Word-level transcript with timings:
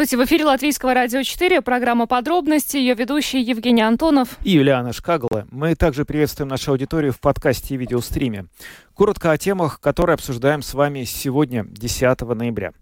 Здравствуйте, 0.00 0.24
в 0.24 0.26
эфире 0.28 0.44
Латвийского 0.46 0.94
радио 0.94 1.22
4, 1.22 1.60
программа 1.60 2.06
«Подробности», 2.06 2.78
ее 2.78 2.94
ведущий 2.94 3.42
Евгений 3.42 3.82
Антонов. 3.82 4.38
И 4.42 4.52
Юлиана 4.52 4.94
Шкагла. 4.94 5.46
Мы 5.50 5.74
также 5.74 6.06
приветствуем 6.06 6.48
нашу 6.48 6.70
аудиторию 6.70 7.12
в 7.12 7.20
подкасте 7.20 7.74
и 7.74 7.76
видеостриме. 7.76 8.46
Коротко 8.94 9.30
о 9.30 9.36
темах, 9.36 9.78
которые 9.78 10.14
обсуждаем 10.14 10.62
с 10.62 10.72
вами 10.72 11.04
сегодня, 11.04 11.66
10 11.68 12.18
ноября. 12.22 12.72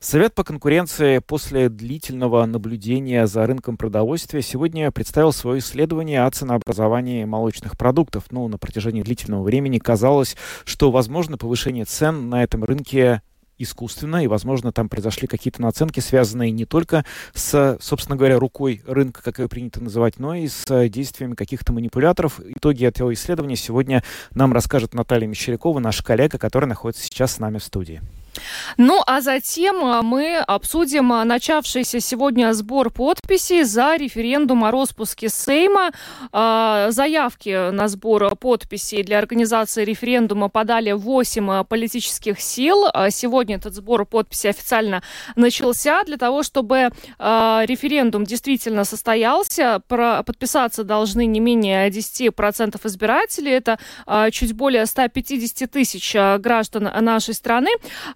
Совет 0.00 0.34
по 0.34 0.42
конкуренции 0.42 1.18
после 1.18 1.68
длительного 1.68 2.46
наблюдения 2.46 3.26
за 3.26 3.46
рынком 3.46 3.76
продовольствия 3.76 4.40
сегодня 4.40 4.90
представил 4.90 5.34
свое 5.34 5.58
исследование 5.58 6.24
о 6.24 6.30
ценообразовании 6.30 7.26
молочных 7.26 7.76
продуктов. 7.76 8.24
Ну, 8.30 8.48
на 8.48 8.56
протяжении 8.56 9.02
длительного 9.02 9.42
времени 9.42 9.78
казалось, 9.78 10.34
что 10.64 10.90
возможно 10.90 11.36
повышение 11.36 11.84
цен 11.84 12.30
на 12.30 12.42
этом 12.42 12.64
рынке 12.64 13.20
искусственно, 13.58 14.24
и, 14.24 14.26
возможно, 14.26 14.72
там 14.72 14.88
произошли 14.88 15.28
какие-то 15.28 15.62
наценки, 15.62 16.00
связанные 16.00 16.50
не 16.50 16.64
только 16.64 17.04
с, 17.34 17.78
собственно 17.80 18.16
говоря, 18.16 18.38
рукой 18.38 18.82
рынка, 18.86 19.22
как 19.22 19.38
ее 19.38 19.48
принято 19.48 19.82
называть, 19.82 20.18
но 20.18 20.34
и 20.34 20.48
с 20.48 20.88
действиями 20.88 21.34
каких-то 21.34 21.72
манипуляторов. 21.72 22.40
Итоги 22.40 22.84
этого 22.84 23.12
исследования 23.12 23.56
сегодня 23.56 24.02
нам 24.32 24.52
расскажет 24.52 24.94
Наталья 24.94 25.26
Мещерякова, 25.26 25.78
наш 25.78 26.02
коллега, 26.02 26.38
который 26.38 26.66
находится 26.66 27.04
сейчас 27.04 27.34
с 27.34 27.38
нами 27.38 27.58
в 27.58 27.64
студии. 27.64 28.02
Ну, 28.76 29.02
а 29.06 29.20
затем 29.20 29.84
а, 29.84 30.02
мы 30.02 30.36
обсудим 30.38 31.12
а, 31.12 31.24
начавшийся 31.24 32.00
сегодня 32.00 32.52
сбор 32.52 32.90
подписей 32.90 33.62
за 33.62 33.96
референдум 33.96 34.64
о 34.64 34.70
распуске 34.70 35.28
Сейма. 35.28 35.90
А, 36.32 36.90
заявки 36.90 37.70
на 37.70 37.88
сбор 37.88 38.34
подписей 38.36 39.02
для 39.02 39.18
организации 39.18 39.84
референдума 39.84 40.48
подали 40.48 40.92
8 40.92 41.64
политических 41.64 42.40
сил. 42.40 42.86
Сегодня 43.10 43.56
этот 43.56 43.74
сбор 43.74 44.06
подписей 44.06 44.50
официально 44.50 45.02
начался 45.36 46.02
для 46.04 46.16
того, 46.16 46.42
чтобы 46.42 46.90
референдум 47.18 48.24
действительно 48.24 48.84
состоялся. 48.84 49.80
Подписаться 49.88 50.84
должны 50.84 51.26
не 51.26 51.40
менее 51.40 51.88
10% 51.88 52.80
избирателей. 52.84 53.52
Это 53.52 53.78
чуть 54.30 54.52
более 54.52 54.86
150 54.86 55.70
тысяч 55.70 56.14
граждан 56.14 56.90
нашей 57.04 57.34
страны. 57.34 57.70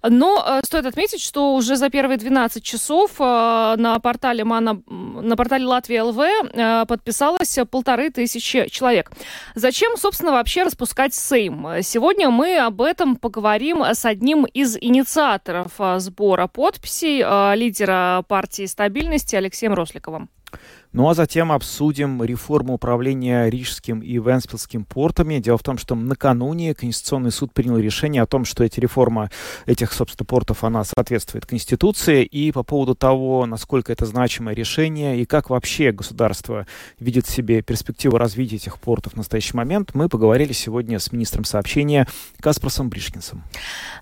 Но 0.09 0.45
э, 0.47 0.61
стоит 0.65 0.87
отметить, 0.87 1.21
что 1.21 1.55
уже 1.55 1.77
за 1.77 1.91
первые 1.91 2.19
12 2.19 2.63
часов 2.63 3.13
э, 3.19 3.75
на 3.77 3.99
портале 4.01 4.45
Мана, 4.45 4.83
на 4.87 5.37
портале 5.37 5.67
Латвия 5.67 6.03
ЛВ 6.03 6.19
э, 6.19 6.85
подписалось 6.87 7.59
полторы 7.71 8.11
тысячи 8.11 8.69
человек. 8.69 9.11
Зачем, 9.55 9.97
собственно, 9.97 10.33
вообще 10.33 10.65
распускать 10.65 11.15
Сейм? 11.15 11.83
Сегодня 11.83 12.31
мы 12.31 12.59
об 12.59 12.83
этом 12.83 13.17
поговорим 13.17 13.83
с 13.83 14.05
одним 14.05 14.45
из 14.45 14.77
инициаторов 14.81 15.73
сбора 15.99 16.47
подписей, 16.47 17.19
лидера 17.57 18.25
партии 18.29 18.67
стабильности 18.67 19.37
Алексеем 19.37 19.75
Росликовым. 19.75 20.29
Ну 20.93 21.09
а 21.09 21.15
затем 21.15 21.53
обсудим 21.53 22.23
реформу 22.23 22.75
управления 22.75 23.51
Рижским 23.51 24.01
и 24.01 24.15
Венспилским 24.15 24.85
портами. 24.85 25.39
Дело 25.39 25.59
в 25.59 25.63
том, 25.63 25.77
что 25.77 25.95
накануне 25.95 26.75
Конституционный 26.75 27.31
суд 27.31 27.53
принял 27.53 27.77
решение 27.77 28.23
о 28.23 28.27
том, 28.27 28.47
что 28.47 28.65
эти 28.65 28.81
реформа 28.81 29.31
этих, 29.67 29.93
собственно, 29.93 30.25
портов, 30.25 30.65
она 30.65 30.85
соответствует 30.85 31.45
Конституции. 31.45 32.25
И 32.25 32.53
по 32.53 32.63
поводу 32.63 32.95
того, 32.95 33.45
насколько 33.45 33.93
это 33.93 34.07
значимое 34.07 34.55
решение 34.55 35.21
и 35.21 35.27
как 35.27 35.51
вообще 35.51 35.93
государство 35.93 36.67
видит 36.99 37.27
в 37.27 37.31
себе 37.31 37.61
перспективу 37.61 38.17
развития 38.17 38.57
этих 38.57 38.79
портов 38.79 39.13
в 39.13 39.17
настоящий 39.17 39.57
момент, 39.57 39.91
мы 39.93 40.09
поговорили 40.09 40.53
сегодня 40.53 40.99
с 40.99 41.13
министром 41.13 41.45
сообщения 41.45 42.07
Каспросом 42.41 42.89
Бришкинсом. 42.89 43.45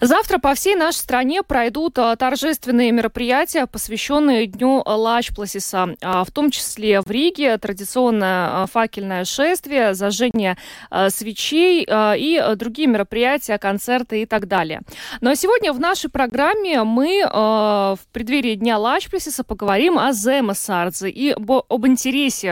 Завтра 0.01 0.39
по 0.39 0.55
всей 0.55 0.77
нашей 0.77 0.99
стране 0.99 1.43
пройдут 1.43 1.99
а, 1.99 2.15
торжественные 2.15 2.93
мероприятия, 2.93 3.67
посвященные 3.67 4.47
Дню 4.47 4.83
Лачпласиса, 4.87 5.97
а, 6.01 6.25
в 6.25 6.31
том 6.31 6.51
числе 6.51 6.76
числе 6.77 7.01
в 7.01 7.11
Риге 7.11 7.57
традиционное 7.59 8.63
а, 8.63 8.67
факельное 8.67 9.25
шествие, 9.25 9.95
зажжение 9.95 10.57
а, 10.91 11.11
свечей 11.11 11.87
а, 11.89 12.15
и 12.17 12.55
другие 12.57 12.87
мероприятия, 12.87 13.59
концерты 13.59 14.23
и 14.23 14.27
так 14.27 14.47
далее. 14.47 14.83
Но 15.21 15.35
сегодня 15.35 15.73
в 15.73 15.81
нашей 15.81 16.11
программе 16.11 16.83
мы 16.83 17.23
в 17.27 17.99
преддверии 18.13 18.55
Дня 18.55 18.79
Лачплесиса 18.79 19.45
поговорим 19.45 19.99
о 19.99 20.13
Земасардзе 20.13 21.09
и 21.09 21.33
об 21.33 21.87
интересе 21.87 22.51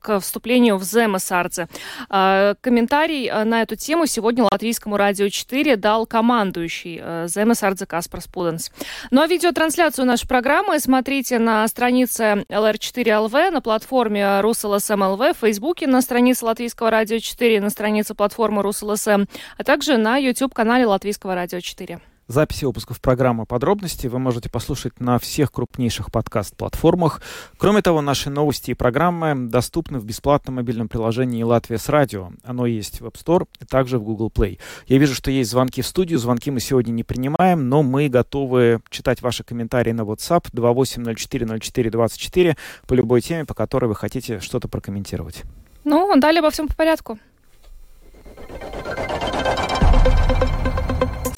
к 0.00 0.20
вступлению 0.20 0.76
в 0.78 0.84
Земасардзе. 0.84 1.68
Комментарий 2.08 3.30
на 3.44 3.62
эту 3.62 3.76
тему 3.76 4.06
сегодня 4.06 4.44
Латвийскому 4.44 4.96
радио 4.96 5.28
4 5.28 5.76
дал 5.76 6.06
командующий 6.06 7.28
Земасардзе 7.28 7.86
Каспар 7.86 8.20
Спуденс. 8.20 8.70
Ну 9.10 9.20
а 9.20 9.26
видеотрансляцию 9.26 10.06
нашей 10.06 10.28
программы 10.28 10.78
смотрите 10.78 11.38
на 11.38 11.66
странице 11.68 12.44
LR4LV 12.48 13.41
на 13.50 13.60
платформе 13.60 14.40
РусЛСМ 14.40 15.02
ЛВ, 15.02 15.18
в 15.18 15.40
Фейсбуке 15.40 15.86
на 15.86 16.02
странице 16.02 16.44
Латвийского 16.44 16.90
радио 16.90 17.18
4, 17.18 17.60
на 17.60 17.70
странице 17.70 18.14
платформы 18.14 18.62
РусЛСМ, 18.62 19.24
а 19.58 19.64
также 19.64 19.96
на 19.96 20.16
YouTube-канале 20.16 20.86
Латвийского 20.86 21.34
радио 21.34 21.60
4. 21.60 22.00
Записи 22.28 22.64
выпусков 22.64 23.00
программы 23.00 23.46
«Подробности» 23.46 24.06
вы 24.06 24.20
можете 24.20 24.48
послушать 24.48 25.00
на 25.00 25.18
всех 25.18 25.50
крупнейших 25.50 26.12
подкаст-платформах. 26.12 27.20
Кроме 27.58 27.82
того, 27.82 28.00
наши 28.00 28.30
новости 28.30 28.70
и 28.70 28.74
программы 28.74 29.48
доступны 29.48 29.98
в 29.98 30.04
бесплатном 30.04 30.54
мобильном 30.54 30.88
приложении 30.88 31.42
«Латвия 31.42 31.78
с 31.78 31.88
радио». 31.88 32.30
Оно 32.44 32.66
есть 32.66 33.00
в 33.00 33.06
App 33.06 33.14
Store 33.14 33.48
и 33.60 33.64
также 33.64 33.98
в 33.98 34.04
Google 34.04 34.30
Play. 34.32 34.60
Я 34.86 34.98
вижу, 34.98 35.16
что 35.16 35.32
есть 35.32 35.50
звонки 35.50 35.82
в 35.82 35.86
студию. 35.86 36.20
Звонки 36.20 36.52
мы 36.52 36.60
сегодня 36.60 36.92
не 36.92 37.02
принимаем, 37.02 37.68
но 37.68 37.82
мы 37.82 38.08
готовы 38.08 38.82
читать 38.88 39.20
ваши 39.20 39.42
комментарии 39.42 39.90
на 39.90 40.02
WhatsApp 40.02 40.44
28040424 40.52 42.56
по 42.86 42.94
любой 42.94 43.20
теме, 43.20 43.44
по 43.44 43.54
которой 43.54 43.86
вы 43.86 43.96
хотите 43.96 44.38
что-то 44.38 44.68
прокомментировать. 44.68 45.42
Ну, 45.82 46.16
далее 46.18 46.38
обо 46.38 46.50
всем 46.50 46.68
по 46.68 46.76
порядку. 46.76 47.18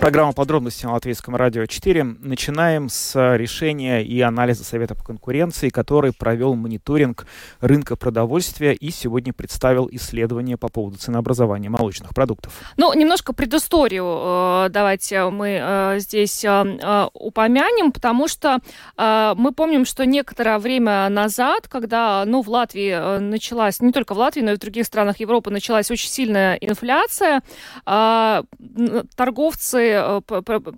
Программа 0.00 0.32
подробности 0.32 0.86
на 0.86 0.94
Латвийском 0.94 1.36
радио 1.36 1.66
4. 1.66 2.02
Начинаем 2.20 2.88
с 2.88 3.36
решения 3.36 4.02
и 4.02 4.18
анализа 4.22 4.64
Совета 4.64 4.94
по 4.94 5.04
конкуренции, 5.04 5.68
который 5.68 6.14
провел 6.14 6.54
мониторинг 6.54 7.26
рынка 7.60 7.96
продовольствия 7.96 8.72
и 8.72 8.90
сегодня 8.92 9.34
представил 9.34 9.90
исследование 9.92 10.56
по 10.56 10.68
поводу 10.68 10.96
ценообразования 10.96 11.68
молочных 11.68 12.14
продуктов. 12.14 12.54
Ну, 12.78 12.94
немножко 12.94 13.34
предысторию 13.34 14.06
э, 14.06 14.68
давайте 14.70 15.28
мы 15.28 15.58
э, 15.60 15.98
здесь 15.98 16.46
э, 16.46 17.08
упомянем, 17.12 17.92
потому 17.92 18.26
что 18.26 18.60
мы 18.96 19.52
помним, 19.54 19.84
что 19.84 20.06
некоторое 20.06 20.58
время 20.58 21.10
назад, 21.10 21.68
когда 21.68 22.24
ну, 22.26 22.40
в 22.40 22.48
Латвии 22.48 23.18
началась, 23.18 23.80
не 23.80 23.92
только 23.92 24.14
в 24.14 24.18
Латвии, 24.18 24.40
но 24.40 24.52
и 24.52 24.54
в 24.54 24.58
других 24.58 24.86
странах 24.86 25.20
Европы 25.20 25.50
началась 25.50 25.90
очень 25.90 26.08
сильная 26.08 26.54
инфляция, 26.54 27.42
торговцы 27.84 29.89
Э, 29.90 30.20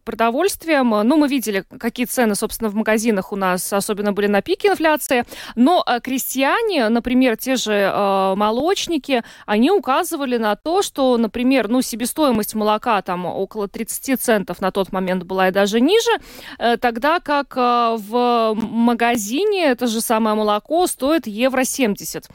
продовольствием. 0.05 0.91
Ну, 0.91 1.17
мы 1.17 1.29
видели, 1.29 1.65
какие 1.79 2.07
цены, 2.07 2.35
собственно, 2.35 2.71
в 2.71 2.75
магазинах 2.75 3.33
у 3.33 3.37
нас 3.37 3.73
особенно 3.73 4.13
были 4.13 4.27
на 4.27 4.43
пике 4.43 4.69
инфляции. 4.69 5.25
Но 5.55 5.85
э, 5.87 6.01
крестьяне, 6.01 6.89
например, 6.89 7.37
те 7.37 7.57
же 7.57 7.73
э, 7.73 8.35
молочники, 8.37 9.23
они 9.47 9.71
указывали 9.71 10.37
на 10.37 10.57
то, 10.57 10.83
что, 10.83 11.17
например, 11.17 11.69
ну, 11.69 11.83
себестоимость 11.83 12.55
молока 12.55 13.03
там 13.03 13.27
около 13.27 13.69
30 13.69 14.21
центов 14.21 14.61
на 14.61 14.71
тот 14.71 14.93
момент 14.93 15.25
была 15.25 15.49
и 15.49 15.51
даже 15.51 15.81
ниже, 15.81 16.11
тогда 16.81 17.21
как 17.21 17.57
в 17.57 18.55
магазине 18.55 19.65
это 19.67 19.87
же 19.87 20.01
самое 20.01 20.37
молоко 20.37 20.87
стоит 20.87 21.27
евро 21.27 21.65
70. 21.65 22.29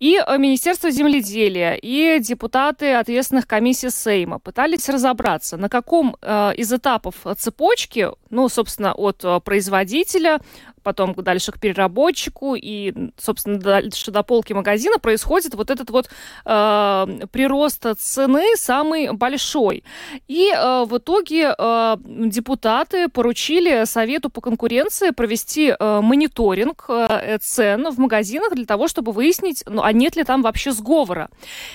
И 0.00 0.20
Министерство 0.38 0.90
земледелия, 0.90 1.74
и 1.74 2.18
депутаты 2.20 2.92
ответственных 2.94 3.46
комиссий 3.46 3.90
Сейма 3.90 4.38
пытались 4.38 4.88
разобраться, 4.88 5.56
на 5.56 5.68
каком 5.68 6.16
Э, 6.22 6.52
из 6.56 6.72
этапов 6.72 7.16
цепочки, 7.36 8.08
ну, 8.30 8.48
собственно, 8.48 8.92
от 8.94 9.24
э, 9.24 9.40
производителя 9.40 10.40
потом 10.82 11.14
дальше 11.14 11.52
к 11.52 11.58
переработчику 11.58 12.54
и, 12.54 12.92
собственно, 13.18 13.58
дальше 13.58 14.10
до 14.10 14.22
полки 14.22 14.52
магазина 14.52 14.98
происходит 14.98 15.54
вот 15.54 15.70
этот 15.70 15.90
вот 15.90 16.08
э, 16.44 17.06
прирост 17.30 17.86
цены 17.98 18.56
самый 18.56 19.12
большой. 19.12 19.84
И 20.28 20.52
э, 20.54 20.84
в 20.84 20.98
итоге 20.98 21.54
э, 21.56 21.96
депутаты 22.06 23.08
поручили 23.08 23.84
Совету 23.84 24.30
по 24.30 24.40
конкуренции 24.40 25.10
провести 25.10 25.74
э, 25.78 26.00
мониторинг 26.00 26.84
э, 26.88 27.38
цен 27.40 27.90
в 27.90 27.98
магазинах 27.98 28.54
для 28.54 28.66
того, 28.66 28.88
чтобы 28.88 29.12
выяснить, 29.12 29.62
ну, 29.66 29.82
а 29.82 29.92
нет 29.92 30.16
ли 30.16 30.24
там 30.24 30.42
вообще 30.42 30.72
сговора. 30.72 31.28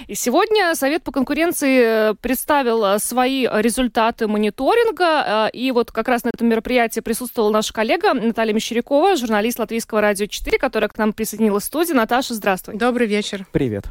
И 0.08 0.16
сегодня 0.16 0.76
Совет 0.76 1.04
по 1.04 1.12
конкуренции 1.12 2.14
представил 2.16 3.00
свои 3.00 3.48
результаты 3.52 4.28
мониторинга, 4.38 5.50
и 5.52 5.72
вот 5.72 5.92
как 5.92 6.08
раз 6.08 6.24
на 6.24 6.30
этом 6.30 6.48
мероприятии 6.48 7.00
присутствовала 7.00 7.52
наша 7.52 7.74
коллега 7.74 8.14
Наталья 8.14 8.54
Мещерякова, 8.54 9.16
журналист 9.16 9.60
Латвийского 9.60 10.02
радио 10.02 10.28
4, 10.28 10.58
которая 10.60 10.90
к 10.90 10.98
нам 10.98 11.14
присоединилась 11.14 11.64
в 11.64 11.68
студии. 11.68 11.94
Наташа, 11.94 12.34
здравствуй. 12.34 12.76
Добрый 12.76 13.08
вечер. 13.08 13.46
Привет. 13.52 13.86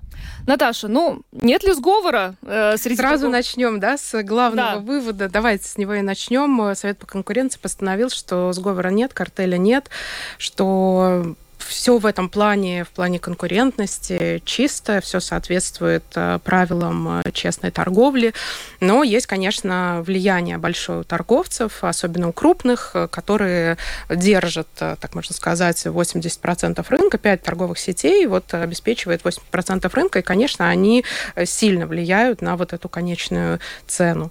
Наташа, 0.47 0.89
ну, 0.89 1.23
нет 1.33 1.65
ли 1.65 1.73
сговора 1.73 2.35
э, 2.43 2.77
среди... 2.77 2.97
Сразу 2.97 3.23
такого... 3.23 3.33
начнем, 3.33 3.81
да, 3.81 3.99
с 3.99 4.23
главного 4.23 4.75
да. 4.75 4.79
вывода. 4.79 5.29
Давайте 5.29 5.69
с 5.69 5.77
него 5.77 5.95
и 5.95 6.03
начнем. 6.03 6.75
Совет 6.75 6.99
по 6.99 7.07
конкуренции 7.07 7.59
постановил, 7.59 8.11
что 8.11 8.53
сговора 8.53 8.89
нет, 8.89 9.13
картеля 9.13 9.57
нет, 9.57 9.91
что 10.39 11.35
все 11.59 11.99
в 11.99 12.07
этом 12.07 12.29
плане, 12.29 12.85
в 12.85 12.89
плане 12.91 13.19
конкурентности 13.19 14.43
чисто, 14.45 15.01
все 15.01 15.21
соответствует 15.21 16.05
э, 16.15 16.39
правилам 16.45 17.21
э, 17.21 17.31
честной 17.33 17.71
торговли. 17.71 18.35
Но 18.81 19.03
есть, 19.03 19.27
конечно, 19.27 20.03
влияние 20.05 20.59
большое 20.59 21.01
у 21.01 21.05
торговцев, 21.05 21.83
особенно 21.83 22.29
у 22.29 22.33
крупных, 22.33 22.93
э, 22.95 23.09
которые 23.09 23.79
держат, 24.09 24.69
так 24.77 25.15
можно 25.15 25.35
сказать, 25.35 25.87
80% 25.87 26.85
рынка, 26.89 27.19
5 27.19 27.43
торговых 27.43 27.79
сетей 27.79 28.27
вот 28.27 28.53
обеспечивает 28.55 29.23
80% 29.23 29.91
рынка, 29.95 30.19
и, 30.21 30.23
конечно, 30.23 30.69
они 30.69 31.05
сильно 31.45 31.87
влияют 31.87 32.43
на 32.43 32.57
вот 32.57 32.73
эту 32.73 32.89
конечную 32.89 33.61
цену. 33.87 34.31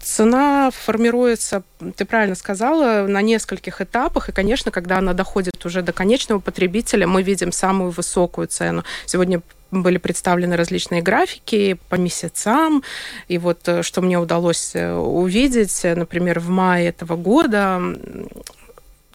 Цена 0.00 0.70
формируется, 0.70 1.62
ты 1.96 2.04
правильно 2.04 2.34
сказала, 2.34 3.06
на 3.06 3.22
нескольких 3.22 3.80
этапах, 3.80 4.28
и, 4.28 4.32
конечно, 4.32 4.70
когда 4.70 4.98
она 4.98 5.12
доходит 5.12 5.64
уже 5.64 5.82
до 5.82 5.92
конечного 5.92 6.40
потребителя, 6.40 6.63
потребителя 6.64 7.06
мы 7.06 7.22
видим 7.22 7.52
самую 7.52 7.90
высокую 7.90 8.46
цену. 8.46 8.84
Сегодня 9.06 9.40
были 9.70 9.98
представлены 9.98 10.56
различные 10.56 11.02
графики 11.02 11.76
по 11.88 11.96
месяцам. 11.96 12.82
И 13.28 13.38
вот 13.38 13.68
э, 13.68 13.82
что 13.82 14.02
мне 14.02 14.18
удалось 14.18 14.74
э, 14.74 14.94
увидеть, 14.94 15.84
э, 15.84 15.94
например, 15.94 16.40
в 16.40 16.48
мае 16.48 16.88
этого 16.88 17.16
года 17.16 17.80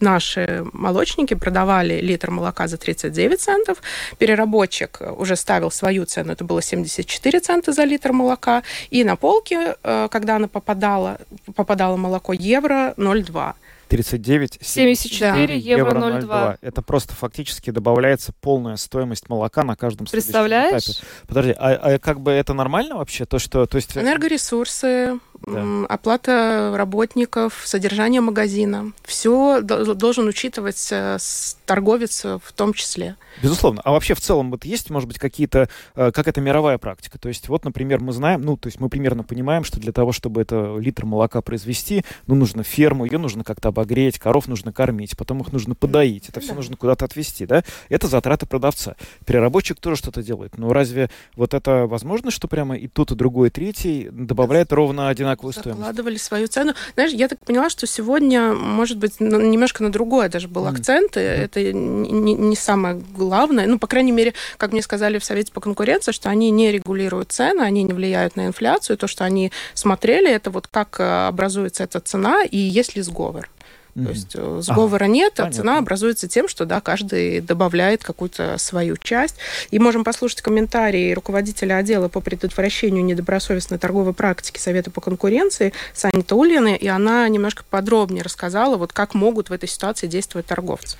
наши 0.00 0.64
молочники 0.72 1.34
продавали 1.34 2.00
литр 2.00 2.30
молока 2.30 2.68
за 2.68 2.76
39 2.76 3.40
центов. 3.40 3.78
Переработчик 4.18 5.00
уже 5.18 5.36
ставил 5.36 5.70
свою 5.70 6.04
цену, 6.04 6.32
это 6.32 6.44
было 6.44 6.62
74 6.62 7.40
цента 7.40 7.72
за 7.72 7.84
литр 7.84 8.12
молока. 8.12 8.62
И 8.92 9.04
на 9.04 9.16
полке, 9.16 9.74
когда 9.82 10.36
она 10.36 10.46
попадала, 10.46 11.18
попадало 11.56 11.96
молоко, 11.96 12.32
евро 12.32 12.94
0,2. 12.96 13.54
39 13.90 14.58
74 14.62 15.46
да. 15.46 15.52
евро 15.52 15.90
0,2. 15.90 16.58
Это 16.62 16.80
просто 16.80 17.12
фактически 17.14 17.70
добавляется 17.70 18.32
полная 18.40 18.76
стоимость 18.76 19.28
молока 19.28 19.64
на 19.64 19.74
каждом 19.74 20.06
Представляешь? 20.06 20.84
этапе. 20.84 21.06
Подожди, 21.26 21.54
а, 21.58 21.74
а 21.74 21.98
как 21.98 22.20
бы 22.20 22.30
это 22.30 22.54
нормально 22.54 22.96
вообще? 22.96 23.26
То, 23.26 23.40
что, 23.40 23.66
то 23.66 23.76
есть... 23.76 23.96
Энергоресурсы, 23.96 25.18
да. 25.46 25.86
оплата 25.88 26.74
работников, 26.76 27.62
содержание 27.64 28.20
магазина. 28.20 28.92
Все 29.04 29.60
должен 29.62 30.28
учитывать 30.28 30.88
э, 30.90 31.18
торговец 31.66 32.24
в 32.24 32.52
том 32.54 32.74
числе. 32.74 33.16
Безусловно. 33.42 33.80
А 33.84 33.92
вообще 33.92 34.14
в 34.14 34.20
целом 34.20 34.50
вот 34.50 34.64
есть, 34.64 34.90
может 34.90 35.08
быть, 35.08 35.18
какие-то, 35.18 35.68
э, 35.94 36.10
как 36.12 36.28
это 36.28 36.40
мировая 36.40 36.78
практика? 36.78 37.18
То 37.18 37.28
есть 37.28 37.48
вот, 37.48 37.64
например, 37.64 38.00
мы 38.00 38.12
знаем, 38.12 38.42
ну, 38.42 38.56
то 38.56 38.66
есть 38.66 38.80
мы 38.80 38.88
примерно 38.88 39.24
понимаем, 39.24 39.64
что 39.64 39.80
для 39.80 39.92
того, 39.92 40.12
чтобы 40.12 40.42
это 40.42 40.76
литр 40.78 41.06
молока 41.06 41.40
произвести, 41.40 42.04
ну, 42.26 42.34
нужно 42.34 42.62
ферму, 42.62 43.04
ее 43.04 43.18
нужно 43.18 43.44
как-то 43.44 43.68
обогреть, 43.68 44.18
коров 44.18 44.46
нужно 44.48 44.72
кормить, 44.72 45.16
потом 45.16 45.40
их 45.40 45.52
нужно 45.52 45.74
подоить, 45.74 46.28
это 46.28 46.40
все 46.40 46.54
нужно 46.54 46.76
куда-то 46.76 47.04
отвезти, 47.04 47.46
да? 47.46 47.64
Это 47.88 48.08
затраты 48.08 48.46
продавца. 48.46 48.96
Переработчик 49.24 49.80
тоже 49.80 49.96
что-то 49.96 50.22
делает. 50.22 50.58
Но 50.58 50.72
разве 50.72 51.10
вот 51.36 51.54
это 51.54 51.86
возможно, 51.86 52.30
что 52.30 52.48
прямо 52.48 52.76
и 52.76 52.88
тот, 52.88 53.12
и 53.12 53.14
другой, 53.14 53.48
и 53.48 53.50
третий 53.50 54.08
добавляет 54.10 54.72
ровно 54.72 55.08
одинаково 55.08 55.29
одинаковую 55.30 55.52
стоимость. 55.52 55.78
Закладывали 55.78 56.16
свою 56.16 56.46
цену. 56.48 56.74
Знаешь, 56.94 57.12
я 57.12 57.28
так 57.28 57.38
поняла, 57.40 57.70
что 57.70 57.86
сегодня, 57.86 58.52
может 58.52 58.98
быть, 58.98 59.20
немножко 59.20 59.82
на 59.82 59.92
другое 59.92 60.28
даже 60.28 60.48
был 60.48 60.66
mm. 60.66 60.70
акцент. 60.70 61.16
Mm. 61.16 61.20
Это 61.20 61.72
не, 61.72 62.34
не 62.34 62.56
самое 62.56 63.02
главное. 63.16 63.66
Ну, 63.66 63.78
по 63.78 63.86
крайней 63.86 64.12
мере, 64.12 64.34
как 64.56 64.72
мне 64.72 64.82
сказали 64.82 65.18
в 65.18 65.24
Совете 65.24 65.52
по 65.52 65.60
конкуренции, 65.60 66.12
что 66.12 66.28
они 66.28 66.50
не 66.50 66.72
регулируют 66.72 67.32
цены, 67.32 67.62
они 67.62 67.82
не 67.82 67.92
влияют 67.92 68.36
на 68.36 68.46
инфляцию. 68.46 68.96
То, 68.96 69.06
что 69.06 69.24
они 69.24 69.52
смотрели, 69.74 70.30
это 70.30 70.50
вот 70.50 70.66
как 70.66 71.00
э, 71.00 71.26
образуется 71.28 71.84
эта 71.84 72.00
цена 72.00 72.44
и 72.44 72.56
есть 72.56 72.96
ли 72.96 73.02
сговор. 73.02 73.48
Mm-hmm. 73.94 74.04
То 74.04 74.10
есть 74.10 74.32
э, 74.34 74.60
сговора 74.62 75.04
а, 75.04 75.08
нет, 75.08 75.34
понятно. 75.34 75.58
а 75.58 75.60
цена 75.60 75.78
образуется 75.78 76.28
тем, 76.28 76.48
что 76.48 76.64
да, 76.64 76.80
каждый 76.80 77.40
добавляет 77.40 78.04
какую-то 78.04 78.56
свою 78.58 78.96
часть. 78.96 79.36
И 79.70 79.78
можем 79.78 80.04
послушать 80.04 80.42
комментарии 80.42 81.12
руководителя 81.12 81.76
отдела 81.76 82.08
по 82.08 82.20
предотвращению 82.20 83.04
недобросовестной 83.04 83.78
торговой 83.78 84.14
практики 84.14 84.58
Совета 84.58 84.90
по 84.90 85.00
конкуренции 85.00 85.72
Сани 85.94 86.22
Таулины, 86.22 86.76
и 86.76 86.88
она 86.88 87.28
немножко 87.28 87.64
подробнее 87.68 88.22
рассказала, 88.22 88.76
вот 88.76 88.92
как 88.92 89.14
могут 89.14 89.50
в 89.50 89.52
этой 89.52 89.68
ситуации 89.68 90.06
действовать 90.06 90.46
торговцы. 90.46 90.96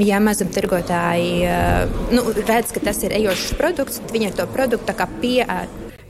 Ja 0.00 0.16
mazumtirgotāji 0.24 1.44
nu, 2.16 2.22
redz, 2.48 2.72
ka 2.72 2.80
tas 2.80 3.02
ir 3.04 3.12
ejošs 3.12 3.52
produkts, 3.58 3.98
tad 4.00 4.14
viņi 4.16 4.30
ar 4.30 4.38
to 4.38 4.46
produktu 4.48 4.94
pie, 5.20 5.44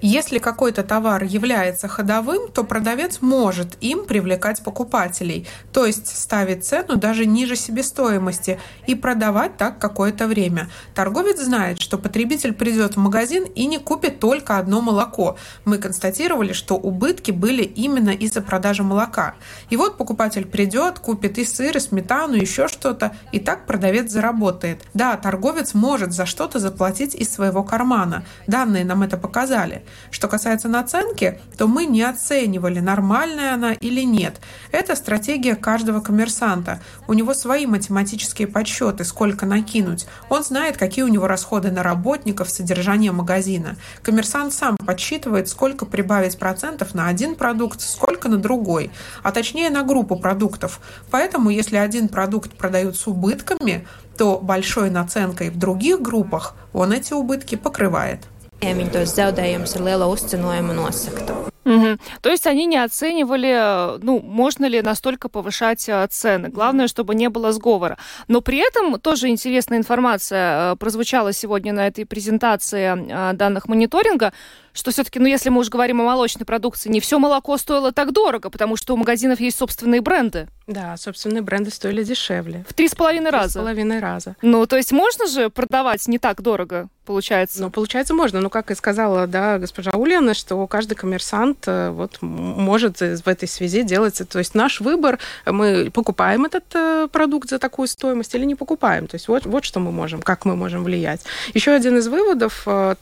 если 0.01 0.39
какой-то 0.39 0.83
товар 0.83 1.25
является 1.25 1.89
ходовым, 1.89 2.51
то 2.53 2.65
продавец 2.65 3.19
может 3.21 3.77
им 3.81 4.05
привлекать 4.05 4.63
покупателей, 4.63 5.47
то 5.73 5.87
есть 5.87 6.07
ставить 6.07 6.65
цену 6.65 6.97
даже 6.97 7.27
ниже 7.27 7.57
себестоимости 7.57 8.61
и 8.87 8.95
продавать 8.95 9.57
так 9.57 9.79
какое-то 9.79 10.27
время. 10.27 10.71
Торговец 10.95 11.41
знает, 11.41 11.81
что 11.81 11.99
потребитель 11.99 12.53
придет 12.53 12.95
в 12.95 12.99
магазин 12.99 13.45
и 13.45 13.67
не 13.67 13.79
купит 13.79 14.21
только 14.21 14.59
одно 14.59 14.81
молоко. 14.81 15.37
Мы 15.65 15.79
констатировали, 15.79 16.53
что 16.53 16.77
убытки 16.77 17.31
были 17.31 17.63
именно 17.63 18.11
из-за 18.11 18.41
продажи 18.41 18.83
молока. 18.83 19.35
И 19.71 19.77
вот 19.77 19.97
покупатель 19.99 20.47
придет, 20.47 20.99
купит 20.99 21.39
и 21.39 21.45
сыр, 21.45 21.77
и 21.77 21.81
сметану, 21.81 22.35
и 22.35 22.41
еще 22.41 22.69
что-то, 22.69 23.17
и 23.33 23.41
так 23.41 23.67
продавец 23.67 24.11
заработает. 24.11 24.83
Да, 24.95 25.17
торговец 25.17 25.75
может 25.75 26.13
за 26.13 26.27
что-то 26.27 26.59
заплатить 26.59 27.15
из 27.15 27.31
своего 27.31 27.65
кармана. 27.65 28.25
Данные 28.47 28.85
нам 28.85 29.03
это 29.03 29.17
показали. 29.17 29.85
Что 30.11 30.29
касается 30.29 30.69
наценки, 30.69 31.41
то 31.57 31.67
мы 31.67 31.87
не 31.87 32.03
оценивали, 32.03 32.81
нормальная 32.81 33.55
она 33.55 33.73
или 33.73 34.03
нет. 34.03 34.41
Это 34.73 34.97
стратегия 34.97 35.55
каждого 35.55 36.01
коммерсанта. 36.01 36.81
У 37.07 37.15
него 37.15 37.35
свои 37.35 37.67
математические 37.67 38.49
подсчеты, 38.49 39.05
сколько 39.05 39.47
накинуть. 39.47 40.07
Он 40.29 40.43
знает, 40.43 40.77
какие 40.77 41.05
у 41.05 41.09
него 41.09 41.27
расходы 41.27 41.71
на 41.71 41.83
работников, 41.83 42.51
содержание 42.51 43.13
магазина. 43.13 43.77
Коммерсант 44.03 44.53
сам 44.53 44.77
подсчитывает, 44.77 45.49
сколько 45.49 45.87
прибавить 45.87 46.39
процентов 46.39 46.95
на 46.95 47.09
один 47.09 47.35
продукт, 47.35 47.81
сколько 47.81 48.29
на 48.29 48.37
другой, 48.37 48.91
а 49.23 49.33
точнее 49.33 49.71
на 49.71 49.83
группу 49.83 50.17
продуктов. 50.17 50.81
Поэтому, 51.11 51.51
если 51.51 51.77
один 51.77 52.09
продукт 52.09 52.53
продают 52.53 52.97
с 52.97 53.07
убытками, 53.07 53.87
то 54.17 54.39
большой 54.39 54.91
наценкой 54.91 55.51
в 55.51 55.59
других 55.59 56.03
группах 56.03 56.55
он 56.73 56.93
эти 56.93 57.13
убытки 57.13 57.55
покрывает. 57.55 58.27
Viņi 58.61 58.91
tos 58.93 59.15
zaudējumus 59.15 59.77
ar 59.79 59.87
lielo 59.87 60.11
uzcenojumu 60.11 60.75
nosaktu. 60.75 61.49
Угу. 61.69 61.99
То 62.23 62.31
есть 62.31 62.47
они 62.47 62.65
не 62.67 62.79
оценивали, 62.79 63.99
ну, 64.03 64.21
можно 64.21 64.65
ли 64.65 64.81
настолько 64.81 65.29
повышать 65.29 65.87
э, 65.89 66.07
цены. 66.11 66.49
Главное, 66.49 66.89
чтобы 66.89 67.15
не 67.15 67.29
было 67.29 67.53
сговора. 67.53 67.99
Но 68.27 68.41
при 68.41 68.59
этом 68.59 68.99
тоже 68.99 69.29
интересная 69.29 69.79
информация 69.79 70.73
э, 70.73 70.77
прозвучала 70.77 71.33
сегодня 71.35 71.75
на 71.75 71.87
этой 71.87 72.07
презентации 72.07 72.87
э, 72.97 73.33
данных 73.35 73.69
мониторинга, 73.69 74.33
что 74.79 74.91
все-таки, 74.93 75.19
ну, 75.19 75.27
если 75.27 75.51
мы 75.51 75.61
уже 75.61 75.71
говорим 75.71 76.01
о 76.01 76.05
молочной 76.05 76.47
продукции, 76.47 76.89
не 76.89 77.01
все 77.01 77.19
молоко 77.19 77.59
стоило 77.59 77.93
так 77.93 78.13
дорого, 78.13 78.49
потому 78.49 78.77
что 78.77 78.95
у 78.95 78.97
магазинов 78.97 79.41
есть 79.41 79.59
собственные 79.59 80.01
бренды. 80.01 80.49
Да, 80.69 80.97
собственные 80.97 81.43
бренды 81.43 81.71
стоили 81.71 82.05
дешевле. 82.05 82.65
В 82.69 82.75
три 82.75 82.89
с 82.89 82.95
половиной 82.95 83.31
раза. 83.31 83.49
В 83.49 83.53
три 83.53 83.61
с 83.61 83.63
половиной 83.63 84.01
раза. 84.01 84.37
Ну, 84.43 84.67
то 84.67 84.77
есть 84.77 84.93
можно 84.93 85.27
же 85.27 85.51
продавать 85.51 86.07
не 86.09 86.19
так 86.19 86.43
дорого, 86.43 86.89
получается? 87.07 87.63
Ну, 87.63 87.71
получается, 87.71 88.15
можно. 88.15 88.41
Ну, 88.41 88.51
как 88.51 88.71
и 88.71 88.75
сказала, 88.75 89.27
да, 89.27 89.59
госпожа 89.59 89.91
Ульяна, 89.93 90.35
что 90.35 90.65
каждый 90.67 90.95
коммерсант 90.95 91.65
э, 91.67 91.91
вот 91.91 92.19
может 92.21 93.01
в 93.01 93.27
этой 93.27 93.49
связи 93.49 93.83
делать... 93.83 94.21
То 94.29 94.39
есть 94.39 94.55
наш 94.55 94.81
выбор, 94.81 95.19
мы 95.47 95.91
покупаем 95.91 96.45
этот 96.45 96.65
э, 96.75 97.09
продукт 97.11 97.49
за 97.49 97.59
такую 97.59 97.89
стоимость 97.89 98.35
или 98.35 98.45
не 98.45 98.55
покупаем. 98.55 99.07
То 99.07 99.15
есть 99.15 99.27
вот, 99.29 99.47
вот 99.47 99.65
что 99.65 99.81
мы 99.81 99.91
можем, 99.91 100.21
как 100.21 100.45
мы 100.45 100.55
можем 100.55 100.85
влиять. 100.85 101.23
Еще 101.55 101.73
один 101.73 101.97
из 101.97 102.09
выводов 102.09 102.63
э, 102.67 102.95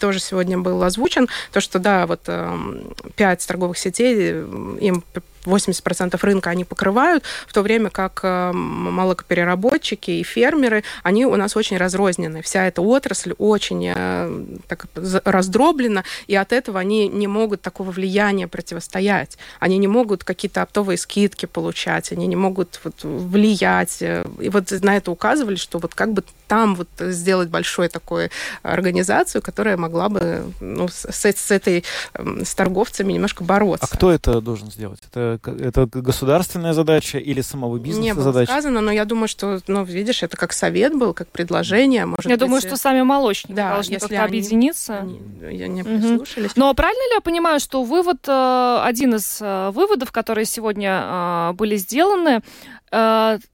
тоже 0.00 0.18
сегодня 0.18 0.58
был 0.58 0.82
озвучен, 0.82 1.28
то, 1.52 1.60
что 1.60 1.78
да, 1.78 2.06
вот 2.06 2.22
эм, 2.26 2.94
пять 3.16 3.46
торговых 3.46 3.78
сетей, 3.78 4.30
им 4.30 5.02
80% 5.44 6.18
рынка 6.22 6.50
они 6.50 6.64
покрывают, 6.64 7.24
в 7.46 7.52
то 7.52 7.62
время 7.62 7.90
как 7.90 8.20
э, 8.22 8.52
молокопереработчики 8.52 10.10
и 10.10 10.22
фермеры, 10.22 10.84
они 11.02 11.26
у 11.26 11.36
нас 11.36 11.56
очень 11.56 11.76
разрознены. 11.76 12.42
Вся 12.42 12.66
эта 12.66 12.82
отрасль 12.82 13.34
очень 13.38 13.92
э, 13.94 14.44
так, 14.68 14.86
раздроблена, 15.24 16.04
и 16.26 16.34
от 16.34 16.52
этого 16.52 16.80
они 16.80 17.08
не 17.08 17.26
могут 17.26 17.62
такого 17.62 17.90
влияния 17.90 18.48
противостоять. 18.48 19.38
Они 19.60 19.78
не 19.78 19.88
могут 19.88 20.24
какие-то 20.24 20.62
оптовые 20.62 20.98
скидки 20.98 21.46
получать, 21.46 22.12
они 22.12 22.26
не 22.26 22.36
могут 22.36 22.80
вот, 22.84 23.02
влиять. 23.02 24.02
И 24.02 24.48
вот 24.48 24.70
на 24.82 24.96
это 24.96 25.10
указывали, 25.10 25.56
что 25.56 25.78
вот 25.78 25.94
как 25.94 26.12
бы 26.12 26.24
там 26.48 26.74
вот 26.74 26.88
сделать 26.98 27.48
большую 27.48 27.88
такую 27.90 28.30
организацию, 28.62 29.42
которая 29.42 29.76
могла 29.76 30.08
бы 30.08 30.52
ну, 30.60 30.88
с, 30.88 31.06
с 31.10 31.50
этой, 31.50 31.84
с 32.14 32.54
торговцами 32.54 33.12
немножко 33.12 33.44
бороться. 33.44 33.86
А 33.90 33.96
кто 33.96 34.10
это 34.10 34.40
должен 34.40 34.70
сделать? 34.70 35.00
Это, 35.10 35.33
это 35.42 35.86
государственная 35.86 36.72
задача 36.72 37.18
или 37.18 37.40
самого 37.40 37.78
бизнеса 37.78 38.02
Не 38.02 38.14
было 38.14 38.24
задача? 38.24 38.52
сказано, 38.52 38.80
но 38.80 38.90
я 38.90 39.04
думаю, 39.04 39.28
что, 39.28 39.60
ну, 39.66 39.84
видишь, 39.84 40.22
это 40.22 40.36
как 40.36 40.52
совет 40.52 40.94
был, 40.94 41.14
как 41.14 41.28
предложение. 41.28 42.06
Может 42.06 42.24
я 42.24 42.30
быть, 42.30 42.38
думаю, 42.38 42.60
что 42.60 42.76
сами 42.76 43.02
молочники 43.02 43.52
да, 43.52 43.74
должны 43.74 43.92
если 43.92 44.06
как-то 44.06 44.16
они, 44.16 44.26
объединиться. 44.26 44.98
Они, 44.98 45.20
они 45.42 45.68
не 45.68 45.82
прислушались. 45.84 46.56
Но 46.56 46.72
правильно 46.74 47.02
ли 47.10 47.14
я 47.14 47.20
понимаю, 47.20 47.60
что 47.60 47.82
вывод, 47.82 48.28
э, 48.28 48.78
один 48.82 49.14
из 49.14 49.38
э, 49.40 49.70
выводов, 49.70 50.12
которые 50.12 50.44
сегодня 50.44 51.02
э, 51.02 51.52
были 51.54 51.76
сделаны, 51.76 52.42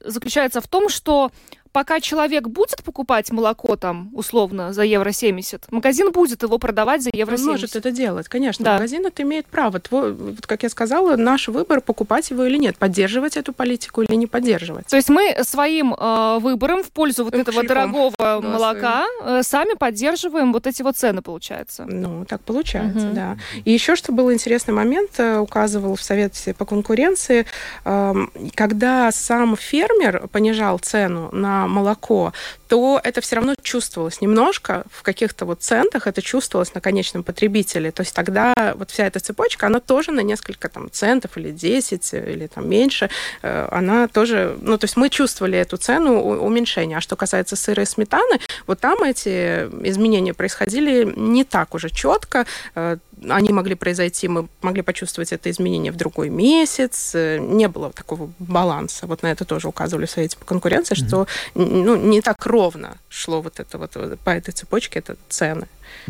заключается 0.04 0.60
в 0.60 0.68
том, 0.68 0.90
что 0.90 1.30
пока 1.72 2.00
человек 2.00 2.48
будет 2.48 2.82
покупать 2.82 3.30
молоко 3.30 3.76
там, 3.76 4.10
условно, 4.12 4.72
за 4.72 4.82
евро 4.82 5.12
70, 5.12 5.70
магазин 5.70 6.12
будет 6.12 6.42
его 6.42 6.58
продавать 6.58 7.02
за 7.02 7.10
евро 7.12 7.36
70. 7.36 7.46
Он 7.46 7.52
может 7.52 7.76
это 7.76 7.90
делать, 7.90 8.28
конечно. 8.28 8.64
Да. 8.64 8.74
Магазин 8.74 9.06
это 9.06 9.22
имеет 9.22 9.46
право. 9.46 9.78
Твой, 9.80 10.12
вот, 10.12 10.46
как 10.46 10.62
я 10.62 10.68
сказала, 10.68 11.16
наш 11.16 11.48
выбор, 11.48 11.80
покупать 11.80 12.30
его 12.30 12.44
или 12.44 12.58
нет, 12.58 12.76
поддерживать 12.76 13.36
эту 13.36 13.52
политику 13.52 14.02
или 14.02 14.14
не 14.14 14.26
поддерживать. 14.26 14.86
То 14.86 14.96
есть 14.96 15.08
мы 15.08 15.36
своим 15.42 15.94
э, 15.94 16.38
выбором 16.40 16.82
в 16.82 16.90
пользу 16.90 17.24
вот 17.24 17.34
этого 17.34 17.62
дорогого 17.62 18.12
да, 18.18 18.40
молока 18.40 19.04
своим. 19.20 19.42
сами 19.42 19.74
поддерживаем 19.74 20.52
вот 20.52 20.66
эти 20.66 20.82
вот 20.82 20.96
цены, 20.96 21.22
получается. 21.22 21.84
Ну, 21.86 22.24
так 22.24 22.40
получается, 22.40 23.06
угу. 23.06 23.14
да. 23.14 23.36
И 23.64 23.70
еще, 23.70 23.96
что 23.96 24.12
был 24.12 24.32
интересный 24.32 24.74
момент, 24.74 25.12
э, 25.18 25.38
указывал 25.38 25.94
в 25.94 26.02
Совете 26.02 26.54
по 26.54 26.64
конкуренции, 26.64 27.46
э, 27.84 28.14
когда 28.54 29.12
сам 29.12 29.56
фермер 29.56 30.28
понижал 30.28 30.78
цену 30.78 31.30
на 31.32 31.59
молоко, 31.66 32.32
то 32.70 33.00
это 33.02 33.20
все 33.20 33.34
равно 33.34 33.56
чувствовалось 33.60 34.20
немножко 34.20 34.84
в 34.92 35.02
каких-то 35.02 35.44
вот 35.44 35.60
центах, 35.60 36.06
это 36.06 36.22
чувствовалось 36.22 36.72
на 36.72 36.80
конечном 36.80 37.24
потребителе. 37.24 37.90
То 37.90 38.02
есть 38.02 38.14
тогда 38.14 38.54
вот 38.76 38.92
вся 38.92 39.06
эта 39.08 39.18
цепочка, 39.18 39.66
она 39.66 39.80
тоже 39.80 40.12
на 40.12 40.20
несколько 40.20 40.68
там 40.68 40.88
центов 40.88 41.36
или 41.36 41.50
10 41.50 42.14
или 42.14 42.46
там 42.46 42.70
меньше, 42.70 43.10
э, 43.42 43.68
она 43.72 44.06
тоже, 44.06 44.56
ну 44.62 44.78
то 44.78 44.84
есть 44.84 44.96
мы 44.96 45.08
чувствовали 45.08 45.58
эту 45.58 45.78
цену 45.78 46.20
уменьшения. 46.20 46.98
А 46.98 47.00
что 47.00 47.16
касается 47.16 47.56
сыра 47.56 47.82
и 47.82 47.86
сметаны, 47.86 48.38
вот 48.68 48.78
там 48.78 49.02
эти 49.02 49.64
изменения 49.88 50.32
происходили 50.32 51.12
не 51.16 51.42
так 51.42 51.74
уже 51.74 51.90
четко, 51.90 52.46
э, 52.76 52.98
они 53.28 53.52
могли 53.52 53.74
произойти, 53.74 54.28
мы 54.28 54.48
могли 54.62 54.82
почувствовать 54.82 55.32
это 55.32 55.50
изменение 55.50 55.90
в 55.90 55.96
другой 55.96 56.30
месяц, 56.30 57.12
э, 57.14 57.38
не 57.38 57.66
было 57.66 57.90
такого 57.90 58.30
баланса. 58.38 59.08
Вот 59.08 59.24
на 59.24 59.32
это 59.32 59.44
тоже 59.44 59.66
указывали 59.66 60.06
в 60.06 60.10
Совете 60.10 60.38
по 60.38 60.44
конкуренции, 60.44 60.94
mm-hmm. 60.94 61.08
что 61.08 61.26
ну, 61.54 61.96
не 61.96 62.20
так 62.20 62.46
ровно 62.46 62.59
шло 63.08 63.40
вот 63.40 63.60
это 63.60 63.78
вот 63.78 63.92
по 64.20 64.30
этой 64.30 64.52
цепочке 64.52 64.98
это 64.98 65.16
цены. 65.28 65.66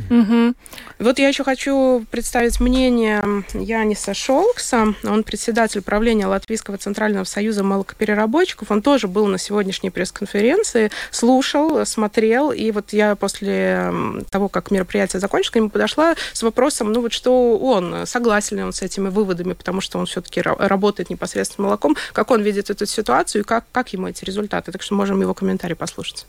Угу. 0.09 0.55
Вот 0.99 1.19
я 1.19 1.29
еще 1.29 1.45
хочу 1.45 2.05
представить 2.11 2.61
мнение 2.61 3.45
Яниса 3.55 4.15
Шолкса. 4.15 4.95
Он 5.05 5.23
председатель 5.23 5.83
правления 5.83 6.27
Латвийского 6.27 6.79
Центрального 6.79 7.25
Союза 7.25 7.65
молокопереработчиков. 7.65 8.71
Он 8.71 8.83
тоже 8.83 9.09
был 9.09 9.27
на 9.27 9.39
сегодняшней 9.39 9.91
пресс-конференции, 9.91 10.91
слушал, 11.11 11.85
смотрел. 11.87 12.53
И 12.53 12.71
вот 12.71 12.93
я 12.93 13.17
после 13.17 13.93
того, 14.31 14.49
как 14.49 14.71
мероприятие 14.71 15.21
закончилось, 15.21 15.51
к 15.51 15.57
нему 15.57 15.71
подошла 15.71 16.15
с 16.33 16.43
вопросом, 16.43 16.93
ну 16.93 17.03
вот 17.03 17.13
что 17.13 17.59
он, 17.59 18.07
согласен 18.07 18.59
ли 18.59 18.63
он 18.63 18.73
с 18.73 18.83
этими 18.83 19.09
выводами, 19.09 19.53
потому 19.53 19.81
что 19.81 19.99
он 19.99 20.07
все-таки 20.07 20.41
работает 20.41 21.11
непосредственно 21.11 21.69
молоком, 21.69 21.97
как 22.13 22.31
он 22.31 22.43
видит 22.43 22.71
эту 22.71 22.87
ситуацию 22.87 23.43
и 23.43 23.45
как, 23.45 23.65
как 23.73 23.93
ему 23.93 24.09
эти 24.09 24.25
результаты. 24.25 24.73
Так 24.73 24.83
что 24.83 24.95
можем 24.95 25.21
его 25.21 25.35
комментарий 25.35 25.77
послушать. 25.77 26.27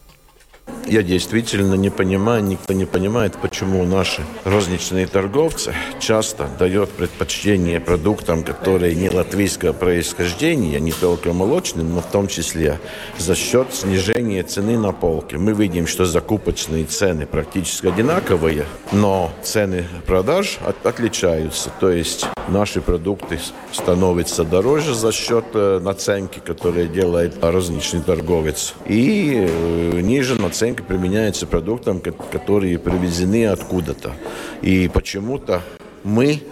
Я 0.87 1.03
действительно 1.03 1.75
не 1.75 1.89
понимаю, 1.89 2.43
никто 2.43 2.73
не 2.73 2.85
понимает, 2.85 3.35
почему 3.41 3.85
наши 3.85 4.23
розничные 4.43 5.07
торговцы 5.07 5.73
часто 5.99 6.49
дают 6.59 6.89
предпочтение 6.89 7.79
продуктам, 7.79 8.43
которые 8.43 8.95
не 8.95 9.09
латвийского 9.09 9.73
происхождения, 9.73 10.79
не 10.79 10.91
только 10.91 11.33
молочным, 11.33 11.93
но 11.93 12.01
в 12.01 12.07
том 12.07 12.27
числе 12.27 12.79
за 13.17 13.35
счет 13.35 13.67
снижения 13.73 14.43
цены 14.43 14.77
на 14.77 14.91
полке. 14.91 15.37
Мы 15.37 15.53
видим, 15.53 15.87
что 15.87 16.05
закупочные 16.05 16.85
цены 16.85 17.25
практически 17.25 17.87
одинаковые, 17.87 18.65
но 18.91 19.31
цены 19.43 19.85
продаж 20.05 20.57
от, 20.65 20.85
отличаются. 20.85 21.71
То 21.79 21.91
есть 21.91 22.25
наши 22.47 22.81
продукты 22.81 23.39
становятся 23.71 24.43
дороже 24.43 24.93
за 24.93 25.11
счет 25.11 25.45
э, 25.53 25.79
наценки, 25.81 26.39
которые 26.39 26.87
делает 26.87 27.37
розничный 27.41 28.01
торговец, 28.01 28.73
и 28.87 29.47
э, 29.47 30.01
ниже 30.01 30.35
наценка 30.61 30.83
применяется 30.83 31.47
продуктам, 31.47 31.99
которые 31.99 32.77
привезены 32.77 33.47
откуда-то. 33.47 34.13
И 34.61 34.91
почему-то 34.93 35.63
мы 36.03 36.43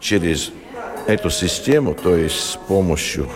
через 0.00 0.50
эту 1.06 1.30
систему, 1.30 1.94
то 1.94 2.16
есть 2.16 2.52
с 2.52 2.58
помощью, 2.68 3.28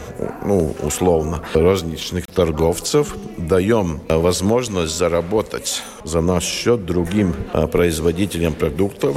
ну, 0.45 0.75
условно, 0.83 1.43
розничных 1.55 2.27
торговцев, 2.27 3.17
даем 3.37 4.01
возможность 4.09 4.97
заработать 4.97 5.83
за 6.05 6.21
наш 6.21 6.45
счет 6.45 6.85
другим 6.85 7.35
а, 7.53 7.67
производителям 7.67 8.55
продуктов, 8.55 9.17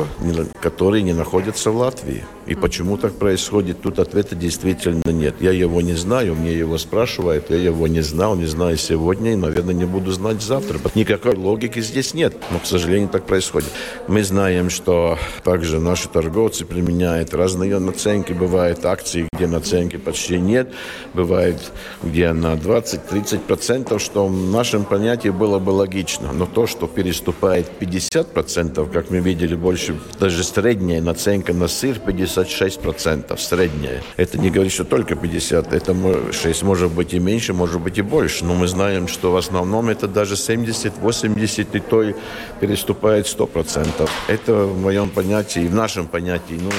которые 0.62 1.04
не 1.04 1.14
находятся 1.14 1.72
в 1.72 1.78
Латвии. 1.78 2.24
И 2.48 2.56
почему 2.56 2.98
так 2.98 3.14
происходит, 3.14 3.82
тут 3.82 4.00
ответа 4.00 4.36
действительно 4.36 5.04
нет. 5.12 5.36
Я 5.40 5.52
его 5.52 5.82
не 5.82 5.94
знаю, 5.94 6.34
мне 6.34 6.52
его 6.52 6.80
спрашивают, 6.80 7.52
я 7.52 7.58
его 7.58 7.88
не 7.88 8.02
знал, 8.02 8.36
не 8.36 8.48
знаю 8.48 8.78
сегодня 8.78 9.34
и, 9.34 9.36
наверное, 9.36 9.76
не 9.76 9.86
буду 9.86 10.12
знать 10.12 10.42
завтра. 10.42 10.80
Никакой 10.96 11.36
логики 11.36 11.80
здесь 11.80 12.16
нет, 12.16 12.36
но, 12.50 12.58
к 12.58 12.66
сожалению, 12.66 13.10
так 13.10 13.28
происходит. 13.28 13.70
Мы 14.08 14.24
знаем, 14.24 14.72
что 14.72 15.20
также 15.44 15.80
наши 15.80 16.10
торговцы 16.10 16.66
применяют 16.66 17.36
разные 17.36 17.78
наценки. 17.78 18.34
Бывают 18.40 18.86
акции, 18.86 19.28
где 19.34 19.48
наценки 19.48 19.98
почти 19.98 20.40
нет, 20.40 20.74
бывает, 21.14 21.58
где 22.04 22.34
на 22.34 22.54
20-30%, 22.54 24.00
что 24.00 24.28
в 24.28 24.52
нашем 24.52 24.86
понятии 24.86 25.30
было 25.30 25.60
бы 25.60 25.72
логично. 25.72 26.32
Но 26.34 26.46
то, 26.46 26.68
что 26.68 26.88
переступает 26.88 27.70
50%, 27.80 28.92
как 28.92 29.10
мы 29.10 29.20
видели 29.20 29.56
больше, 29.56 30.00
даже 30.20 30.44
средняя 30.44 31.02
наценка 31.02 31.54
на 31.54 31.68
сыр 31.68 32.00
50 32.00 32.40
26% 32.40 33.38
средняя. 33.38 34.02
Это 34.18 34.38
не 34.38 34.50
говорит, 34.50 34.74
что 34.74 34.84
только 34.84 35.16
50, 35.16 35.74
это 35.74 35.96
6, 36.32 36.64
может 36.64 36.92
быть 36.92 37.14
и 37.14 37.20
меньше, 37.20 37.54
может 37.54 37.82
быть 37.82 37.98
и 37.98 38.02
больше. 38.02 38.46
Но 38.46 38.54
мы 38.54 38.68
знаем, 38.68 39.08
что 39.08 39.32
в 39.32 39.38
основном 39.38 39.90
это 39.90 40.08
даже 40.08 40.36
70, 40.36 40.98
80 40.98 41.76
и 41.76 41.80
то 41.80 42.04
и 42.04 42.14
переступает 42.60 43.26
100%. 43.26 44.10
Это 44.28 44.54
в 44.54 44.82
моем 44.82 45.10
понятии, 45.10 45.68
в 45.68 45.76
нашем 45.76 46.08
понятии, 46.08 46.60
ну, 46.62 46.72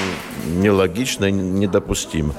нелогично 0.61 1.29
недопустимо. 1.59 2.33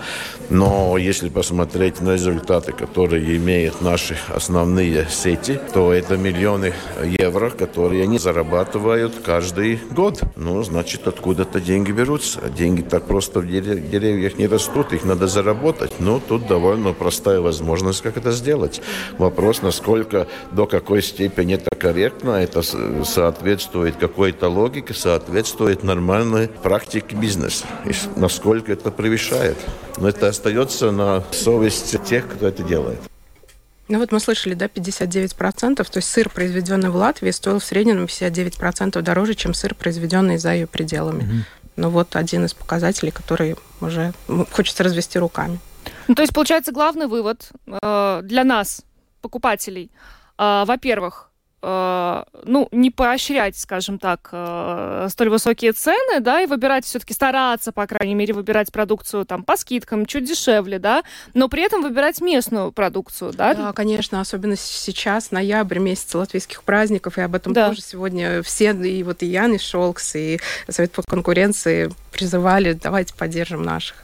Но 0.50 0.99
если 0.99 1.28
посмотреть 1.28 2.00
на 2.00 2.14
результаты, 2.14 2.73
которые 2.73 3.37
имеют 3.37 3.81
наши 3.81 4.16
основные 4.28 5.07
сети, 5.09 5.61
то 5.73 5.92
это 5.92 6.16
миллионы 6.16 6.75
евро, 7.19 7.50
которые 7.50 8.02
они 8.02 8.19
зарабатывают 8.19 9.14
каждый 9.25 9.81
год. 9.90 10.21
Ну, 10.37 10.62
значит, 10.62 11.07
откуда-то 11.07 11.61
деньги 11.61 11.92
берутся. 11.92 12.40
Деньги 12.57 12.83
так 12.83 13.04
просто 13.07 13.40
в 13.40 13.47
деревьях 13.47 14.38
не 14.38 14.47
растут, 14.47 14.92
их 14.92 15.04
надо 15.04 15.26
заработать. 15.26 15.92
Но 15.99 16.21
тут 16.21 16.47
довольно 16.47 16.92
простая 16.92 17.40
возможность, 17.40 18.02
как 18.02 18.16
это 18.16 18.33
сделать. 18.33 18.83
Вопрос, 19.19 19.62
насколько, 19.62 20.26
до 20.50 20.66
какой 20.66 21.02
степени 21.02 21.54
это 21.54 21.75
корректно, 21.75 22.31
это 22.33 22.62
соответствует 23.04 23.97
какой-то 23.97 24.49
логике, 24.49 24.95
соответствует 24.95 25.83
нормальной 25.83 26.49
практике 26.49 27.16
бизнеса. 27.16 27.66
И 27.85 27.92
насколько 28.16 28.73
это 28.73 28.90
превышает. 29.02 29.59
Но 29.99 30.09
это 30.09 30.28
остается 30.28 30.92
на 30.92 31.25
совести 31.32 31.99
тех, 31.99 32.28
кто 32.28 32.47
это 32.47 32.62
делает. 32.62 33.00
Ну 33.88 33.99
вот 33.99 34.12
мы 34.12 34.21
слышали, 34.21 34.54
да, 34.54 34.66
59%, 34.66 35.75
то 35.75 35.97
есть 35.97 36.09
сыр, 36.09 36.30
произведенный 36.30 36.88
в 36.88 36.97
Латвии, 36.97 37.30
стоил 37.32 37.59
в 37.59 37.64
среднем 37.64 38.00
на 38.00 38.04
59% 38.04 39.02
дороже, 39.02 39.35
чем 39.35 39.54
сыр, 39.54 39.75
произведенный 39.75 40.38
за 40.38 40.54
ее 40.54 40.66
пределами. 40.66 41.25
Угу. 41.25 41.32
Ну 41.76 41.90
вот 41.90 42.16
один 42.16 42.44
из 42.44 42.54
показателей, 42.54 43.11
который 43.11 43.56
уже 43.80 44.12
хочется 44.52 44.85
развести 44.85 45.18
руками. 45.18 45.59
Ну, 46.06 46.14
то 46.14 46.23
есть, 46.23 46.32
получается, 46.32 46.71
главный 46.71 47.09
вывод 47.09 47.50
э, 47.66 48.21
для 48.23 48.44
нас, 48.44 48.82
покупателей, 49.21 49.90
э, 50.38 50.64
во-первых, 50.64 51.32
ну, 51.62 52.69
не 52.73 52.90
поощрять, 52.90 53.57
скажем 53.57 53.99
так, 53.99 54.31
э, 54.33 55.07
столь 55.11 55.28
высокие 55.28 55.73
цены, 55.73 56.19
да, 56.21 56.40
и 56.40 56.47
выбирать 56.47 56.85
все-таки 56.85 57.14
стараться, 57.14 57.71
по 57.71 57.87
крайней 57.87 58.14
мере, 58.14 58.35
выбирать 58.35 58.73
продукцию 58.73 59.25
там 59.25 59.45
по 59.45 59.57
скидкам, 59.57 60.07
чуть 60.07 60.25
дешевле, 60.25 60.81
да, 60.81 61.04
но 61.35 61.49
при 61.49 61.62
этом 61.62 61.83
выбирать 61.83 62.21
местную 62.21 62.73
продукцию, 62.73 63.33
да? 63.33 63.54
Да, 63.54 63.73
конечно, 63.73 64.21
особенно 64.21 64.57
сейчас, 64.57 65.31
ноябрь, 65.31 65.78
месяц 65.78 66.12
латвийских 66.14 66.64
праздников, 66.64 67.19
и 67.19 67.21
об 67.21 67.35
этом 67.35 67.52
да. 67.52 67.69
тоже 67.69 67.81
сегодня 67.81 68.42
все, 68.42 68.73
и 68.73 69.02
вот 69.04 69.23
и 69.23 69.26
Ян, 69.26 69.54
и 69.54 69.59
Шолкс, 69.59 70.16
и 70.16 70.40
Совет 70.69 70.90
по 70.92 71.02
конкуренции 71.02 71.90
призывали, 72.11 72.73
давайте 72.73 73.14
поддержим 73.14 73.62
наших. 73.62 73.97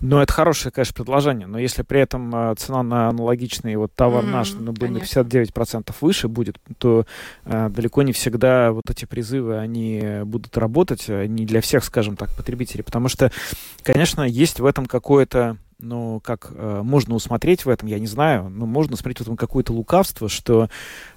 Ну, 0.00 0.18
это 0.18 0.32
хорошее, 0.32 0.72
конечно, 0.72 0.94
предложение, 0.94 1.46
но 1.46 1.58
если 1.58 1.82
при 1.82 2.00
этом 2.00 2.34
э, 2.34 2.54
цена 2.56 2.82
на 2.82 3.08
аналогичный 3.08 3.76
вот 3.76 3.92
товар 3.94 4.24
mm-hmm, 4.24 4.30
наш 4.30 4.52
ну, 4.52 4.72
будет 4.72 4.90
на 4.90 4.98
59% 4.98 5.94
выше 6.00 6.28
будет, 6.28 6.58
то 6.78 7.06
э, 7.44 7.68
далеко 7.68 8.02
не 8.02 8.12
всегда 8.12 8.72
вот 8.72 8.90
эти 8.90 9.04
призывы, 9.04 9.58
они 9.58 10.02
будут 10.24 10.56
работать, 10.56 11.04
э, 11.08 11.26
не 11.26 11.46
для 11.46 11.60
всех, 11.60 11.84
скажем 11.84 12.16
так, 12.16 12.30
потребителей, 12.36 12.82
потому 12.82 13.08
что, 13.08 13.30
конечно, 13.82 14.22
есть 14.22 14.58
в 14.58 14.66
этом 14.66 14.86
какое-то 14.86 15.56
но 15.82 16.20
как 16.20 16.52
э, 16.54 16.80
можно 16.82 17.14
усмотреть 17.14 17.64
в 17.64 17.68
этом, 17.68 17.88
я 17.88 17.98
не 17.98 18.06
знаю, 18.06 18.48
но 18.48 18.66
можно 18.66 18.94
усмотреть 18.94 19.18
в 19.18 19.22
этом 19.22 19.36
какое-то 19.36 19.72
лукавство, 19.72 20.28
что 20.28 20.68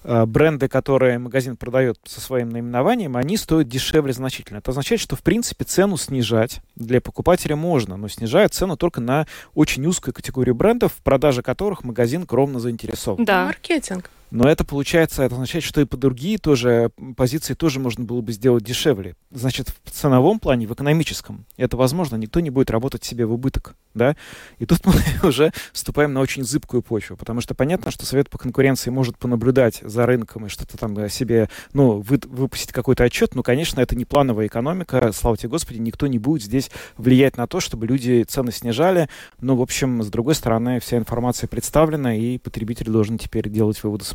э, 0.03 0.25
бренды, 0.25 0.67
которые 0.67 1.19
магазин 1.19 1.55
продает 1.55 1.97
со 2.05 2.19
своим 2.19 2.49
наименованием, 2.49 3.15
они 3.15 3.37
стоят 3.37 3.67
дешевле 3.67 4.13
значительно. 4.13 4.57
Это 4.57 4.71
означает, 4.71 4.99
что 4.99 5.15
в 5.15 5.21
принципе 5.21 5.65
цену 5.65 5.97
снижать 5.97 6.61
для 6.75 6.99
покупателя 6.99 7.55
можно, 7.55 7.97
но 7.97 8.07
снижает 8.07 8.53
цену 8.53 8.75
только 8.77 9.01
на 9.01 9.27
очень 9.53 9.85
узкую 9.85 10.13
категорию 10.13 10.55
брендов, 10.55 10.93
в 10.93 11.03
продаже 11.03 11.41
которых 11.41 11.83
магазин 11.83 12.25
кровно 12.25 12.59
заинтересован. 12.59 13.23
Да, 13.23 13.45
маркетинг. 13.45 14.09
Но 14.31 14.49
это 14.49 14.63
получается, 14.65 15.23
это 15.23 15.35
означает, 15.35 15.63
что 15.63 15.81
и 15.81 15.85
по 15.85 15.97
другие 15.97 16.37
тоже 16.37 16.91
позиции 17.15 17.53
тоже 17.53 17.79
можно 17.79 18.03
было 18.03 18.21
бы 18.21 18.31
сделать 18.31 18.63
дешевле. 18.63 19.15
Значит, 19.31 19.73
в 19.83 19.91
ценовом 19.91 20.39
плане, 20.39 20.67
в 20.67 20.73
экономическом, 20.73 21.45
это 21.57 21.77
возможно, 21.77 22.15
никто 22.15 22.39
не 22.39 22.49
будет 22.49 22.71
работать 22.71 23.03
себе 23.03 23.25
в 23.25 23.33
убыток, 23.33 23.75
да? 23.93 24.15
И 24.57 24.65
тут 24.65 24.79
мы 24.85 24.93
уже 25.27 25.53
вступаем 25.73 26.13
на 26.13 26.21
очень 26.21 26.43
зыбкую 26.43 26.81
почву, 26.81 27.15
потому 27.15 27.41
что 27.41 27.53
понятно, 27.53 27.91
что 27.91 28.05
Совет 28.05 28.29
по 28.29 28.37
конкуренции 28.37 28.89
может 28.89 29.17
понаблюдать 29.17 29.81
за 29.83 30.05
рынком 30.05 30.47
и 30.47 30.49
что-то 30.49 30.77
там 30.77 30.95
себе, 31.09 31.49
ну, 31.73 32.01
вы, 32.01 32.19
выпустить 32.25 32.71
какой-то 32.71 33.03
отчет, 33.03 33.35
но, 33.35 33.43
конечно, 33.43 33.79
это 33.79 33.95
не 33.95 34.05
плановая 34.05 34.47
экономика, 34.47 35.11
слава 35.13 35.37
тебе, 35.37 35.49
Господи, 35.49 35.77
никто 35.77 36.07
не 36.07 36.19
будет 36.19 36.43
здесь 36.43 36.71
влиять 36.97 37.37
на 37.37 37.47
то, 37.47 37.59
чтобы 37.59 37.87
люди 37.87 38.23
цены 38.27 38.51
снижали, 38.51 39.07
но, 39.39 39.55
в 39.55 39.61
общем, 39.61 40.01
с 40.03 40.07
другой 40.07 40.35
стороны, 40.35 40.79
вся 40.79 40.97
информация 40.97 41.47
представлена, 41.47 42.15
и 42.15 42.37
потребитель 42.37 42.89
должен 42.89 43.17
теперь 43.17 43.49
делать 43.49 43.81
выводы 43.83 44.03
самостоятельно. 44.03 44.14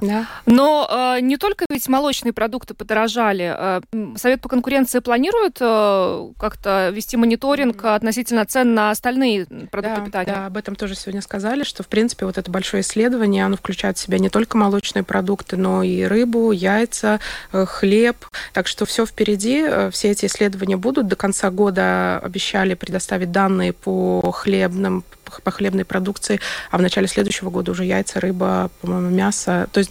Да. 0.00 0.26
Но 0.46 1.16
э, 1.16 1.20
не 1.20 1.36
только 1.36 1.64
ведь 1.70 1.88
молочные 1.88 2.32
продукты 2.32 2.74
подорожали. 2.74 3.54
Э, 3.56 3.80
Совет 4.16 4.40
по 4.40 4.48
конкуренции 4.48 5.00
планирует 5.00 5.58
э, 5.60 6.28
как-то 6.38 6.90
вести 6.90 7.16
мониторинг 7.16 7.84
относительно 7.84 8.44
цен 8.46 8.74
на 8.74 8.90
остальные 8.90 9.46
продукты 9.70 10.00
да, 10.00 10.06
питания? 10.06 10.34
Да, 10.34 10.46
об 10.46 10.56
этом 10.56 10.76
тоже 10.76 10.94
сегодня 10.94 11.22
сказали, 11.22 11.64
что, 11.64 11.82
в 11.82 11.88
принципе, 11.88 12.26
вот 12.26 12.38
это 12.38 12.50
большое 12.50 12.82
исследование, 12.82 13.44
оно 13.44 13.56
включает 13.56 13.98
в 13.98 14.00
себя 14.00 14.18
не 14.18 14.28
только 14.28 14.56
молочные 14.56 15.02
продукты, 15.02 15.56
но 15.56 15.82
и 15.82 16.04
рыбу, 16.04 16.52
яйца, 16.52 17.20
э, 17.52 17.64
хлеб. 17.66 18.16
Так 18.52 18.66
что 18.66 18.86
все 18.86 19.06
впереди. 19.06 19.64
Э, 19.66 19.90
все 19.90 20.10
эти 20.10 20.26
исследования 20.26 20.76
будут. 20.76 21.06
До 21.08 21.16
конца 21.16 21.50
года 21.50 22.18
обещали 22.18 22.74
предоставить 22.74 23.32
данные 23.32 23.72
по 23.72 24.30
хлебным 24.32 25.04
по 25.42 25.50
хлебной 25.50 25.84
продукции, 25.84 26.40
а 26.70 26.78
в 26.78 26.82
начале 26.82 27.08
следующего 27.08 27.50
года 27.50 27.72
уже 27.72 27.84
яйца, 27.84 28.20
рыба, 28.20 28.70
по-моему, 28.80 29.10
мясо. 29.10 29.68
То 29.72 29.78
есть, 29.78 29.90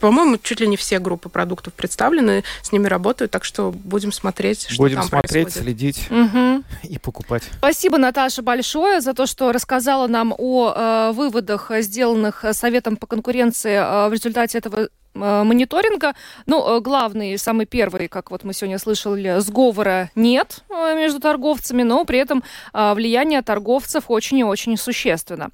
по-моему, 0.00 0.38
чуть 0.42 0.60
ли 0.60 0.66
не 0.66 0.76
все 0.76 0.98
группы 0.98 1.28
продуктов 1.28 1.72
представлены, 1.74 2.44
с 2.62 2.72
ними 2.72 2.86
работают, 2.86 3.30
так 3.30 3.44
что 3.44 3.72
будем 3.72 4.12
смотреть, 4.12 4.66
что 4.68 4.82
будем 4.82 4.96
там 4.96 5.06
смотреть, 5.06 5.44
происходит. 5.44 5.62
следить 5.62 6.08
угу. 6.10 6.62
и 6.82 6.98
покупать. 6.98 7.42
Спасибо, 7.58 7.98
Наташа, 7.98 8.42
большое 8.42 9.00
за 9.00 9.14
то, 9.14 9.26
что 9.26 9.52
рассказала 9.52 10.06
нам 10.06 10.34
о 10.36 10.72
э, 10.74 11.12
выводах, 11.12 11.70
сделанных 11.80 12.44
Советом 12.52 12.96
по 12.96 13.06
конкуренции 13.06 13.74
э, 13.74 14.08
в 14.08 14.12
результате 14.12 14.58
этого 14.58 14.88
мониторинга. 15.14 16.14
Ну, 16.46 16.76
э, 16.76 16.80
главный, 16.80 17.38
самый 17.38 17.66
первый, 17.66 18.08
как 18.08 18.30
вот 18.30 18.44
мы 18.44 18.52
сегодня 18.54 18.78
слышали, 18.78 19.38
сговора 19.38 20.10
нет 20.14 20.64
э, 20.68 20.94
между 20.96 21.20
торговцами, 21.20 21.82
но 21.82 22.04
при 22.04 22.18
этом 22.18 22.42
влияние 22.72 23.42
торговцев 23.42 24.04
очень 24.08 24.38
и 24.38 24.44
очень 24.44 24.76
существенно. 24.76 25.50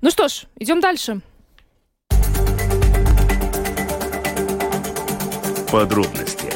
Ну 0.00 0.10
что 0.10 0.28
ж, 0.28 0.44
идем 0.58 0.80
дальше. 0.80 1.20
Подробности 5.70 6.50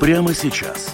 прямо 0.00 0.32
сейчас. 0.32 0.89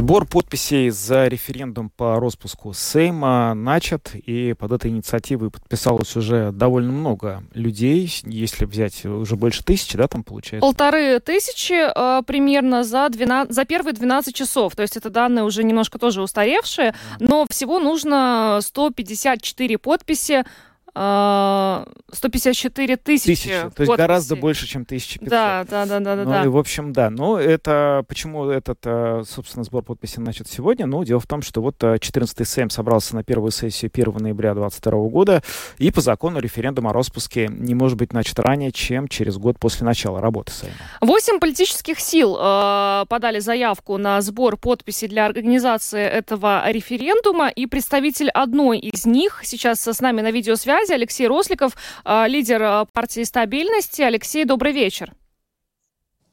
Сбор 0.00 0.24
подписей 0.24 0.88
за 0.88 1.28
референдум 1.28 1.90
по 1.90 2.18
распуску 2.18 2.72
Сейма 2.72 3.52
начат, 3.52 4.14
и 4.14 4.54
под 4.54 4.72
этой 4.72 4.90
инициативой 4.90 5.50
подписалось 5.50 6.16
уже 6.16 6.52
довольно 6.52 6.90
много 6.90 7.44
людей, 7.52 8.10
если 8.24 8.64
взять 8.64 9.04
уже 9.04 9.36
больше 9.36 9.62
тысячи, 9.62 9.98
да, 9.98 10.08
там 10.08 10.24
получается? 10.24 10.66
Полторы 10.66 11.20
тысячи 11.20 11.74
э, 11.74 12.22
примерно 12.22 12.82
за, 12.82 13.10
12, 13.10 13.52
за 13.52 13.64
первые 13.66 13.92
12 13.92 14.34
часов, 14.34 14.74
то 14.74 14.80
есть 14.80 14.96
это 14.96 15.10
данные 15.10 15.44
уже 15.44 15.64
немножко 15.64 15.98
тоже 15.98 16.22
устаревшие, 16.22 16.94
но 17.18 17.44
всего 17.50 17.78
нужно 17.78 18.60
154 18.62 19.76
подписи 19.76 20.44
154 20.92 22.96
тысячи. 22.96 23.26
Тысячи. 23.26 23.48
То 23.48 23.54
есть 23.54 23.76
подписей. 23.76 23.96
гораздо 23.96 24.36
больше, 24.36 24.66
чем 24.66 24.82
1500. 24.82 25.28
Да, 25.28 25.64
да, 25.70 25.86
да, 25.86 26.00
да, 26.00 26.16
ну, 26.16 26.24
да. 26.24 26.44
И, 26.44 26.48
в 26.48 26.56
общем, 26.56 26.92
да. 26.92 27.10
Но 27.10 27.38
это 27.38 28.04
почему 28.08 28.46
этот, 28.46 28.80
э, 28.84 29.22
собственно, 29.26 29.64
сбор 29.64 29.84
подписей 29.84 30.22
начат 30.22 30.48
сегодня? 30.48 30.86
Ну, 30.86 31.04
дело 31.04 31.20
в 31.20 31.26
том, 31.26 31.42
что 31.42 31.62
вот 31.62 31.82
14-й 31.82 32.42
э, 32.42 32.44
Сейм 32.44 32.70
собрался 32.70 33.14
на 33.14 33.22
первую 33.22 33.52
сессию 33.52 33.90
1 33.92 34.14
ноября 34.16 34.54
2022 34.54 35.08
года, 35.08 35.42
и 35.78 35.90
по 35.90 36.00
закону 36.00 36.40
референдум 36.40 36.88
о 36.88 36.92
распуске 36.92 37.48
не 37.48 37.74
может 37.74 37.96
быть 37.96 38.12
начат 38.12 38.38
ранее, 38.40 38.72
чем 38.72 39.06
через 39.06 39.36
год 39.36 39.58
после 39.58 39.86
начала 39.86 40.20
работы 40.20 40.52
Сейма. 40.52 40.74
Восемь 41.00 41.38
политических 41.38 42.00
сил 42.00 42.36
э, 42.38 43.04
подали 43.08 43.38
заявку 43.38 43.96
на 43.96 44.20
сбор 44.22 44.56
подписей 44.56 45.06
для 45.06 45.26
организации 45.26 46.02
этого 46.02 46.68
референдума, 46.70 47.48
и 47.48 47.66
представитель 47.66 48.30
одной 48.30 48.80
из 48.80 49.06
них 49.06 49.40
сейчас 49.44 49.86
с 49.86 50.00
нами 50.00 50.20
на 50.20 50.30
видеосвязи 50.30 50.79
связи 50.86 50.92
Алексей 50.92 51.26
Росликов, 51.26 51.76
а, 52.04 52.26
лидер 52.26 52.62
а, 52.62 52.84
партии 52.86 53.24
«Стабильности». 53.24 54.02
Алексей, 54.02 54.44
добрый 54.44 54.72
вечер. 54.72 55.12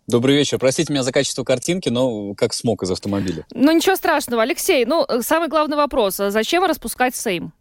Добрый 0.08 0.36
вечер. 0.36 0.58
Простите 0.58 0.94
меня 0.94 1.04
за 1.04 1.12
качество 1.12 1.44
картинки, 1.44 1.90
но 1.90 2.34
как 2.34 2.54
смог 2.54 2.84
из 2.84 2.92
автомобиля. 2.92 3.46
Ну, 3.54 3.72
ничего 3.74 3.96
страшного. 3.98 4.44
Алексей, 4.44 4.86
ну, 4.86 5.06
самый 5.22 5.50
главный 5.50 5.76
вопрос. 5.76 6.16
Зачем 6.16 6.64
распускать 6.64 7.14
Сейм? 7.16 7.52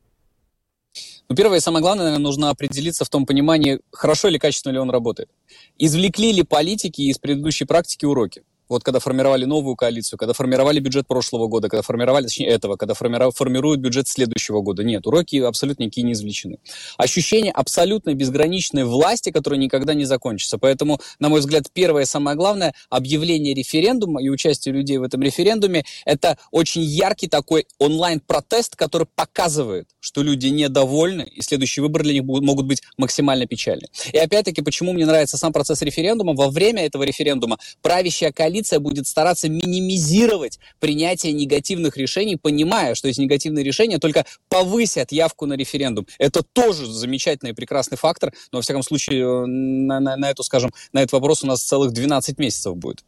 Ну, 1.29 1.35
первое 1.35 1.59
и 1.59 1.61
самое 1.61 1.83
главное, 1.83 2.05
наверное, 2.05 2.22
нужно 2.22 2.51
определиться 2.51 3.05
в 3.05 3.09
том 3.09 3.27
понимании, 3.27 3.81
хорошо 3.90 4.29
или 4.29 4.38
качественно 4.38 4.72
ли 4.72 4.79
он 4.79 4.90
работает. 4.90 5.29
Извлекли 5.77 6.31
ли 6.33 6.44
политики 6.44 7.03
из 7.03 7.18
предыдущей 7.18 7.64
практики 7.64 8.05
уроки? 8.05 8.44
Вот 8.68 8.83
когда 8.83 8.98
формировали 8.98 9.44
новую 9.44 9.76
коалицию, 9.76 10.18
когда 10.18 10.33
формировали 10.33 10.81
бюджет 10.81 11.07
прошлого 11.07 11.46
года, 11.46 11.68
когда 11.68 11.83
формировали, 11.83 12.24
точнее, 12.24 12.48
этого, 12.48 12.76
когда 12.76 12.94
формируют 12.94 13.81
бюджет 13.81 14.09
следующего 14.09 14.61
года. 14.61 14.83
Нет, 14.83 15.07
уроки 15.07 15.37
абсолютно 15.37 15.85
никакие 15.85 16.05
не 16.05 16.12
извлечены. 16.12 16.59
Ощущение 16.96 17.52
абсолютной 17.52 18.14
безграничной 18.14 18.85
власти, 18.85 19.31
которая 19.31 19.59
никогда 19.61 19.94
не 19.94 20.05
закончится. 20.05 20.59
Поэтому, 20.59 21.00
на 21.18 21.29
мой 21.29 21.40
взгляд, 21.40 21.64
первое 21.72 22.02
и 22.02 22.07
самое 22.07 22.37
главное, 22.37 22.74
объявление 22.90 23.55
референдума 23.55 24.22
и 24.22 24.29
участие 24.29 24.74
людей 24.74 24.98
в 24.98 25.02
этом 25.02 25.22
референдуме, 25.22 25.85
это 26.05 26.38
очень 26.50 26.83
яркий 26.83 27.29
такой 27.29 27.66
онлайн-протест, 27.79 28.76
который 28.76 29.07
показывает, 29.14 29.88
что 30.00 30.22
люди 30.22 30.48
недовольны, 30.48 31.22
и 31.22 31.42
следующие 31.42 31.83
выборы 31.83 32.05
для 32.05 32.14
них 32.14 32.24
могут 32.24 32.66
быть 32.66 32.83
максимально 32.96 33.46
печальны. 33.46 33.88
И 34.12 34.18
опять-таки, 34.18 34.62
почему 34.62 34.92
мне 34.92 35.07
нравится 35.07 35.37
сам 35.37 35.52
процесс 35.52 35.83
референдума, 35.83 36.35
во 36.35 36.50
время 36.50 36.85
этого 36.85 37.02
референдума 37.02 37.59
правящая 37.83 38.33
коалиция 38.33 38.56
коалиция 38.57 38.81
будет 38.81 39.07
стараться 39.07 39.49
минимизировать 39.49 40.59
принятие 40.81 41.33
негативных 41.33 41.97
решений, 41.97 42.37
понимая, 42.37 42.95
что 42.95 43.09
эти 43.09 43.21
негативные 43.21 43.64
решения 43.64 43.99
только 43.99 44.25
повысят 44.49 45.12
явку 45.12 45.47
на 45.47 45.55
референдум. 45.55 46.07
Это 46.19 46.42
тоже 46.42 46.87
замечательный 46.87 47.51
и 47.51 47.55
прекрасный 47.55 47.99
фактор, 47.99 48.33
но, 48.53 48.59
во 48.59 48.62
всяком 48.62 48.83
случае, 48.83 49.21
э, 49.21 49.47
на, 49.47 50.01
на, 50.01 50.16
на 50.16 50.31
эту, 50.31 50.42
скажем, 50.42 50.71
на 50.92 51.01
этот 51.01 51.12
вопрос 51.12 51.45
у 51.45 51.47
нас 51.47 51.62
целых 51.62 51.92
12 51.92 52.38
месяцев 52.38 52.77
будет. 52.77 53.05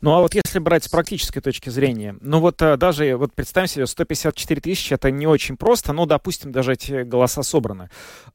Ну 0.00 0.12
а 0.12 0.20
вот 0.20 0.34
если 0.34 0.58
брать 0.58 0.84
с 0.84 0.88
практической 0.88 1.40
точки 1.40 1.70
зрения, 1.70 2.16
ну 2.20 2.40
вот 2.40 2.60
а, 2.62 2.76
даже, 2.76 3.16
вот 3.16 3.32
представим 3.34 3.68
себе, 3.68 3.86
154 3.86 4.60
тысячи, 4.60 4.94
это 4.94 5.10
не 5.10 5.26
очень 5.26 5.56
просто, 5.56 5.92
но, 5.92 6.06
допустим, 6.06 6.52
даже 6.52 6.72
эти 6.72 7.02
голоса 7.02 7.42
собраны. 7.42 7.90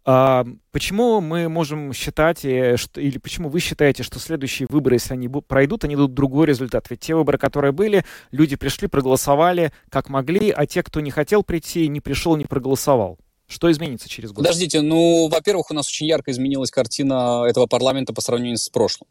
А, 0.06 0.46
почему 0.72 1.22
мы 1.22 1.50
можем 1.50 1.94
считать, 1.94 2.44
и, 2.44 2.76
что, 2.78 3.00
или 3.02 3.18
почему 3.18 3.50
вы 3.50 3.60
считаете, 3.60 4.04
что 4.04 4.20
следующие 4.20 4.68
выборы, 4.70 4.96
если 4.96 5.14
они 5.14 5.30
пройдут, 5.30 5.84
они 5.84 5.96
дадут 5.96 6.14
другой 6.14 6.48
результат? 6.48 6.90
Ведь 6.90 7.02
те 7.02 7.16
выборы, 7.16 7.38
которые 7.38 7.72
были, 7.72 8.06
люди 8.32 8.56
пришли, 8.56 8.88
проголосовали 8.88 9.72
как 9.90 10.10
могли, 10.10 10.50
а 10.52 10.66
те, 10.66 10.84
кто 10.84 11.00
не 11.00 11.12
хотел 11.12 11.44
прийти, 11.44 11.88
не 11.88 12.02
пришел, 12.02 12.36
не 12.36 12.46
проголосовал. 12.46 13.18
Что 13.52 13.70
изменится 13.70 14.08
через 14.08 14.32
год? 14.32 14.46
Подождите, 14.46 14.80
ну, 14.80 15.28
во-первых, 15.28 15.72
у 15.72 15.74
нас 15.74 15.88
очень 15.88 16.08
ярко 16.08 16.32
изменилась 16.32 16.72
картина 16.72 17.44
этого 17.46 17.66
парламента 17.66 18.14
по 18.14 18.22
сравнению 18.22 18.58
с 18.58 18.70
прошлым. 18.70 19.10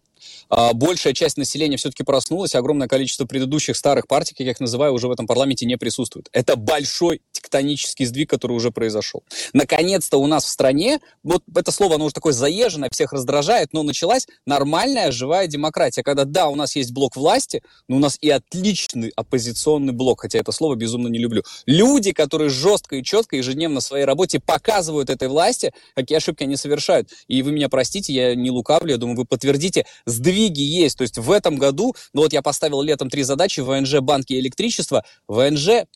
А, 0.48 0.72
большая 0.72 1.12
часть 1.12 1.36
населения 1.36 1.76
все-таки 1.76 2.02
проснулась, 2.02 2.54
огромное 2.54 2.88
количество 2.88 3.24
предыдущих 3.24 3.76
старых 3.76 4.06
партий, 4.06 4.34
как 4.34 4.44
я 4.44 4.52
их 4.52 4.60
называю, 4.60 4.92
уже 4.92 5.08
в 5.08 5.10
этом 5.10 5.26
парламенте 5.26 5.66
не 5.66 5.76
присутствует. 5.76 6.28
Это 6.32 6.56
большой 6.56 7.22
тектонический 7.32 8.06
сдвиг, 8.06 8.30
который 8.30 8.52
уже 8.52 8.70
произошел. 8.70 9.22
Наконец-то 9.52 10.18
у 10.18 10.26
нас 10.26 10.44
в 10.44 10.48
стране, 10.48 11.00
вот 11.22 11.42
это 11.54 11.70
слово, 11.72 11.96
оно 11.96 12.06
уже 12.06 12.14
такое 12.14 12.32
заезженное, 12.32 12.88
всех 12.92 13.12
раздражает, 13.12 13.72
но 13.72 13.82
началась 13.82 14.26
нормальная 14.46 15.10
живая 15.10 15.46
демократия, 15.46 16.02
когда, 16.02 16.24
да, 16.24 16.48
у 16.48 16.54
нас 16.54 16.76
есть 16.76 16.92
блок 16.92 17.16
власти, 17.16 17.62
но 17.88 17.96
у 17.96 17.98
нас 17.98 18.18
и 18.20 18.30
отличный 18.30 19.12
оппозиционный 19.16 19.92
блок, 19.92 20.22
хотя 20.22 20.38
это 20.38 20.52
слово 20.52 20.74
безумно 20.74 21.08
не 21.08 21.18
люблю. 21.18 21.42
Люди, 21.66 22.12
которые 22.12 22.50
жестко 22.50 22.96
и 22.96 23.02
четко 23.02 23.36
ежедневно 23.36 23.80
в 23.80 23.84
своей 23.84 24.04
работе 24.04 24.40
показывают 24.40 25.10
этой 25.10 25.28
власти, 25.28 25.72
какие 25.94 26.18
ошибки 26.18 26.44
они 26.44 26.56
совершают. 26.56 27.10
И 27.28 27.42
вы 27.42 27.52
меня 27.52 27.68
простите, 27.68 28.12
я 28.12 28.34
не 28.34 28.50
лукавлю, 28.50 28.90
я 28.90 28.96
думаю, 28.96 29.16
вы 29.16 29.24
подтвердите, 29.24 29.86
сдвиги 30.10 30.60
есть. 30.60 30.98
То 30.98 31.02
есть 31.02 31.18
в 31.18 31.30
этом 31.30 31.56
году, 31.56 31.94
ну 32.12 32.22
вот 32.22 32.32
я 32.32 32.42
поставил 32.42 32.82
летом 32.82 33.08
три 33.08 33.22
задачи, 33.22 33.60
ВНЖ, 33.60 34.00
банки 34.00 34.34
и 34.34 34.40
электричество. 34.40 35.04
ВНЖ 35.28 35.86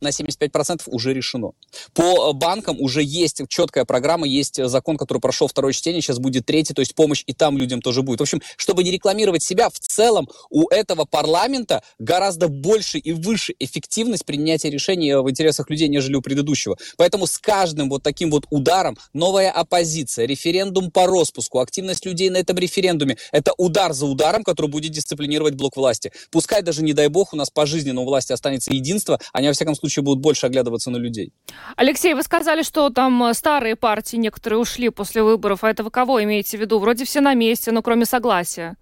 на 0.00 0.08
75% 0.08 0.82
уже 0.86 1.12
решено. 1.12 1.52
По 1.94 2.30
э, 2.30 2.32
банкам 2.32 2.80
уже 2.80 3.02
есть 3.02 3.40
четкая 3.48 3.84
программа, 3.84 4.26
есть 4.26 4.58
э, 4.58 4.68
закон, 4.68 4.96
который 4.96 5.18
прошел 5.18 5.48
второе 5.48 5.72
чтение, 5.72 6.02
сейчас 6.02 6.18
будет 6.18 6.46
третий, 6.46 6.74
то 6.74 6.80
есть 6.80 6.94
помощь 6.94 7.24
и 7.26 7.32
там 7.32 7.58
людям 7.58 7.80
тоже 7.80 8.02
будет. 8.02 8.20
В 8.20 8.22
общем, 8.22 8.42
чтобы 8.56 8.84
не 8.84 8.90
рекламировать 8.90 9.42
себя, 9.42 9.68
в 9.70 9.78
целом 9.78 10.28
у 10.50 10.68
этого 10.68 11.04
парламента 11.04 11.82
гораздо 11.98 12.48
больше 12.48 12.98
и 12.98 13.12
выше 13.12 13.54
эффективность 13.58 14.24
принятия 14.24 14.70
решений 14.70 15.14
в 15.14 15.30
интересах 15.30 15.70
людей, 15.70 15.88
нежели 15.88 16.16
у 16.16 16.22
предыдущего. 16.22 16.76
Поэтому 16.96 17.26
с 17.26 17.38
каждым 17.38 17.88
вот 17.88 18.02
таким 18.02 18.30
вот 18.30 18.46
ударом 18.50 18.96
новая 19.12 19.50
оппозиция, 19.50 20.26
референдум 20.26 20.90
по 20.90 21.06
распуску, 21.06 21.60
активность 21.60 22.04
людей 22.04 22.30
на 22.30 22.38
этом 22.38 22.56
референдуме, 22.56 23.16
это 23.32 23.52
удар 23.56 23.92
за 23.92 24.06
ударом, 24.06 24.44
который 24.44 24.70
будет 24.70 24.92
дисциплинировать 24.92 25.54
блок 25.54 25.76
власти. 25.76 26.12
Пускай 26.30 26.62
даже, 26.62 26.82
не 26.82 26.92
дай 26.92 27.08
бог, 27.08 27.32
у 27.32 27.36
нас 27.36 27.50
пожизненно 27.50 28.00
у 28.00 28.04
власти 28.04 28.32
останется 28.32 28.72
единство, 28.72 29.18
а 29.32 29.40
не 29.40 29.48
во 29.48 29.52
всяком 29.52 29.67
всяком 29.68 29.80
случае, 29.80 30.02
будут 30.02 30.22
больше 30.22 30.46
оглядываться 30.46 30.90
на 30.90 30.96
людей. 30.98 31.32
Алексей, 31.76 32.14
вы 32.14 32.22
сказали, 32.22 32.62
что 32.62 32.90
там 32.90 33.22
э, 33.24 33.34
старые 33.34 33.76
партии 33.76 34.16
некоторые 34.16 34.58
ушли 34.58 34.90
после 34.90 35.22
выборов. 35.22 35.64
А 35.64 35.70
это 35.70 35.82
вы 35.82 35.90
кого 35.90 36.22
имеете 36.22 36.58
в 36.58 36.60
виду? 36.60 36.78
Вроде 36.78 37.04
все 37.04 37.20
на 37.20 37.34
месте, 37.34 37.72
но 37.72 37.82
кроме 37.82 38.04
согласия. 38.04 38.76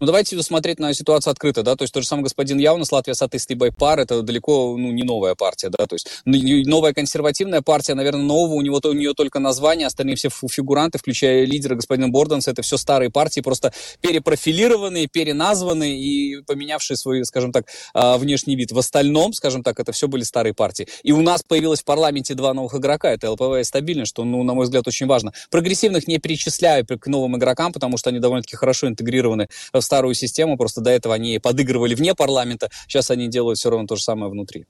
Ну, 0.00 0.06
давайте 0.06 0.40
смотреть 0.42 0.78
на 0.78 0.94
ситуацию 0.94 1.32
открыто, 1.32 1.62
да, 1.62 1.76
то 1.76 1.82
есть 1.82 1.94
тот 1.94 2.02
же 2.02 2.08
самый 2.08 2.22
господин 2.22 2.58
Яунас, 2.58 2.92
Латвия 2.92 3.14
Сатысты 3.14 3.54
Байпар, 3.54 4.00
это 4.00 4.22
далеко, 4.22 4.76
ну, 4.76 4.92
не 4.92 5.02
новая 5.02 5.34
партия, 5.34 5.68
да, 5.68 5.86
то 5.86 5.94
есть 5.94 6.08
новая 6.24 6.92
консервативная 6.92 7.62
партия, 7.62 7.94
наверное, 7.94 8.22
нового, 8.22 8.54
у 8.54 8.62
него 8.62 8.80
у 8.82 8.92
нее 8.92 9.14
только 9.14 9.38
название, 9.38 9.86
остальные 9.86 10.16
все 10.16 10.28
фигуранты, 10.30 10.98
включая 10.98 11.44
лидера 11.44 11.74
господина 11.74 12.08
Борданса, 12.08 12.50
это 12.50 12.62
все 12.62 12.76
старые 12.76 13.10
партии, 13.10 13.40
просто 13.40 13.72
перепрофилированные, 14.00 15.06
переназванные 15.06 15.98
и 15.98 16.42
поменявшие 16.42 16.96
свой, 16.96 17.24
скажем 17.24 17.52
так, 17.52 17.66
а, 17.94 18.18
внешний 18.18 18.56
вид. 18.56 18.72
В 18.72 18.78
остальном, 18.78 19.32
скажем 19.32 19.62
так, 19.62 19.78
это 19.80 19.92
все 19.92 20.08
были 20.08 20.22
старые 20.22 20.54
партии. 20.54 20.88
И 21.02 21.12
у 21.12 21.20
нас 21.20 21.42
появилось 21.42 21.80
в 21.80 21.84
парламенте 21.84 22.34
два 22.34 22.54
новых 22.54 22.74
игрока, 22.74 23.10
это 23.10 23.30
ЛПВ 23.30 23.60
и 23.60 23.64
стабильность, 23.64 24.10
что, 24.10 24.24
ну, 24.24 24.42
на 24.42 24.54
мой 24.54 24.64
взгляд, 24.64 24.86
очень 24.86 25.06
важно. 25.06 25.32
Прогрессивных 25.50 26.08
не 26.08 26.18
перечисляю 26.18 26.86
к 26.86 27.06
новым 27.06 27.36
игрокам, 27.36 27.72
потому 27.72 27.96
что 27.96 28.10
они 28.10 28.18
довольно-таки 28.18 28.56
хорошо 28.56 28.88
интегрированы 28.88 29.48
старую 29.80 30.14
систему, 30.14 30.56
просто 30.56 30.80
до 30.80 30.90
этого 30.90 31.14
они 31.14 31.38
подыгрывали 31.38 31.94
вне 31.94 32.14
парламента, 32.14 32.70
сейчас 32.86 33.10
они 33.10 33.28
делают 33.28 33.58
все 33.58 33.70
равно 33.70 33.86
то 33.86 33.96
же 33.96 34.02
самое 34.02 34.30
внутри. 34.30 34.66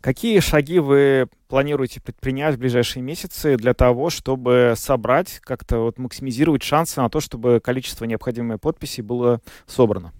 Какие 0.00 0.38
шаги 0.40 0.78
вы 0.78 1.28
планируете 1.48 2.00
предпринять 2.00 2.54
в 2.54 2.58
ближайшие 2.58 3.02
месяцы 3.02 3.56
для 3.56 3.74
того, 3.74 4.10
чтобы 4.10 4.74
собрать, 4.76 5.40
как-то 5.40 5.78
вот 5.78 5.98
максимизировать 5.98 6.62
шансы 6.62 7.00
на 7.00 7.10
то, 7.10 7.20
чтобы 7.20 7.60
количество 7.60 8.04
необходимой 8.04 8.58
подписей 8.58 9.02
было 9.02 9.40
собрано? 9.66 10.12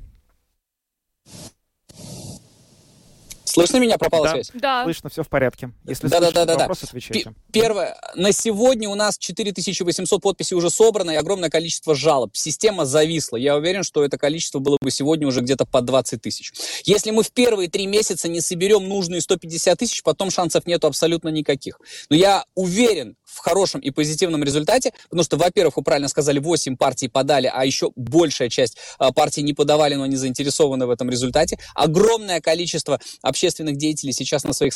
Слышно 3.53 3.79
меня? 3.79 3.99
Пропала 3.99 4.25
да. 4.25 4.33
связь? 4.33 4.51
Да. 4.55 4.85
Слышно, 4.85 5.11
все 5.11 5.23
в 5.23 5.29
порядке. 5.29 5.71
Если 5.87 6.09
да, 6.09 6.19
слышите, 6.19 6.35
да, 6.35 6.45
да, 6.45 6.59
вопрос, 6.59 6.81
да. 6.81 6.87
отвечайте. 6.89 7.35
Первое. 7.53 7.97
На 8.15 8.33
сегодня 8.33 8.89
у 8.89 8.95
нас 8.95 9.19
4800 9.19 10.23
подписей 10.23 10.57
уже 10.57 10.71
собрано 10.71 11.11
и 11.13 11.17
огромное 11.17 11.51
количество 11.51 11.95
жалоб. 11.95 12.37
Система 12.37 12.85
зависла. 12.85 13.37
Я 13.37 13.57
уверен, 13.57 13.83
что 13.83 14.05
это 14.05 14.19
количество 14.19 14.59
было 14.59 14.79
бы 14.81 14.91
сегодня 14.91 15.27
уже 15.27 15.41
где-то 15.41 15.65
по 15.65 15.81
20 15.81 16.21
тысяч. 16.21 16.53
Если 16.85 17.11
мы 17.11 17.23
в 17.23 17.33
первые 17.33 17.69
три 17.69 17.87
месяца 17.87 18.29
не 18.29 18.41
соберем 18.41 18.89
нужные 18.89 19.21
150 19.21 19.79
тысяч, 19.79 20.03
потом 20.03 20.31
шансов 20.31 20.67
нету 20.67 20.87
абсолютно 20.87 21.29
никаких. 21.29 21.81
Но 22.11 22.17
я 22.17 22.45
уверен 22.55 23.17
в 23.29 23.39
хорошем 23.39 23.81
и 23.81 23.91
позитивном 23.91 24.43
результате, 24.43 24.93
потому 25.05 25.23
что, 25.23 25.37
во-первых, 25.37 25.77
вы 25.77 25.83
правильно 25.83 26.09
сказали, 26.09 26.39
8 26.39 26.77
партий 26.77 27.09
подали, 27.09 27.51
а 27.53 27.65
еще 27.65 27.91
большая 27.95 28.49
часть 28.49 28.77
а, 28.99 29.13
партий 29.13 29.43
не 29.43 29.53
подавали, 29.53 29.95
но 29.95 30.05
они 30.05 30.17
заинтересованы 30.17 30.87
в 30.87 30.91
этом 30.91 31.11
результате. 31.11 31.59
Огромное 31.75 32.41
количество 32.41 33.01
общественных 33.23 33.77
деятелей 33.77 34.13
сейчас 34.13 34.45
на 34.45 34.53
своих 34.53 34.73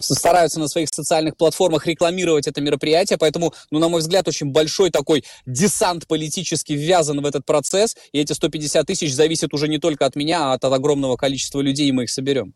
стараются 0.00 0.60
на 0.60 0.68
своих 0.68 0.88
социальных 0.88 1.36
платформах 1.36 1.86
рекламировать 1.86 2.46
это 2.46 2.60
мероприятие, 2.60 3.18
поэтому, 3.18 3.52
ну, 3.70 3.78
на 3.78 3.88
мой 3.88 4.00
взгляд, 4.00 4.26
очень 4.28 4.50
большой 4.50 4.90
такой 4.90 5.24
десант 5.46 6.06
политически 6.06 6.72
ввязан 6.72 7.20
в 7.20 7.26
этот 7.26 7.44
процесс, 7.44 7.96
и 8.12 8.20
эти 8.20 8.32
150 8.32 8.86
тысяч 8.86 9.14
зависят 9.14 9.54
уже 9.54 9.68
не 9.68 9.78
только 9.78 10.06
от 10.06 10.16
меня, 10.16 10.52
а 10.52 10.52
от, 10.54 10.64
огромного 10.64 11.16
количества 11.16 11.60
людей, 11.60 11.88
и 11.88 11.92
мы 11.92 12.04
их 12.04 12.10
соберем. 12.10 12.54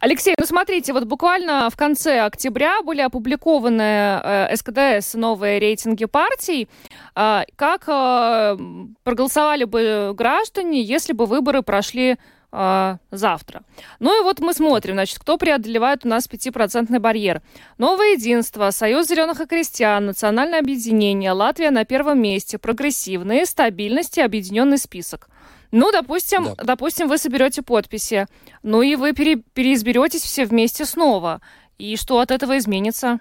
Алексей, 0.00 0.34
ну 0.38 0.46
смотрите, 0.46 0.94
вот 0.94 1.04
буквально 1.04 1.68
в 1.70 1.76
конце 1.76 2.20
октября 2.20 2.80
были 2.82 3.02
опубликованы 3.02 3.82
э, 3.82 4.56
СКДС 4.56 5.12
новые 5.14 5.58
рейтинги 5.58 6.06
партий. 6.06 6.66
Э, 7.14 7.42
как 7.54 7.84
э, 7.86 8.56
проголосовали 9.02 9.64
бы 9.64 10.12
граждане, 10.14 10.80
если 10.82 11.12
бы 11.12 11.26
выборы 11.26 11.62
прошли 11.62 12.16
э, 12.54 12.96
завтра. 13.10 13.62
Ну 13.98 14.18
и 14.18 14.22
вот 14.22 14.40
мы 14.40 14.54
смотрим, 14.54 14.94
значит, 14.94 15.18
кто 15.18 15.36
преодолевает 15.36 16.04
у 16.04 16.08
нас 16.08 16.28
5% 16.28 16.98
барьер. 17.00 17.42
Новое 17.78 18.14
единство, 18.14 18.70
Союз 18.70 19.08
зеленых 19.08 19.40
и 19.40 19.46
крестьян, 19.46 20.06
Национальное 20.06 20.60
объединение, 20.60 21.32
Латвия 21.32 21.70
на 21.70 21.84
первом 21.84 22.22
месте, 22.22 22.58
прогрессивные, 22.58 23.44
стабильность 23.46 24.18
и 24.18 24.22
объединенный 24.22 24.78
список. 24.78 25.28
Ну, 25.72 25.90
допустим, 25.90 26.54
да. 26.56 26.64
допустим, 26.64 27.08
вы 27.08 27.18
соберете 27.18 27.62
подписи, 27.62 28.26
ну 28.62 28.82
и 28.82 28.94
вы 28.94 29.12
пере, 29.12 29.36
переизберетесь 29.36 30.22
все 30.22 30.44
вместе 30.44 30.84
снова. 30.84 31.40
И 31.78 31.96
что 31.96 32.20
от 32.20 32.30
этого 32.30 32.56
изменится? 32.58 33.18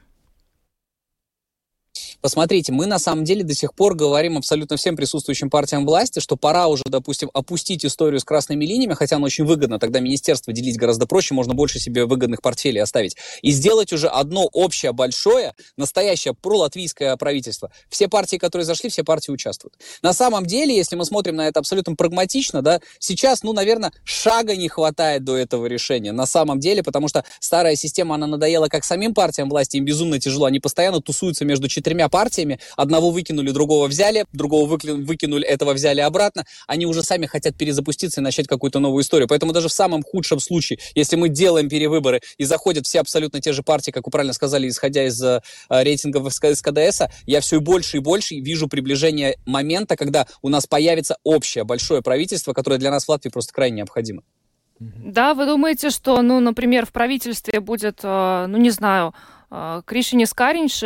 Посмотрите, 2.23 2.71
мы 2.71 2.85
на 2.85 2.99
самом 2.99 3.25
деле 3.25 3.43
до 3.43 3.53
сих 3.53 3.75
пор 3.75 3.95
говорим 3.95 4.37
абсолютно 4.37 4.77
всем 4.77 4.95
присутствующим 4.95 5.49
партиям 5.49 5.85
власти, 5.85 6.19
что 6.19 6.37
пора 6.37 6.67
уже, 6.67 6.83
допустим, 6.85 7.29
опустить 7.33 7.85
историю 7.85 8.21
с 8.21 8.23
красными 8.23 8.63
линиями, 8.63 8.93
хотя 8.93 9.17
она 9.17 9.25
очень 9.25 9.43
выгодна, 9.43 9.77
тогда 9.77 9.99
министерство 9.99 10.53
делить 10.53 10.77
гораздо 10.77 11.05
проще, 11.05 11.33
можно 11.33 11.53
больше 11.53 11.79
себе 11.79 12.05
выгодных 12.05 12.41
портфелей 12.41 12.81
оставить, 12.81 13.17
и 13.41 13.51
сделать 13.51 13.91
уже 13.91 14.07
одно 14.07 14.45
общее, 14.53 14.93
большое, 14.93 15.53
настоящее 15.75 16.33
пролатвийское 16.33 17.13
правительство. 17.17 17.73
Все 17.89 18.07
партии, 18.07 18.37
которые 18.37 18.65
зашли, 18.65 18.89
все 18.89 19.03
партии 19.03 19.31
участвуют. 19.31 19.75
На 20.01 20.13
самом 20.13 20.45
деле, 20.45 20.73
если 20.73 20.95
мы 20.95 21.03
смотрим 21.03 21.35
на 21.35 21.49
это 21.49 21.59
абсолютно 21.59 21.93
прагматично, 21.95 22.61
да, 22.61 22.79
сейчас, 22.99 23.43
ну, 23.43 23.51
наверное, 23.51 23.91
шага 24.05 24.55
не 24.55 24.69
хватает 24.69 25.25
до 25.25 25.35
этого 25.35 25.65
решения. 25.65 26.13
На 26.13 26.25
самом 26.25 26.61
деле, 26.61 26.83
потому 26.83 27.09
что 27.09 27.25
старая 27.41 27.75
система, 27.75 28.15
она 28.15 28.27
надоела 28.27 28.69
как 28.69 28.85
самим 28.85 29.13
партиям 29.13 29.49
власти, 29.49 29.75
им 29.75 29.83
безумно 29.83 30.21
тяжело, 30.21 30.45
они 30.45 30.61
постоянно 30.61 31.01
тусуются 31.01 31.43
между 31.43 31.67
четырьмя 31.67 32.07
партиями. 32.13 32.59
Одного 32.77 33.09
выкинули, 33.09 33.49
другого 33.49 33.87
взяли, 33.87 34.25
другого 34.33 34.67
выкинули, 34.67 35.43
этого 35.47 35.73
взяли 35.73 35.99
обратно. 35.99 36.45
Они 36.67 36.85
уже 36.85 37.01
сами 37.01 37.25
хотят 37.25 37.57
перезапуститься 37.57 38.21
и 38.21 38.23
начать 38.23 38.47
какую-то 38.47 38.79
новую 38.79 39.01
историю. 39.01 39.27
Поэтому 39.27 39.51
даже 39.51 39.67
в 39.67 39.73
самом 39.73 40.03
худшем 40.03 40.39
случае, 40.39 40.77
если 40.93 41.15
мы 41.15 41.29
делаем 41.29 41.69
перевыборы 41.69 42.21
и 42.37 42.43
заходят 42.43 42.85
все 42.85 42.99
абсолютно 42.99 43.41
те 43.41 43.51
же 43.51 43.63
партии, 43.63 43.89
как 43.89 44.05
вы 44.05 44.11
правильно 44.11 44.33
сказали, 44.33 44.67
исходя 44.67 45.07
из 45.07 45.19
э, 45.23 45.41
рейтингов 45.69 46.31
СКДС, 46.31 47.01
я 47.25 47.41
все 47.41 47.59
больше 47.59 47.97
и 47.97 47.99
больше 47.99 48.35
вижу 48.35 48.67
приближение 48.67 49.35
момента, 49.47 49.95
когда 49.95 50.27
у 50.43 50.49
нас 50.49 50.67
появится 50.67 51.17
общее 51.23 51.63
большое 51.63 52.03
правительство, 52.03 52.53
которое 52.53 52.77
для 52.77 52.91
нас 52.91 53.05
в 53.05 53.09
Латвии 53.09 53.31
просто 53.31 53.53
крайне 53.53 53.77
необходимо. 53.77 54.21
Да, 54.79 55.33
вы 55.33 55.47
думаете, 55.47 55.89
что, 55.89 56.21
ну, 56.21 56.39
например, 56.39 56.85
в 56.85 56.91
правительстве 56.91 57.59
будет, 57.59 58.01
э, 58.03 58.45
ну, 58.47 58.57
не 58.59 58.69
знаю, 58.69 59.15
Кришинис 59.85 60.33
Каринш, 60.33 60.81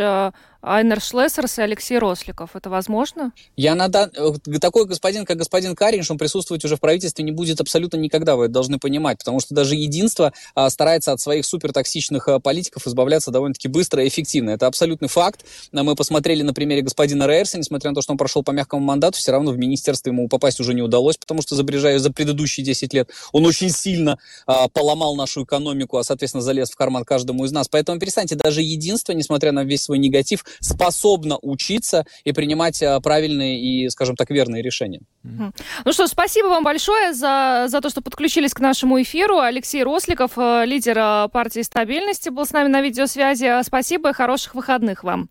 Айнер 0.62 1.02
Шлессерс 1.02 1.60
и 1.60 1.62
Алексей 1.62 1.98
Росликов. 1.98 2.56
Это 2.56 2.70
возможно? 2.70 3.32
Я 3.56 3.76
на 3.76 3.90
Такой 3.90 4.86
господин, 4.86 5.26
как 5.26 5.38
господин 5.38 5.76
Каринш, 5.76 6.10
он 6.12 6.18
присутствовать 6.18 6.64
уже 6.66 6.76
в 6.76 6.80
правительстве 6.80 7.24
не 7.24 7.32
будет 7.32 7.62
абсолютно 7.62 7.98
никогда, 7.98 8.36
вы 8.36 8.46
это 8.46 8.54
должны 8.54 8.80
понимать, 8.80 9.20
потому 9.20 9.40
что 9.40 9.54
даже 9.54 9.76
единство 9.76 10.34
а, 10.56 10.70
старается 10.70 11.12
от 11.12 11.20
своих 11.20 11.46
супертоксичных 11.46 12.28
а, 12.28 12.40
политиков 12.40 12.88
избавляться 12.88 13.32
довольно-таки 13.32 13.68
быстро 13.68 14.04
и 14.04 14.08
эффективно. 14.08 14.52
Это 14.52 14.68
абсолютный 14.68 15.08
факт. 15.08 15.46
Мы 15.72 15.96
посмотрели 15.96 16.42
на 16.42 16.54
примере 16.54 16.82
господина 16.82 17.28
Рейерса, 17.28 17.58
несмотря 17.58 17.92
на 17.92 17.96
то, 17.96 18.02
что 18.02 18.14
он 18.14 18.18
прошел 18.18 18.44
по 18.44 18.52
мягкому 18.52 18.84
мандату, 18.84 19.18
все 19.18 19.32
равно 19.32 19.52
в 19.52 19.58
министерство 19.58 20.10
ему 20.10 20.28
попасть 20.28 20.60
уже 20.60 20.74
не 20.74 20.82
удалось, 20.82 21.18
потому 21.18 21.42
что, 21.42 21.56
забрежая 21.56 22.00
за 22.00 22.12
предыдущие 22.12 22.66
10 22.66 22.94
лет, 22.94 23.10
он 23.32 23.46
очень 23.46 23.70
сильно 23.70 24.18
а, 24.46 24.68
поломал 24.68 25.16
нашу 25.16 25.44
экономику, 25.44 25.98
а, 25.98 26.04
соответственно, 26.04 26.42
залез 26.42 26.72
в 26.72 26.76
карман 26.76 27.06
каждому 27.06 27.46
из 27.46 27.52
нас. 27.52 27.68
Поэтому 27.68 28.00
перестаньте, 28.00 28.36
даже 28.36 28.62
единство, 28.62 29.14
несмотря 29.14 29.52
на 29.52 29.64
весь 29.64 29.84
свой 29.84 29.98
негатив, 29.98 30.44
способно 30.60 31.38
учиться 31.42 32.06
и 32.24 32.32
принимать 32.32 32.82
а, 32.82 33.00
правильные 33.00 33.60
и, 33.60 33.90
скажем 33.90 34.16
так, 34.16 34.30
верные 34.30 34.62
решения. 34.62 35.02
Ну 35.24 35.94
что, 35.94 36.08
спасибо 36.08 36.48
вам 36.48 36.64
большое 36.64 37.14
за, 37.14 37.66
за 37.68 37.82
то, 37.82 37.90
что 37.90 38.02
подключились 38.02 38.54
к 38.54 38.60
нашему 38.60 39.02
эфиру. 39.02 39.40
Алексей 39.40 39.84
Росликов, 39.84 40.38
э, 40.38 40.66
лидер 40.66 40.98
э, 40.98 41.30
партии 41.30 41.62
стабильности, 41.62 42.30
был 42.30 42.46
с 42.46 42.52
нами 42.52 42.68
на 42.68 42.82
видеосвязи. 42.82 43.64
Спасибо 43.64 44.10
и 44.10 44.14
хороших 44.14 44.56
выходных 44.56 45.04
вам. 45.04 45.30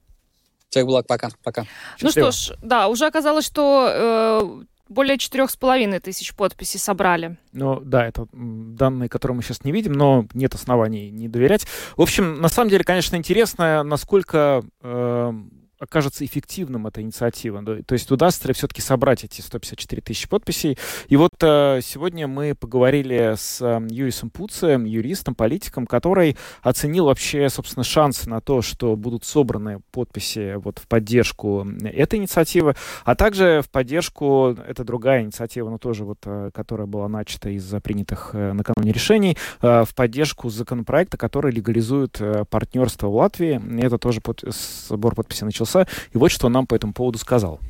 Всех 0.69 0.87
благ, 0.87 1.07
пока. 1.07 1.31
пока. 1.43 1.67
Ну 2.01 2.11
что 2.11 2.31
ж, 2.31 2.53
да, 2.63 2.89
уже 2.89 3.07
оказалось, 3.07 3.47
что 3.47 3.89
э, 3.89 4.65
более 4.89 5.19
четырех 5.19 5.51
с 5.51 5.57
половиной 5.57 6.01
тысяч 6.01 6.35
подписей 6.35 6.79
собрали. 6.79 7.37
Ну 7.53 7.81
да, 7.81 8.07
это 8.07 8.27
данные, 8.33 9.09
которые 9.09 9.37
мы 9.37 9.43
сейчас 9.43 9.65
не 9.65 9.73
видим, 9.73 9.93
но 9.93 10.27
нет 10.35 10.55
оснований 10.55 11.11
не 11.11 11.29
доверять. 11.29 11.67
В 11.97 12.03
общем, 12.03 12.41
на 12.41 12.49
самом 12.49 12.71
деле, 12.71 12.85
конечно, 12.85 13.17
интересно, 13.17 13.83
насколько 13.83 14.63
э, 14.83 15.33
окажется 15.79 16.25
эффективным 16.25 16.87
эта 16.87 17.03
инициатива. 17.03 17.63
То 17.65 17.93
есть 17.93 18.11
удастся 18.11 18.49
ли 18.49 18.55
все-таки 18.55 18.81
собрать 18.81 19.25
эти 19.25 19.41
154 19.41 20.03
тысячи 20.03 20.29
подписей. 20.29 20.79
И 21.09 21.17
вот 21.17 21.33
э, 21.43 21.81
сегодня 21.83 22.27
мы 22.27 22.55
поговорили 22.55 23.35
с 23.37 23.61
э, 23.61 23.87
Юрисом 23.91 24.31
Пуцем, 24.31 24.85
юристом, 24.85 25.35
политиком, 25.35 25.87
который 25.87 26.37
оценил 26.63 27.07
вообще, 27.07 27.49
собственно, 27.51 27.85
шансы 27.85 28.29
на 28.29 28.41
то, 28.41 28.63
что 28.63 28.97
будут 28.97 29.25
собраны 29.25 29.81
подписи 29.93 30.55
вот 30.57 30.79
в 30.79 30.89
поддержку 30.89 31.67
этой 31.83 32.19
инициативы, 32.19 32.75
а 33.05 33.15
также 33.15 33.61
в 33.63 33.71
поддержку, 33.71 34.57
это 34.67 34.85
другая 34.85 35.23
инициатива, 35.23 35.69
но 35.69 35.79
тоже 35.79 36.05
вот, 36.05 36.19
э, 36.25 36.51
которая 36.55 36.87
была 36.87 37.09
начата 37.09 37.51
из-за 37.51 37.81
принятых 37.81 38.31
э, 38.33 38.53
накануне 38.53 38.93
решений, 38.93 39.37
э, 39.61 39.85
в 39.85 39.95
поддержку 39.95 40.49
законопроекта, 40.49 41.19
который 41.19 41.53
легализует 41.53 42.19
э, 42.21 42.45
партнерство 42.49 43.09
в 43.09 43.17
Латвии. 43.17 43.61
Это 43.83 43.99
тоже 43.99 44.21
под, 44.21 44.43
сбор 44.89 45.15
подписей 45.15 45.45
начался 45.45 45.66
начался. 45.67 45.87
И 46.13 46.19
вот 46.19 46.31
что 46.31 46.47
он 46.47 46.53
нам 46.53 46.67
по 46.67 46.75
этому 46.75 46.93
поводу 46.93 47.19
сказал. 47.19 47.61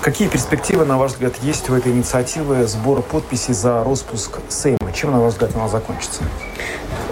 Какие 0.00 0.28
перспективы, 0.28 0.86
на 0.86 0.96
ваш 0.96 1.12
взгляд, 1.12 1.34
есть 1.42 1.68
у 1.68 1.74
этой 1.74 1.92
инициативы 1.92 2.66
сбора 2.66 3.02
подписей 3.02 3.52
за 3.52 3.84
распуск 3.84 4.38
Сейма? 4.48 4.92
Чем, 4.94 5.10
на 5.10 5.20
ваш 5.20 5.34
взгляд, 5.34 5.54
она 5.54 5.68
закончится? 5.68 6.22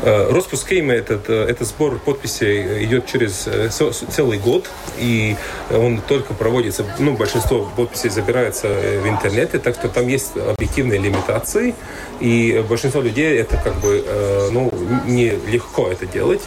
Э, 0.02 0.30
Распуск 0.32 0.68
Кейма, 0.68 0.94
этот, 0.94 1.28
э, 1.28 1.44
этот 1.44 1.66
сбор 1.66 1.98
подписей 1.98 2.84
идет 2.84 3.06
через 3.06 3.46
э, 3.46 3.68
целый 3.68 4.38
год, 4.38 4.70
и 4.96 5.36
он 5.70 6.00
только 6.00 6.34
проводится, 6.34 6.86
ну, 6.98 7.14
большинство 7.16 7.68
подписей 7.76 8.08
забирается 8.08 8.68
в 8.68 9.08
интернете, 9.08 9.58
так 9.58 9.74
что 9.74 9.88
там 9.88 10.06
есть 10.06 10.36
объективные 10.36 11.00
лимитации, 11.00 11.74
и 12.20 12.64
большинство 12.68 13.00
людей 13.00 13.38
это 13.38 13.56
как 13.56 13.76
бы, 13.80 14.04
ну, 14.52 14.72
не 15.06 15.30
легко 15.46 15.88
это 15.88 16.06
делать, 16.06 16.42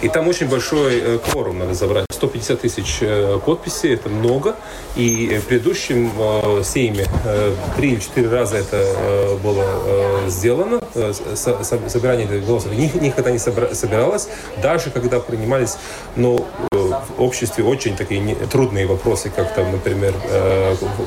и 0.00 0.08
там 0.08 0.28
очень 0.28 0.48
большой 0.48 1.18
кворум 1.18 1.58
надо 1.58 1.74
забрать, 1.74 2.06
150 2.10 2.60
тысяч 2.60 3.00
подписей, 3.44 3.94
это 3.94 4.08
много, 4.08 4.56
и 4.96 5.40
в 5.42 5.46
предыдущем 5.46 6.10
Сейме 6.64 7.06
три 7.76 7.92
или 7.92 8.00
четыре 8.00 8.28
раза 8.28 8.56
это 8.56 9.38
было 9.42 9.64
сделано, 10.28 10.80
собирание 11.34 12.26
голосов 12.40 12.72
никогда 12.72 13.30
не 13.30 13.38
собиралась, 13.38 14.28
даже 14.62 14.90
когда 14.90 15.20
принимались, 15.20 15.76
ну, 16.16 16.46
в 17.16 17.22
обществе 17.22 17.64
очень 17.64 17.96
такие 17.96 18.34
трудные 18.50 18.86
вопросы, 18.86 19.30
как 19.34 19.54
там, 19.54 19.72
например, 19.72 20.14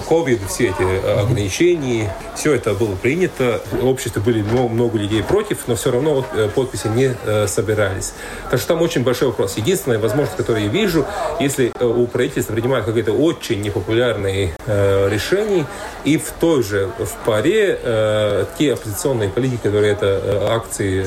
COVID, 0.09 0.43
э, 0.43 0.47
все 0.47 0.65
эти 0.67 0.81
э, 0.81 1.21
ограничения, 1.21 2.13
все 2.35 2.53
это 2.53 2.73
было 2.73 2.95
принято, 2.95 3.61
в 3.71 3.85
обществе 3.85 4.21
были 4.21 4.41
много 4.41 4.97
людей 4.97 5.23
против, 5.23 5.67
но 5.67 5.75
все 5.75 5.91
равно 5.91 6.25
э, 6.33 6.49
подписи 6.53 6.87
не 6.87 7.15
собирались. 7.47 8.13
Так 8.49 8.59
что 8.59 8.69
там 8.69 8.81
очень 8.81 9.03
большой 9.03 9.29
вопрос. 9.29 9.57
Единственная 9.57 9.99
возможность, 9.99 10.37
которую 10.37 10.65
я 10.65 10.71
вижу, 10.71 11.05
если 11.39 11.71
у 11.79 12.07
правительства 12.07 12.53
принимают 12.53 12.85
какие-то 12.85 13.11
очень 13.11 13.61
непопулярные 13.61 14.53
решения, 14.67 15.65
и 16.03 16.17
в 16.17 16.31
той 16.31 16.63
же, 16.63 16.89
в 16.97 17.25
паре, 17.25 18.45
те 18.57 18.73
оппозиционные 18.73 19.29
политики, 19.29 19.61
которые 19.63 19.93
это 19.93 20.47
акции 20.51 21.05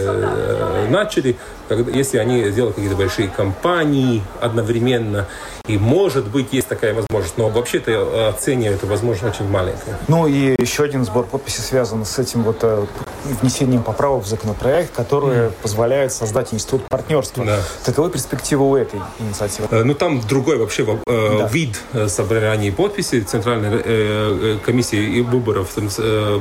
начали, 0.89 1.37
когда, 1.69 1.91
если 1.91 2.19
они 2.19 2.49
сделают 2.51 2.77
какие-то 2.77 2.97
большие 2.97 3.29
кампании 3.29 4.23
одновременно, 4.41 5.27
и 5.69 5.77
может 5.79 6.27
быть 6.27 6.53
есть 6.53 6.67
такая 6.67 6.95
возможность, 6.95 7.37
но 7.37 7.49
вообще-то 7.51 7.91
я 7.91 8.29
оцениваю 8.29 8.77
эту 8.77 8.87
возможность 8.87 9.37
очень 9.37 9.51
маленькая. 9.51 9.99
Ну 10.09 10.27
и 10.27 10.57
еще 10.59 10.85
один 10.85 11.05
сбор 11.05 11.27
подписей 11.27 11.63
связан 11.63 12.05
с 12.05 12.19
этим 12.19 12.43
вот 12.43 12.59
э, 12.63 12.87
внесением 13.43 13.83
поправок 13.83 14.25
в 14.25 14.27
законопроект, 14.27 14.95
которые 14.95 15.49
mm. 15.49 15.53
позволяют 15.63 16.13
создать 16.13 16.55
институт 16.55 16.83
партнерства. 16.89 17.45
Да. 17.45 17.59
Каковы 17.85 18.11
перспективы 18.11 18.69
у 18.69 18.77
этой 18.77 19.01
инициативы? 19.21 19.69
Э, 19.71 19.85
ну 19.85 19.95
там 19.95 20.21
другой 20.27 20.57
вообще 20.57 20.85
э, 21.07 21.39
да. 21.39 21.47
вид 21.49 21.79
собрания 22.09 22.73
подписей. 22.73 23.21
Центральная 23.21 24.59
комиссия 24.61 25.03
и 25.05 25.21
выборов 25.21 25.77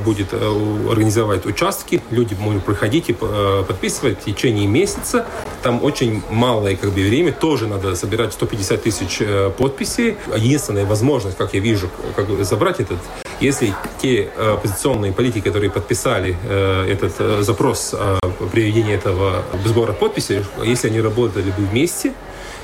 будет 0.03 0.33
организовать 0.33 1.45
участки. 1.45 2.01
Люди 2.11 2.35
могут 2.39 2.63
приходить 2.63 3.09
и 3.09 3.13
подписывать 3.13 4.21
в 4.21 4.25
течение 4.25 4.67
месяца. 4.67 5.25
Там 5.63 5.83
очень 5.83 6.23
малое 6.29 6.75
как 6.77 6.91
бы, 6.91 7.01
время. 7.01 7.33
Тоже 7.33 7.67
надо 7.67 7.95
собирать 7.95 8.31
150 8.33 8.83
тысяч 8.83 9.16
тысяч 9.17 9.21
э, 9.21 9.51
подписей. 9.57 10.17
Единственная 10.35 10.85
возможность, 10.85 11.37
как 11.37 11.53
я 11.53 11.59
вижу, 11.59 11.89
как 12.15 12.27
забрать 12.43 12.79
этот, 12.79 12.97
если 13.39 13.73
те 14.01 14.29
э, 14.35 14.53
оппозиционные 14.53 15.11
политики, 15.11 15.43
которые 15.45 15.69
подписали 15.69 16.35
э, 16.43 16.87
этот 16.91 17.43
запрос 17.45 17.93
о 17.93 18.19
проведении 18.51 18.93
этого 18.93 19.43
сбора 19.65 19.93
подписей, 19.93 20.43
если 20.63 20.89
они 20.89 21.01
работали 21.01 21.51
бы 21.51 21.65
вместе, 21.71 22.13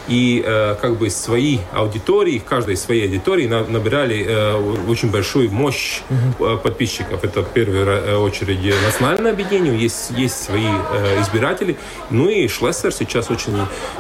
и 0.08 0.44
э, 0.46 0.76
как 0.82 0.98
бы 0.98 1.10
свои 1.10 1.60
аудитории, 1.72 2.39
в 2.39 2.44
каждой 2.44 2.78
своей 2.78 3.06
аудитории 3.06 3.48
на, 3.48 3.63
набирали 3.63 4.26
э, 4.28 4.56
очень 4.88 5.10
большую 5.12 5.52
мощь 5.52 6.02
э, 6.39 6.58
подписчиков. 6.62 7.24
Это 7.24 7.42
в 7.44 7.50
первую 7.50 7.86
э, 7.86 8.16
очередь 8.18 8.60
национальное 8.86 9.32
объединение, 9.32 9.78
есть, 9.78 10.12
есть 10.12 10.44
свои 10.44 10.66
э, 10.66 11.22
избиратели. 11.22 11.78
Ну 12.10 12.30
и 12.30 12.48
Шлессер 12.48 12.94
сейчас 12.94 13.32
очень 13.32 13.54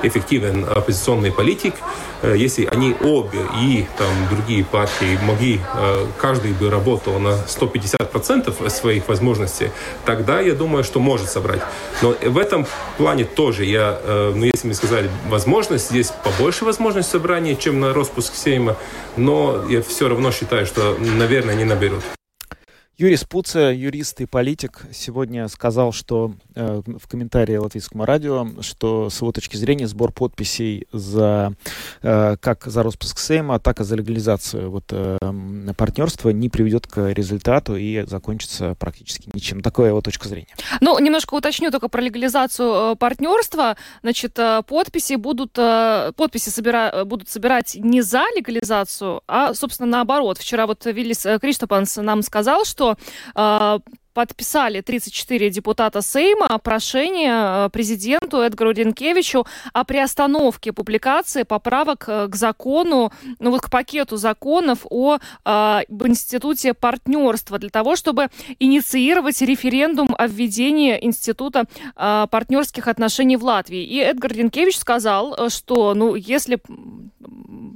эффективен 0.03 0.65
оппозиционный 0.65 1.31
политик. 1.31 1.75
Э, 2.23 2.35
если 2.37 2.65
они 2.65 2.95
обе 3.01 3.39
и 3.61 3.85
там 3.97 4.09
другие 4.29 4.63
партии 4.63 5.19
могли, 5.23 5.59
э, 5.75 6.05
каждый 6.17 6.53
бы 6.53 6.69
работал 6.69 7.19
на 7.19 7.37
150% 7.47 8.69
своих 8.69 9.07
возможностей, 9.07 9.71
тогда 10.05 10.39
я 10.39 10.53
думаю, 10.53 10.83
что 10.83 10.99
может 10.99 11.29
собрать. 11.29 11.61
Но 12.01 12.15
в 12.21 12.37
этом 12.37 12.65
плане 12.97 13.25
тоже 13.25 13.65
я, 13.65 13.99
э, 14.01 14.33
ну 14.35 14.45
если 14.45 14.67
мы 14.67 14.73
сказали 14.73 15.09
возможность, 15.27 15.92
здесь 15.93 16.11
побольше 16.23 16.65
возможность 16.65 17.09
собрания, 17.11 17.55
чем 17.55 17.79
на 17.79 17.93
распуск 17.93 18.33
Сейма, 18.35 18.75
но 19.15 19.63
я 19.69 19.83
все 19.83 20.09
равно 20.09 20.31
считаю, 20.31 20.65
что, 20.65 20.97
наверное, 20.99 21.53
не 21.53 21.65
наберут. 21.65 22.03
Юрий 22.95 23.15
Спуца, 23.17 23.71
юрист 23.71 24.21
и 24.21 24.27
политик, 24.27 24.85
сегодня 24.93 25.47
сказал, 25.47 25.91
что 25.93 26.35
э, 26.53 26.83
в 26.85 27.07
комментарии 27.07 27.55
Латвийскому 27.55 28.05
радио, 28.05 28.47
что 28.61 29.09
с 29.09 29.19
его 29.19 29.31
точки 29.31 29.57
зрения 29.57 29.87
сбор 29.87 30.11
подписей 30.11 30.85
за 30.91 31.55
э, 32.03 32.37
как 32.39 32.65
за 32.65 32.83
распуск 32.83 33.17
Сейма, 33.17 33.57
так 33.57 33.81
и 33.81 33.83
за 33.83 33.95
легализацию 33.95 34.69
вот, 34.69 34.83
э, 34.91 35.17
партнерства 35.75 36.29
не 36.29 36.49
приведет 36.49 36.85
к 36.85 37.11
результату 37.13 37.75
и 37.75 38.05
закончится 38.05 38.75
практически 38.75 39.27
ничем. 39.33 39.61
Такая 39.61 39.87
его 39.87 40.01
точка 40.01 40.29
зрения. 40.29 40.53
Ну, 40.79 40.99
немножко 40.99 41.33
уточню 41.33 41.71
только 41.71 41.87
про 41.87 41.99
легализацию 41.99 42.91
э, 42.91 42.95
партнерства. 42.95 43.75
Значит, 44.03 44.37
э, 44.37 44.61
подписи 44.67 45.15
будут, 45.15 45.57
э, 45.57 46.11
подписи 46.15 46.49
собира, 46.49 47.05
будут 47.05 47.27
собирать 47.27 47.75
не 47.75 48.03
за 48.03 48.21
легализацию, 48.35 49.23
а, 49.27 49.55
собственно, 49.55 49.89
наоборот. 49.89 50.37
Вчера 50.37 50.67
вот 50.67 50.85
Виллис 50.85 51.25
Криштопанс 51.41 51.97
нам 51.97 52.21
сказал, 52.21 52.65
что 52.65 52.82
что 52.83 52.97
э, 53.35 53.79
подписали 54.13 54.81
34 54.81 55.49
депутата 55.49 56.01
Сейма 56.01 56.57
прошение 56.59 57.65
э, 57.65 57.69
президенту 57.69 58.37
Эдгару 58.37 58.71
Ренкевичу 58.71 59.45
о 59.73 59.83
приостановке 59.83 60.71
публикации 60.71 61.43
поправок 61.43 62.05
э, 62.07 62.27
к 62.27 62.35
закону, 62.35 63.11
ну 63.39 63.51
вот 63.51 63.61
к 63.61 63.69
пакету 63.69 64.17
законов 64.17 64.85
о, 64.89 65.17
э, 65.17 65.49
институте 65.89 66.73
партнерства 66.73 67.57
для 67.59 67.69
того, 67.69 67.95
чтобы 67.95 68.29
инициировать 68.59 69.41
референдум 69.41 70.15
о 70.17 70.27
введении 70.27 70.97
института 71.01 71.65
э, 71.95 72.27
партнерских 72.29 72.87
отношений 72.87 73.37
в 73.37 73.43
Латвии. 73.43 73.83
И 73.83 73.97
Эдгар 73.97 74.33
Ренкевич 74.33 74.77
сказал, 74.77 75.49
что 75.49 75.93
ну 75.93 76.15
если 76.15 76.59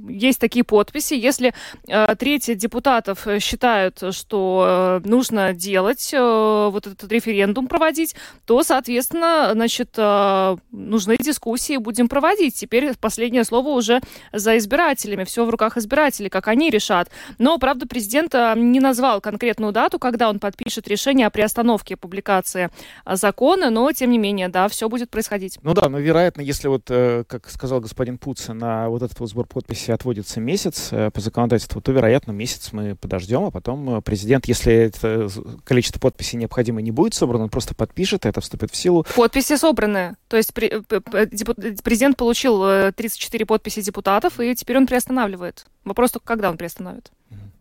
есть 0.08 0.40
такие 0.40 0.64
подписи. 0.64 1.14
Если 1.14 1.54
э, 1.86 2.14
треть 2.16 2.56
депутатов 2.56 3.26
считают, 3.40 4.02
что 4.10 5.00
э, 5.04 5.08
нужно 5.08 5.52
делать, 5.52 6.12
э, 6.28 6.70
вот 6.70 6.86
этот 6.86 7.10
референдум 7.10 7.66
проводить, 7.66 8.14
то, 8.44 8.62
соответственно, 8.62 9.50
значит, 9.52 9.90
э, 9.96 10.56
нужны 10.70 11.16
дискуссии, 11.16 11.76
будем 11.76 12.08
проводить. 12.08 12.54
Теперь 12.54 12.94
последнее 13.00 13.44
слово 13.44 13.68
уже 13.68 14.00
за 14.32 14.58
избирателями, 14.58 15.24
все 15.24 15.44
в 15.44 15.50
руках 15.50 15.76
избирателей, 15.76 16.28
как 16.28 16.48
они 16.48 16.70
решат. 16.70 17.10
Но, 17.38 17.58
правда, 17.58 17.86
президент 17.86 18.34
э, 18.34 18.54
не 18.56 18.80
назвал 18.80 19.20
конкретную 19.20 19.72
дату, 19.72 19.98
когда 19.98 20.28
он 20.28 20.38
подпишет 20.38 20.88
решение 20.88 21.26
о 21.26 21.30
приостановке 21.30 21.96
публикации 21.96 22.70
э, 23.04 23.16
закона, 23.16 23.70
но, 23.70 23.90
тем 23.92 24.10
не 24.10 24.18
менее, 24.18 24.48
да, 24.48 24.68
все 24.68 24.88
будет 24.88 25.10
происходить. 25.10 25.58
Ну 25.62 25.74
да, 25.74 25.88
но, 25.88 25.98
вероятно, 25.98 26.42
если 26.42 26.68
вот, 26.68 26.84
как 26.86 27.48
сказал 27.50 27.80
господин 27.80 28.18
Пуц, 28.18 28.48
на 28.48 28.88
вот 28.88 29.02
этот 29.02 29.18
вот 29.20 29.30
сбор 29.30 29.46
подписей 29.46 29.94
отводится 29.94 30.40
месяц 30.40 30.90
по 30.90 31.20
законодательству, 31.20 31.80
то, 31.80 31.92
вероятно, 31.92 32.32
месяц 32.32 32.72
мы 32.72 32.94
подождем, 32.96 33.44
а 33.44 33.50
потом 33.50 34.02
президент, 34.02 34.46
если 34.46 34.72
это 34.74 35.28
количество 35.64 36.00
подписей 36.00 36.17
необходимо 36.36 36.80
не 36.80 36.90
будет 36.90 37.14
собрано, 37.14 37.44
он 37.44 37.50
просто 37.50 37.74
подпишет, 37.74 38.26
это 38.26 38.40
вступит 38.40 38.70
в 38.70 38.76
силу. 38.76 39.06
Подписи 39.16 39.56
собраны. 39.56 40.16
То 40.28 40.36
есть 40.36 40.52
президент 40.52 42.16
получил 42.16 42.92
34 42.92 43.46
подписи 43.46 43.80
депутатов, 43.82 44.40
и 44.40 44.54
теперь 44.54 44.76
он 44.76 44.86
приостанавливает. 44.86 45.66
Вопрос 45.84 46.12
только, 46.12 46.26
когда 46.26 46.50
он 46.50 46.56
приостановит. 46.56 47.10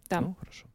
Да. 0.10 0.22
Ну, 0.22 0.36
хорошо. 0.40 0.68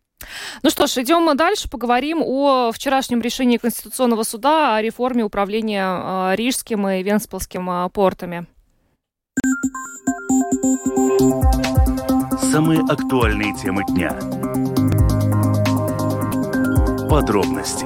Ну 0.63 0.71
что 0.71 0.87
ж, 0.87 0.99
идем 0.99 1.37
дальше, 1.37 1.69
поговорим 1.69 2.23
о 2.25 2.71
вчерашнем 2.73 3.21
решении 3.21 3.57
Конституционного 3.57 4.23
суда 4.23 4.77
о 4.77 4.83
реформе 4.83 5.25
управления 5.25 5.85
э, 6.33 6.37
Рижским 6.37 6.89
и 6.89 7.03
Венспилским 7.03 7.69
э, 7.69 7.89
портами. 7.91 8.47
Самые 12.53 12.81
актуальные 12.81 13.55
темы 13.55 13.83
дня. 13.89 14.72
Подробности 17.13 17.85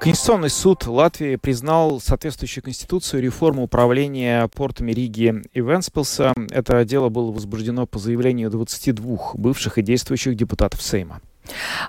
Конституционный 0.00 0.48
суд 0.48 0.86
Латвии 0.86 1.36
признал 1.36 2.00
соответствующую 2.00 2.64
конституцию 2.64 3.22
реформу 3.22 3.64
управления 3.64 4.48
портами 4.48 4.92
Риги 4.92 5.42
и 5.52 5.60
Венспилса. 5.60 6.32
Это 6.48 6.86
дело 6.86 7.10
было 7.10 7.30
возбуждено 7.30 7.84
по 7.84 7.98
заявлению 7.98 8.48
22 8.48 9.32
бывших 9.34 9.76
и 9.76 9.82
действующих 9.82 10.34
депутатов 10.34 10.80
Сейма. 10.80 11.20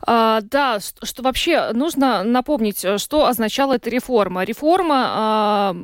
А, 0.02 0.42
да, 0.42 0.82
что, 0.82 1.06
что 1.06 1.24
вообще 1.24 1.72
нужно 1.72 2.24
напомнить, 2.24 2.86
что 3.00 3.26
означала 3.26 3.76
эта 3.78 3.90
реформа. 3.90 4.44
Реформа 4.44 5.06
а, 5.08 5.76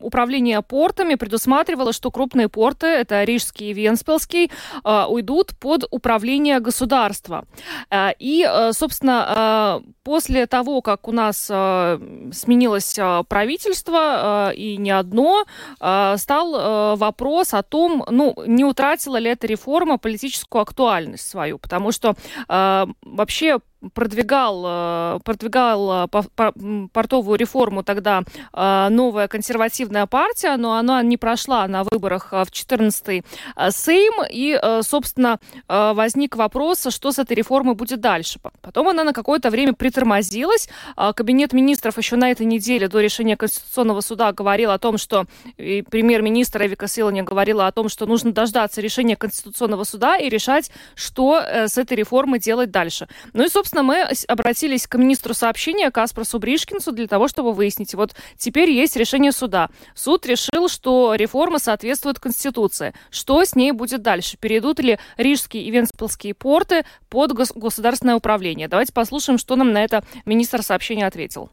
управление 0.00 0.62
портами 0.62 1.14
предусматривало, 1.14 1.92
что 1.92 2.10
крупные 2.10 2.48
порты, 2.48 2.86
это 2.86 3.24
Рижский 3.24 3.70
и 3.70 3.72
Венспилский, 3.74 4.50
э, 4.84 5.04
уйдут 5.08 5.56
под 5.58 5.84
управление 5.90 6.60
государства. 6.60 7.44
Э, 7.90 8.10
и, 8.18 8.46
э, 8.48 8.72
собственно, 8.72 9.82
после 10.04 10.46
того, 10.46 10.80
как 10.80 11.08
у 11.08 11.12
нас 11.12 11.46
сменилось 11.46 12.98
правительство, 13.28 14.52
и 14.54 14.76
не 14.76 14.90
одно, 14.90 15.44
стал 15.78 16.96
вопрос 16.96 17.54
о 17.54 17.62
том, 17.62 18.04
ну, 18.10 18.34
не 18.46 18.64
утратила 18.64 19.16
ли 19.18 19.30
эта 19.30 19.46
реформа 19.46 19.98
политическую 19.98 20.62
актуальность 20.62 21.28
свою, 21.28 21.58
потому 21.58 21.92
что 21.92 22.14
вообще 22.48 23.58
продвигал, 23.94 24.64
э, 24.66 25.18
продвигал 25.24 26.08
э, 26.10 26.88
портовую 26.92 27.38
реформу 27.38 27.82
тогда 27.82 28.22
э, 28.52 28.88
новая 28.90 29.28
консервативная 29.28 30.06
партия, 30.06 30.56
но 30.56 30.74
она 30.74 31.02
не 31.02 31.16
прошла 31.16 31.66
на 31.68 31.84
выборах 31.84 32.32
в 32.32 32.48
14-й 32.50 33.22
Сейм, 33.70 34.24
и, 34.30 34.58
собственно, 34.82 35.38
возник 35.68 36.36
вопрос, 36.36 36.86
что 36.90 37.12
с 37.12 37.18
этой 37.18 37.34
реформой 37.34 37.74
будет 37.74 38.00
дальше. 38.00 38.40
Потом 38.60 38.88
она 38.88 39.04
на 39.04 39.12
какое-то 39.12 39.50
время 39.50 39.72
притормозилась. 39.74 40.68
Кабинет 41.14 41.52
министров 41.52 41.98
еще 41.98 42.16
на 42.16 42.30
этой 42.30 42.46
неделе 42.46 42.88
до 42.88 43.00
решения 43.00 43.36
Конституционного 43.36 44.00
суда 44.00 44.32
говорил 44.32 44.70
о 44.70 44.78
том, 44.78 44.98
что 44.98 45.26
премьер-министр 45.56 46.66
Эвика 46.66 46.88
Силани 46.88 47.22
говорила 47.22 47.66
о 47.66 47.72
том, 47.72 47.88
что 47.88 48.06
нужно 48.06 48.32
дождаться 48.32 48.80
решения 48.80 49.16
Конституционного 49.16 49.84
суда 49.84 50.16
и 50.16 50.28
решать, 50.28 50.70
что 50.94 51.40
с 51.40 51.78
этой 51.78 51.96
реформой 51.96 52.38
делать 52.38 52.70
дальше. 52.70 53.08
Ну 53.32 53.44
и, 53.44 53.48
собственно, 53.48 53.67
собственно, 53.68 53.82
мы 53.82 54.06
обратились 54.28 54.86
к 54.86 54.96
министру 54.96 55.34
сообщения 55.34 55.90
Каспарсу 55.90 56.38
Бришкинсу 56.38 56.90
для 56.90 57.06
того, 57.06 57.28
чтобы 57.28 57.52
выяснить. 57.52 57.94
Вот 57.94 58.14
теперь 58.38 58.70
есть 58.70 58.96
решение 58.96 59.30
суда. 59.30 59.68
Суд 59.94 60.24
решил, 60.24 60.70
что 60.70 61.14
реформа 61.14 61.58
соответствует 61.58 62.18
Конституции. 62.18 62.94
Что 63.10 63.44
с 63.44 63.54
ней 63.54 63.72
будет 63.72 64.00
дальше? 64.00 64.38
Перейдут 64.38 64.80
ли 64.80 64.98
Рижские 65.18 65.64
и 65.64 65.70
Венспилские 65.70 66.32
порты 66.32 66.86
под 67.10 67.32
государственное 67.32 68.16
управление? 68.16 68.68
Давайте 68.68 68.94
послушаем, 68.94 69.38
что 69.38 69.54
нам 69.56 69.72
на 69.72 69.84
это 69.84 70.02
министр 70.24 70.62
сообщения 70.62 71.06
ответил. 71.06 71.50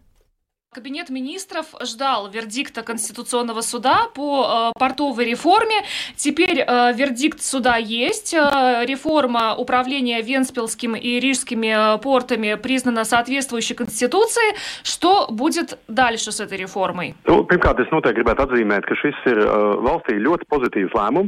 Кабинет 0.76 1.10
министров 1.10 1.68
ждал 1.82 2.30
вердикта 2.30 2.82
Конституционного 2.82 3.62
суда 3.62 4.10
по 4.14 4.72
э, 4.76 4.78
портовой 4.78 5.24
реформе. 5.24 5.86
Теперь 6.18 6.60
э, 6.60 6.92
вердикт 6.94 7.42
суда 7.42 7.78
есть. 7.78 8.34
Э, 8.34 8.84
реформа 8.86 9.56
управления 9.56 10.22
Венспилским 10.22 10.98
и 10.98 11.22
Рижскими 11.22 11.96
э, 11.96 11.98
портами 12.00 12.56
признана 12.56 13.06
соответствующей 13.06 13.74
Конституции. 13.74 14.54
Что 14.84 15.28
будет 15.30 15.80
дальше 15.88 16.34
с 16.34 16.42
этой 16.42 16.58
реформой? 16.58 17.16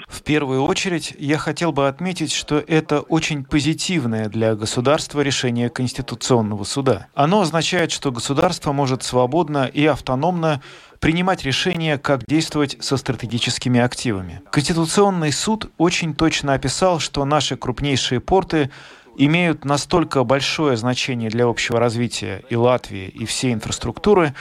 В 0.10 0.24
первую 0.24 0.64
очередь 0.64 1.16
я 1.18 1.38
хотел 1.38 1.72
бы 1.72 1.88
отметить, 1.88 2.34
что 2.34 2.62
это 2.68 3.00
очень 3.00 3.46
позитивное 3.46 4.28
для 4.28 4.56
государства 4.56 5.22
решение 5.22 5.70
Конституционного 5.70 6.66
суда. 6.66 7.08
Оно 7.14 7.40
означает, 7.40 7.94
что 7.94 8.12
государство 8.12 8.74
может 8.74 9.04
свободно 9.04 9.37
свободно 9.38 9.70
и 9.72 9.86
автономно 9.86 10.62
принимать 11.00 11.44
решения, 11.44 12.00
как 12.00 12.26
действовать 12.28 12.78
со 12.80 12.98
стратегическими 12.98 13.80
активами. 13.80 14.42
Конституционный 14.52 15.32
суд 15.32 15.70
очень 15.78 16.16
точно 16.16 16.54
описал, 16.54 17.00
что 17.00 17.24
наши 17.24 17.56
крупнейшие 17.56 18.20
порты 18.20 18.72
имеют 19.16 19.64
настолько 19.64 20.24
большое 20.24 20.76
значение 20.76 21.30
для 21.30 21.46
общего 21.46 21.80
развития 21.80 22.44
и 22.50 22.56
Латвии, 22.56 23.08
и 23.08 23.26
всей 23.26 23.54
инфраструктуры, 23.54 24.34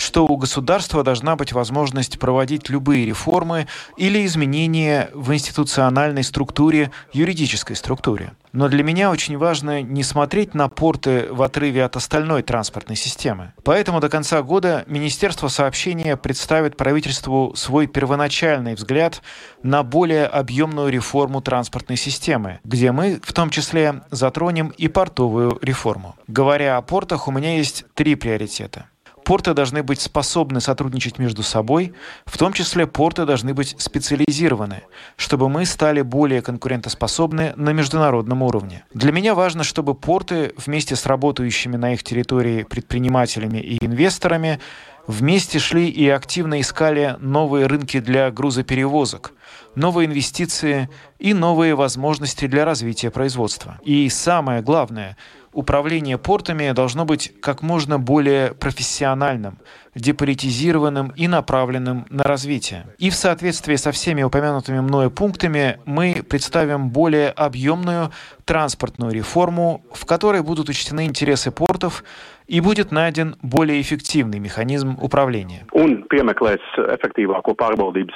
что 0.00 0.26
у 0.26 0.36
государства 0.36 1.04
должна 1.04 1.36
быть 1.36 1.52
возможность 1.52 2.18
проводить 2.18 2.70
любые 2.70 3.04
реформы 3.04 3.66
или 3.96 4.24
изменения 4.24 5.10
в 5.12 5.32
институциональной 5.32 6.24
структуре, 6.24 6.90
юридической 7.12 7.76
структуре. 7.76 8.32
Но 8.52 8.68
для 8.68 8.82
меня 8.82 9.10
очень 9.10 9.38
важно 9.38 9.82
не 9.82 10.02
смотреть 10.02 10.54
на 10.54 10.68
порты 10.68 11.28
в 11.30 11.42
отрыве 11.42 11.84
от 11.84 11.96
остальной 11.96 12.42
транспортной 12.42 12.96
системы. 12.96 13.52
Поэтому 13.62 14.00
до 14.00 14.08
конца 14.08 14.42
года 14.42 14.84
Министерство 14.88 15.48
сообщения 15.48 16.16
представит 16.16 16.76
правительству 16.76 17.52
свой 17.54 17.86
первоначальный 17.86 18.74
взгляд 18.74 19.22
на 19.62 19.82
более 19.82 20.26
объемную 20.26 20.88
реформу 20.88 21.42
транспортной 21.42 21.96
системы, 21.96 22.58
где 22.64 22.90
мы 22.90 23.20
в 23.22 23.32
том 23.32 23.50
числе 23.50 24.02
затронем 24.10 24.68
и 24.76 24.88
портовую 24.88 25.58
реформу. 25.62 26.16
Говоря 26.26 26.76
о 26.76 26.82
портах, 26.82 27.28
у 27.28 27.30
меня 27.30 27.56
есть 27.56 27.84
три 27.94 28.16
приоритета. 28.16 28.86
Порты 29.30 29.54
должны 29.54 29.84
быть 29.84 30.00
способны 30.00 30.60
сотрудничать 30.60 31.20
между 31.20 31.44
собой, 31.44 31.92
в 32.26 32.36
том 32.36 32.52
числе 32.52 32.88
порты 32.88 33.26
должны 33.26 33.54
быть 33.54 33.76
специализированы, 33.78 34.82
чтобы 35.14 35.48
мы 35.48 35.66
стали 35.66 36.02
более 36.02 36.42
конкурентоспособны 36.42 37.52
на 37.54 37.70
международном 37.70 38.42
уровне. 38.42 38.84
Для 38.92 39.12
меня 39.12 39.36
важно, 39.36 39.62
чтобы 39.62 39.94
порты 39.94 40.52
вместе 40.56 40.96
с 40.96 41.06
работающими 41.06 41.76
на 41.76 41.92
их 41.92 42.02
территории 42.02 42.64
предпринимателями 42.64 43.58
и 43.58 43.78
инвесторами 43.86 44.58
вместе 45.06 45.60
шли 45.60 45.88
и 45.88 46.08
активно 46.08 46.60
искали 46.60 47.16
новые 47.20 47.66
рынки 47.66 48.00
для 48.00 48.32
грузоперевозок, 48.32 49.32
новые 49.76 50.08
инвестиции 50.08 50.90
и 51.20 51.34
новые 51.34 51.76
возможности 51.76 52.48
для 52.48 52.64
развития 52.64 53.12
производства. 53.12 53.78
И 53.84 54.08
самое 54.08 54.60
главное– 54.60 55.16
управление 55.52 56.18
портами 56.18 56.72
должно 56.72 57.04
быть 57.04 57.32
как 57.40 57.62
можно 57.62 57.98
более 57.98 58.54
профессиональным, 58.54 59.58
деполитизированным 59.94 61.08
и 61.16 61.26
направленным 61.26 62.06
на 62.08 62.22
развитие. 62.22 62.86
И 62.98 63.10
в 63.10 63.14
соответствии 63.14 63.76
со 63.76 63.90
всеми 63.90 64.22
упомянутыми 64.22 64.80
мною 64.80 65.10
пунктами 65.10 65.80
мы 65.84 66.24
представим 66.28 66.90
более 66.90 67.30
объемную 67.30 68.12
транспортную 68.44 69.12
реформу, 69.12 69.84
в 69.92 70.06
которой 70.06 70.42
будут 70.42 70.68
учтены 70.68 71.06
интересы 71.06 71.50
портов 71.50 72.04
и 72.50 72.60
будет 72.60 72.90
найден 72.90 73.36
более 73.42 73.80
эффективный 73.80 74.40
механизм 74.40 74.98
управления. 75.00 75.66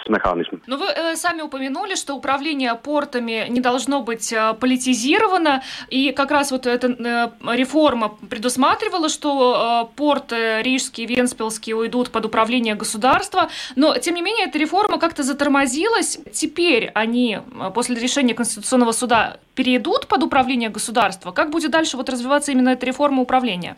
Mehānismu. 0.08 0.60
Ну, 0.66 0.76
вы 0.76 0.86
э, 0.86 1.14
сами 1.14 1.42
упомянули, 1.42 1.94
что 1.94 2.14
управление 2.14 2.74
портами 2.74 3.46
не 3.48 3.60
должно 3.60 4.02
быть 4.02 4.32
э, 4.32 4.54
политизировано, 4.54 5.62
и 5.88 6.10
как 6.10 6.32
раз 6.32 6.50
вот 6.50 6.66
эта 6.66 6.88
э, 6.88 7.56
реформа 7.56 8.08
предусматривала, 8.28 9.08
что 9.08 9.88
порты 9.94 10.62
Рижские, 10.62 11.06
Венспилские 11.06 11.76
уйдут 11.76 12.10
под 12.10 12.24
управление 12.24 12.74
государства, 12.74 13.48
но, 13.76 13.96
тем 13.98 14.16
не 14.16 14.22
менее, 14.22 14.46
эта 14.46 14.58
реформа 14.58 14.98
как-то 14.98 15.22
затормозилась. 15.22 16.18
Теперь 16.32 16.90
они, 16.94 17.38
после 17.72 18.00
решения 18.00 18.34
Конституционного 18.34 18.92
суда, 18.92 19.36
перейдут 19.54 20.06
под 20.08 20.22
управление 20.22 20.68
государства? 20.68 21.30
Как 21.30 21.50
будет 21.50 21.70
дальше 21.70 21.96
вот 21.96 22.08
развиваться 22.08 22.52
именно 22.52 22.70
эта 22.70 22.86
реформа 22.86 23.22
управления? 23.22 23.76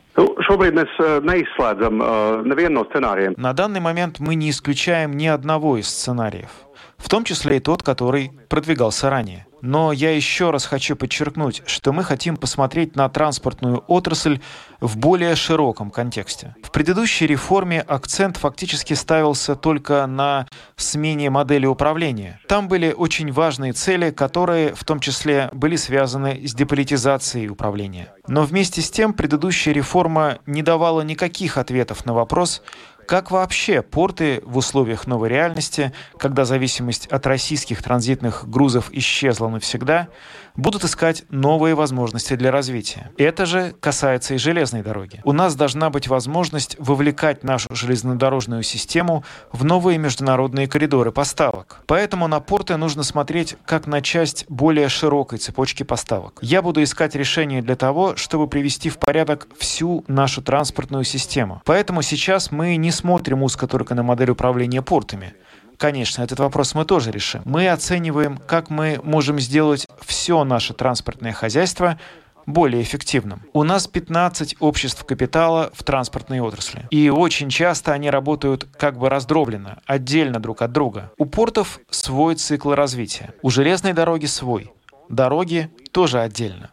На 3.37 3.53
данный 3.53 3.81
момент 3.81 4.21
мы 4.21 4.35
не 4.35 4.51
исключаем 4.51 5.17
ни 5.17 5.27
одного 5.27 5.77
из 5.79 5.89
сценариев 5.89 6.66
в 7.07 7.09
том 7.09 7.23
числе 7.23 7.59
и 7.59 7.61
тот, 7.61 7.85
который 7.85 8.33
продвигался 8.49 9.09
ранее. 9.11 9.47
Но 9.63 9.93
я 9.93 10.11
еще 10.11 10.51
раз 10.51 10.67
хочу 10.67 10.97
подчеркнуть, 10.97 11.63
что 11.65 11.93
мы 11.93 12.03
хотим 12.03 12.37
посмотреть 12.37 12.97
на 12.97 13.09
транспортную 13.09 13.85
отрасль 13.87 14.41
в 14.81 14.97
более 14.97 15.37
широком 15.37 15.93
контексте. 15.93 16.57
В 16.65 16.73
предыдущей 16.73 17.29
реформе 17.29 17.81
акцент 17.81 18.39
фактически 18.39 18.95
ставился 18.95 19.55
только 19.55 20.05
на 20.07 20.49
смене 20.75 21.31
модели 21.31 21.67
управления. 21.67 22.41
Там 22.49 22.67
были 22.67 22.93
очень 22.93 23.31
важные 23.31 23.73
цели, 23.73 24.11
которые 24.11 24.75
в 24.75 24.83
том 24.83 24.99
числе 24.99 25.49
были 25.53 25.77
связаны 25.77 26.45
с 26.45 26.55
деполитизацией 26.55 27.49
управления. 27.49 28.13
Но 28.27 28.43
вместе 28.43 28.83
с 28.83 28.91
тем 28.91 29.15
предыдущая 29.15 29.73
реформа 29.73 30.39
не 30.45 30.63
давала 30.63 31.03
никаких 31.03 31.57
ответов 31.57 32.05
на 32.05 32.15
вопрос, 32.15 32.63
как 33.07 33.31
вообще 33.31 33.83
порты 33.83 34.43
в 34.45 34.57
условиях 34.57 35.07
новой 35.07 35.29
реальности, 35.29 35.93
когда 36.19 36.45
зависимость 36.45 37.07
от 37.07 37.27
российских 37.27 37.83
транзитных 37.83 38.49
грузов 38.49 38.91
исчезла 38.93 39.49
навсегда, 39.49 40.09
будут 40.57 40.85
искать 40.85 41.25
новые 41.31 41.75
возможности 41.75 42.35
для 42.37 42.51
развития. 42.51 43.11
Это 43.17 43.47
же 43.47 43.75
касается 43.81 44.35
и 44.35 44.39
железной 44.39 44.83
дороги. 44.83 45.21
У 45.25 45.33
нас 45.33 45.55
должна 45.55 45.91
быть 45.91 46.09
возможность 46.09 46.77
вовлекать 46.79 47.45
нашу 47.45 47.75
железнодорожную 47.75 48.63
систему 48.63 49.25
в 49.53 49.65
новые 49.65 49.99
международные 49.99 50.69
коридоры 50.69 51.13
поставок. 51.13 51.83
Поэтому 51.87 52.29
на 52.29 52.41
порты 52.41 52.77
нужно 52.77 53.03
смотреть 53.03 53.57
как 53.65 53.87
на 53.87 54.01
часть 54.01 54.47
более 54.49 54.89
широкой 54.89 55.39
цепочки 55.39 55.83
поставок. 55.83 56.39
Я 56.43 56.63
буду 56.63 56.83
искать 56.83 57.15
решения 57.15 57.63
для 57.63 57.77
того, 57.77 58.17
чтобы 58.17 58.49
привести 58.49 58.91
в 58.91 58.99
порядок 58.99 59.49
всю 59.59 60.05
нашу 60.09 60.43
транспортную 60.43 61.05
систему. 61.05 61.63
Поэтому 61.65 62.03
сейчас 62.03 62.51
мы 62.51 62.77
не 62.77 62.91
смотрим 62.91 63.43
узко 63.43 63.67
только 63.67 63.95
на 63.95 64.03
модель 64.03 64.31
управления 64.31 64.83
портами. 64.83 65.35
Конечно, 65.77 66.23
этот 66.23 66.39
вопрос 66.39 66.75
мы 66.75 66.85
тоже 66.85 67.11
решим. 67.11 67.43
Мы 67.45 67.69
оцениваем, 67.69 68.39
как 68.39 68.71
мы 68.71 69.01
можем 69.03 69.39
сделать 69.39 69.87
все 70.05 70.45
наше 70.45 70.75
транспортное 70.75 71.33
хозяйство 71.33 71.99
более 72.47 72.83
эффективным. 72.83 73.43
У 73.53 73.65
нас 73.65 73.87
15 73.87 74.57
обществ 74.61 75.05
капитала 75.05 75.71
в 75.75 75.83
транспортной 75.83 76.41
отрасли. 76.41 76.87
И 76.91 77.11
очень 77.11 77.51
часто 77.51 77.93
они 77.93 78.09
работают 78.09 78.69
как 78.79 78.99
бы 78.99 79.09
раздробленно, 79.09 79.81
отдельно 79.85 80.41
друг 80.41 80.63
от 80.63 80.73
друга. 80.73 81.13
У 81.19 81.27
портов 81.27 81.81
свой 81.91 82.37
цикл 82.37 82.73
развития. 82.73 83.35
У 83.43 83.51
железной 83.51 83.93
дороги 83.93 84.27
свой. 84.27 84.73
Дороги 85.09 85.71
тоже 85.93 86.21
отдельно. 86.21 86.71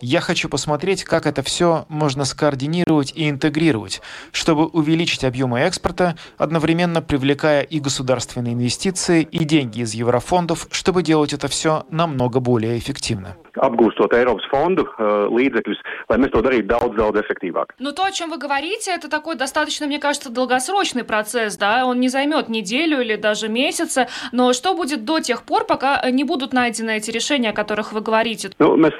Я 0.00 0.20
хочу 0.20 0.48
посмотреть, 0.48 1.04
как 1.04 1.26
это 1.26 1.42
все 1.42 1.86
можно 1.88 2.24
скоординировать 2.24 3.12
и 3.14 3.30
интегрировать, 3.30 4.02
чтобы 4.32 4.66
увеличить 4.66 5.24
объемы 5.24 5.60
экспорта, 5.60 6.16
одновременно 6.36 7.00
привлекая 7.00 7.62
и 7.62 7.80
государственные 7.80 8.54
инвестиции, 8.54 9.22
и 9.22 9.44
деньги 9.44 9.80
из 9.80 9.94
еврофондов, 9.94 10.68
чтобы 10.70 11.02
делать 11.02 11.32
это 11.32 11.48
все 11.48 11.86
намного 11.90 12.40
более 12.40 12.78
эффективно. 12.78 13.36
Apgūstot 13.56 14.12
Eiropas 14.14 14.46
fondu 14.50 14.86
uh, 14.86 15.26
līdzekļus, 15.30 15.82
lai 16.08 16.18
mēs 16.18 16.32
to 16.34 16.42
darītu 16.44 16.68
daudz, 16.68 16.96
daudz 16.96 17.20
эффективнее. 17.20 17.66
Но 17.78 17.92
то, 17.92 18.04
о 18.04 18.10
чем 18.10 18.30
вы 18.30 18.38
говорите, 18.38 18.90
это 18.90 19.08
такой 19.08 19.36
достаточно, 19.36 19.86
мне 19.86 19.98
кажется, 19.98 20.30
долгосрочный 20.30 21.04
процесс, 21.04 21.56
да? 21.56 21.86
Он 21.86 22.00
не 22.00 22.08
займет 22.08 22.48
неделю 22.48 23.00
или 23.00 23.16
даже 23.16 23.48
месяца. 23.48 24.08
Но 24.32 24.52
что 24.52 24.74
будет 24.74 25.04
до 25.04 25.20
тех 25.20 25.42
пор, 25.42 25.64
пока 25.64 26.10
не 26.10 26.24
будут 26.24 26.52
найдены 26.52 26.96
эти 26.96 27.10
решения, 27.10 27.50
о 27.50 27.52
которых 27.52 27.92
вы 27.92 28.00
говорите? 28.00 28.50
Ну, 28.58 28.76
мы 28.76 28.90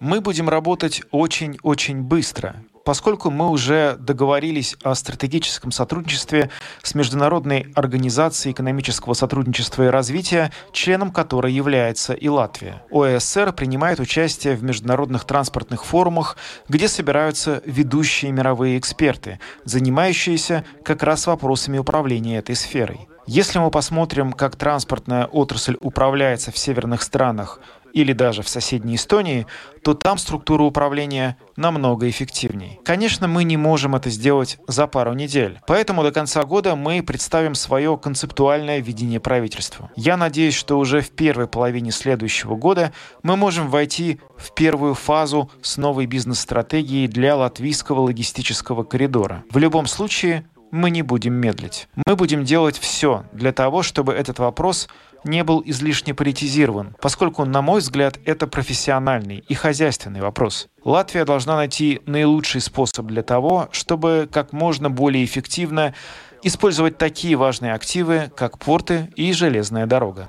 мы 0.00 0.20
будем 0.20 0.48
работать 0.48 1.02
очень-очень 1.10 2.02
быстро, 2.02 2.56
поскольку 2.90 3.30
мы 3.30 3.50
уже 3.50 3.96
договорились 4.00 4.76
о 4.82 4.96
стратегическом 4.96 5.70
сотрудничестве 5.70 6.50
с 6.82 6.96
Международной 6.96 7.70
организацией 7.76 8.52
экономического 8.52 9.14
сотрудничества 9.14 9.84
и 9.84 9.90
развития, 9.90 10.50
членом 10.72 11.12
которой 11.12 11.52
является 11.52 12.14
и 12.14 12.28
Латвия. 12.28 12.82
ОСР 12.90 13.52
принимает 13.52 14.00
участие 14.00 14.56
в 14.56 14.64
международных 14.64 15.22
транспортных 15.22 15.84
форумах, 15.84 16.36
где 16.68 16.88
собираются 16.88 17.62
ведущие 17.64 18.32
мировые 18.32 18.76
эксперты, 18.76 19.38
занимающиеся 19.62 20.64
как 20.84 21.04
раз 21.04 21.28
вопросами 21.28 21.78
управления 21.78 22.38
этой 22.38 22.56
сферой. 22.56 23.06
Если 23.32 23.60
мы 23.60 23.70
посмотрим, 23.70 24.32
как 24.32 24.56
транспортная 24.56 25.26
отрасль 25.26 25.76
управляется 25.80 26.50
в 26.50 26.58
северных 26.58 27.02
странах, 27.02 27.60
или 27.92 28.12
даже 28.12 28.42
в 28.42 28.48
соседней 28.48 28.96
Эстонии, 28.96 29.46
то 29.82 29.94
там 29.94 30.18
структура 30.18 30.62
управления 30.62 31.36
намного 31.56 32.08
эффективнее. 32.08 32.78
Конечно, 32.84 33.28
мы 33.28 33.44
не 33.44 33.56
можем 33.56 33.94
это 33.96 34.10
сделать 34.10 34.58
за 34.66 34.86
пару 34.86 35.14
недель, 35.14 35.60
поэтому 35.66 36.02
до 36.02 36.12
конца 36.12 36.44
года 36.44 36.76
мы 36.76 37.02
представим 37.02 37.54
свое 37.54 37.96
концептуальное 37.96 38.80
видение 38.80 39.20
правительства. 39.20 39.90
Я 39.96 40.16
надеюсь, 40.16 40.54
что 40.54 40.78
уже 40.78 41.00
в 41.00 41.10
первой 41.10 41.46
половине 41.46 41.90
следующего 41.90 42.56
года 42.56 42.92
мы 43.22 43.36
можем 43.36 43.68
войти 43.68 44.20
в 44.36 44.54
первую 44.54 44.94
фазу 44.94 45.50
с 45.62 45.76
новой 45.76 46.06
бизнес-стратегией 46.06 47.08
для 47.08 47.36
латвийского 47.36 48.00
логистического 48.00 48.84
коридора. 48.84 49.44
В 49.50 49.58
любом 49.58 49.86
случае, 49.86 50.44
мы 50.70 50.90
не 50.90 51.02
будем 51.02 51.34
медлить. 51.34 51.88
Мы 52.06 52.16
будем 52.16 52.44
делать 52.44 52.78
все 52.78 53.24
для 53.32 53.52
того, 53.52 53.82
чтобы 53.82 54.12
этот 54.12 54.38
вопрос 54.38 54.88
не 55.24 55.44
был 55.44 55.62
излишне 55.64 56.14
политизирован, 56.14 56.94
поскольку, 57.00 57.44
на 57.44 57.62
мой 57.62 57.80
взгляд, 57.80 58.18
это 58.24 58.46
профессиональный 58.46 59.44
и 59.48 59.54
хозяйственный 59.54 60.20
вопрос. 60.20 60.68
Латвия 60.84 61.24
должна 61.24 61.56
найти 61.56 62.00
наилучший 62.06 62.60
способ 62.60 63.06
для 63.06 63.22
того, 63.22 63.68
чтобы 63.72 64.28
как 64.32 64.52
можно 64.52 64.90
более 64.90 65.24
эффективно 65.24 65.94
использовать 66.42 66.98
такие 66.98 67.36
важные 67.36 67.74
активы, 67.74 68.30
как 68.36 68.58
порты 68.58 69.08
и 69.16 69.32
железная 69.32 69.86
дорога. 69.86 70.28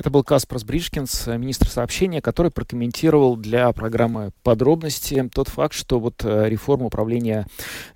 Это 0.00 0.08
был 0.08 0.24
Каспарс 0.24 0.64
Бришкинс, 0.64 1.26
министр 1.26 1.68
сообщения, 1.68 2.22
который 2.22 2.50
прокомментировал 2.50 3.36
для 3.36 3.70
программы 3.72 4.30
подробности 4.42 5.28
тот 5.30 5.48
факт, 5.48 5.74
что 5.74 6.00
вот 6.00 6.24
э, 6.24 6.48
реформа 6.48 6.86
управления 6.86 7.46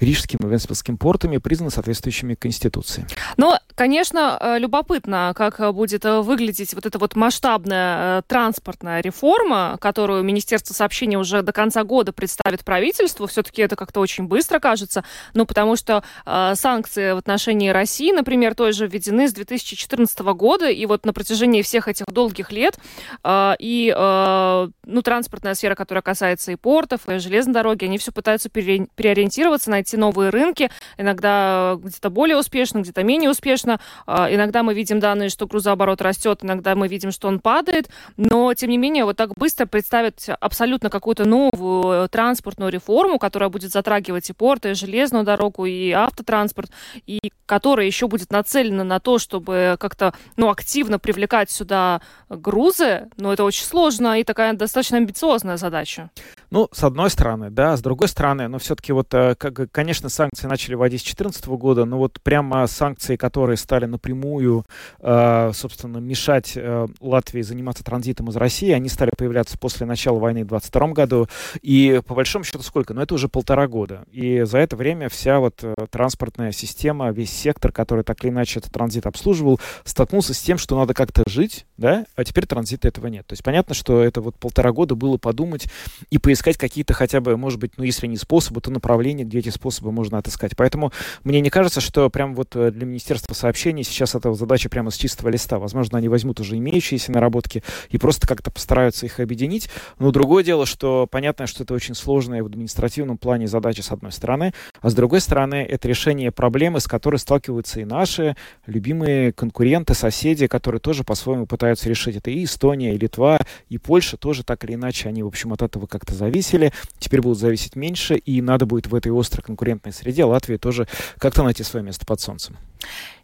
Рижским 0.00 0.38
и 0.42 0.46
Венспилским 0.46 0.98
портами 0.98 1.38
признана 1.38 1.70
соответствующими 1.70 2.34
Конституции. 2.34 3.06
Ну, 3.38 3.54
конечно, 3.74 4.36
э, 4.38 4.58
любопытно, 4.58 5.32
как 5.34 5.74
будет 5.74 6.04
э, 6.04 6.20
выглядеть 6.20 6.74
вот 6.74 6.84
эта 6.84 6.98
вот 6.98 7.16
масштабная 7.16 8.20
транспортная 8.28 9.00
реформа, 9.00 9.78
которую 9.80 10.24
Министерство 10.24 10.74
сообщения 10.74 11.16
уже 11.16 11.40
до 11.40 11.52
конца 11.52 11.84
года 11.84 12.12
представит 12.12 12.66
правительству. 12.66 13.26
Все-таки 13.26 13.62
это 13.62 13.76
как-то 13.76 14.00
очень 14.00 14.24
быстро 14.24 14.58
кажется, 14.58 15.04
ну, 15.32 15.46
потому 15.46 15.74
что 15.76 16.04
санкции 16.26 17.12
в 17.12 17.16
отношении 17.16 17.70
России, 17.70 18.12
например, 18.12 18.54
тоже 18.54 18.86
введены 18.86 19.26
с 19.26 19.32
2014 19.32 20.18
года, 20.34 20.68
и 20.68 20.84
вот 20.84 21.06
на 21.06 21.14
протяжении 21.14 21.62
всех 21.62 21.88
этих 21.94 22.06
долгих 22.06 22.52
лет. 22.52 22.78
А, 23.22 23.56
и 23.58 23.92
а, 23.96 24.68
ну, 24.84 25.02
транспортная 25.02 25.54
сфера, 25.54 25.74
которая 25.74 26.02
касается 26.02 26.52
и 26.52 26.56
портов, 26.56 27.08
и 27.08 27.18
железной 27.18 27.54
дороги, 27.54 27.84
они 27.84 27.98
все 27.98 28.12
пытаются 28.12 28.48
переориентироваться, 28.48 29.70
найти 29.70 29.96
новые 29.96 30.30
рынки. 30.30 30.70
Иногда 30.98 31.76
где-то 31.78 32.10
более 32.10 32.36
успешно, 32.36 32.80
где-то 32.80 33.02
менее 33.02 33.30
успешно. 33.30 33.80
А, 34.06 34.32
иногда 34.32 34.62
мы 34.62 34.74
видим 34.74 35.00
данные, 35.00 35.28
что 35.28 35.46
грузооборот 35.46 36.02
растет, 36.02 36.40
иногда 36.42 36.74
мы 36.74 36.88
видим, 36.88 37.12
что 37.12 37.28
он 37.28 37.38
падает. 37.40 37.88
Но, 38.16 38.52
тем 38.54 38.70
не 38.70 38.78
менее, 38.78 39.04
вот 39.04 39.16
так 39.16 39.30
быстро 39.36 39.66
представить 39.66 40.28
абсолютно 40.40 40.90
какую-то 40.90 41.24
новую 41.24 42.08
транспортную 42.08 42.70
реформу, 42.70 43.18
которая 43.18 43.48
будет 43.48 43.72
затрагивать 43.72 44.28
и 44.30 44.32
порты, 44.32 44.70
и 44.70 44.74
железную 44.74 45.24
дорогу, 45.24 45.64
и 45.66 45.90
автотранспорт, 45.90 46.70
и 47.06 47.20
которая 47.46 47.86
еще 47.86 48.08
будет 48.08 48.30
нацелена 48.30 48.84
на 48.84 49.00
то, 49.00 49.18
чтобы 49.18 49.76
как-то 49.78 50.14
ну, 50.36 50.50
активно 50.50 50.98
привлекать 50.98 51.50
сюда 51.50 51.83
грузы, 52.28 53.08
но 53.16 53.32
это 53.32 53.44
очень 53.44 53.64
сложно 53.64 54.20
и 54.20 54.24
такая 54.24 54.52
достаточно 54.54 54.98
амбициозная 54.98 55.56
задача. 55.56 56.10
Ну, 56.54 56.68
с 56.70 56.84
одной 56.84 57.10
стороны, 57.10 57.50
да, 57.50 57.76
с 57.76 57.82
другой 57.82 58.06
стороны, 58.06 58.46
но 58.46 58.60
все-таки 58.60 58.92
вот, 58.92 59.12
э, 59.12 59.34
конечно, 59.34 60.08
санкции 60.08 60.46
начали 60.46 60.76
вводить 60.76 61.00
с 61.00 61.04
2014 61.04 61.46
года, 61.56 61.84
но 61.84 61.98
вот 61.98 62.20
прямо 62.22 62.64
санкции, 62.68 63.16
которые 63.16 63.56
стали 63.56 63.86
напрямую, 63.86 64.64
э, 65.00 65.50
собственно, 65.52 65.98
мешать 65.98 66.52
э, 66.54 66.86
Латвии 67.00 67.42
заниматься 67.42 67.82
транзитом 67.82 68.28
из 68.28 68.36
России, 68.36 68.70
они 68.70 68.88
стали 68.88 69.10
появляться 69.18 69.58
после 69.58 69.84
начала 69.84 70.20
войны 70.20 70.44
в 70.44 70.46
2022 70.46 70.88
году, 70.92 71.28
и 71.60 72.00
по 72.06 72.14
большому 72.14 72.44
счету 72.44 72.62
сколько? 72.62 72.94
Ну, 72.94 73.00
это 73.00 73.14
уже 73.14 73.26
полтора 73.26 73.66
года, 73.66 74.04
и 74.12 74.42
за 74.42 74.58
это 74.58 74.76
время 74.76 75.08
вся 75.08 75.40
вот 75.40 75.60
транспортная 75.90 76.52
система, 76.52 77.10
весь 77.10 77.32
сектор, 77.32 77.72
который 77.72 78.04
так 78.04 78.22
или 78.24 78.30
иначе 78.30 78.60
этот 78.60 78.72
транзит 78.72 79.06
обслуживал, 79.06 79.58
столкнулся 79.82 80.32
с 80.32 80.40
тем, 80.40 80.58
что 80.58 80.78
надо 80.78 80.94
как-то 80.94 81.24
жить, 81.26 81.66
да, 81.76 82.04
а 82.14 82.22
теперь 82.22 82.46
транзита 82.46 82.86
этого 82.86 83.08
нет. 83.08 83.26
То 83.26 83.32
есть 83.32 83.42
понятно, 83.42 83.74
что 83.74 84.04
это 84.04 84.20
вот 84.20 84.36
полтора 84.36 84.70
года 84.70 84.94
было 84.94 85.16
подумать 85.16 85.66
и 86.10 86.18
поискать 86.18 86.43
искать 86.44 86.58
какие-то 86.58 86.92
хотя 86.92 87.20
бы, 87.20 87.36
может 87.36 87.58
быть, 87.58 87.72
ну, 87.76 87.84
если 87.84 88.06
не 88.06 88.16
способы, 88.16 88.60
то 88.60 88.70
направления, 88.70 89.24
где 89.24 89.38
эти 89.38 89.48
способы 89.48 89.92
можно 89.92 90.18
отыскать. 90.18 90.56
Поэтому 90.56 90.92
мне 91.22 91.40
не 91.40 91.50
кажется, 91.50 91.80
что 91.80 92.10
прям 92.10 92.34
вот 92.34 92.54
э, 92.54 92.70
для 92.70 92.86
Министерства 92.86 93.34
сообщений 93.34 93.82
сейчас 93.82 94.14
эта 94.14 94.32
задача 94.34 94.68
прямо 94.68 94.90
с 94.90 94.96
чистого 94.96 95.30
листа. 95.30 95.58
Возможно, 95.58 95.98
они 95.98 96.08
возьмут 96.08 96.40
уже 96.40 96.56
имеющиеся 96.56 97.12
наработки 97.12 97.62
и 97.88 97.98
просто 97.98 98.26
как-то 98.26 98.50
постараются 98.50 99.06
их 99.06 99.20
объединить. 99.20 99.70
Но 99.98 100.10
другое 100.10 100.44
дело, 100.44 100.66
что 100.66 101.06
понятно, 101.10 101.46
что 101.46 101.62
это 101.62 101.74
очень 101.74 101.94
сложная 101.94 102.42
в 102.42 102.46
административном 102.46 103.16
плане 103.16 103.46
задача 103.46 103.82
с 103.82 103.90
одной 103.90 104.12
стороны, 104.12 104.52
а 104.80 104.90
с 104.90 104.94
другой 104.94 105.20
стороны 105.20 105.56
это 105.56 105.88
решение 105.88 106.30
проблемы, 106.30 106.80
с 106.80 106.86
которой 106.86 107.16
сталкиваются 107.16 107.80
и 107.80 107.84
наши 107.84 108.36
любимые 108.66 109.32
конкуренты, 109.32 109.94
соседи, 109.94 110.46
которые 110.46 110.80
тоже 110.80 111.04
по-своему 111.04 111.46
пытаются 111.46 111.88
решить. 111.88 112.16
Это 112.16 112.30
и 112.30 112.44
Эстония, 112.44 112.94
и 112.94 112.98
Литва, 112.98 113.38
и 113.68 113.78
Польша 113.78 114.16
тоже 114.16 114.44
так 114.44 114.64
или 114.64 114.74
иначе, 114.74 115.08
они, 115.08 115.22
в 115.22 115.26
общем, 115.26 115.52
от 115.52 115.62
этого 115.62 115.86
как-то 115.86 116.14
зависят 116.14 116.33
зависели, 116.34 116.72
теперь 116.98 117.20
будут 117.20 117.38
зависеть 117.38 117.76
меньше, 117.76 118.16
и 118.16 118.42
надо 118.42 118.66
будет 118.66 118.88
в 118.88 118.94
этой 118.94 119.12
острой 119.18 119.44
конкурентной 119.44 119.92
среде 119.92 120.24
Латвии 120.24 120.56
тоже 120.56 120.88
как-то 121.18 121.44
найти 121.44 121.62
свое 121.62 121.84
место 121.84 122.04
под 122.04 122.20
солнцем. 122.20 122.56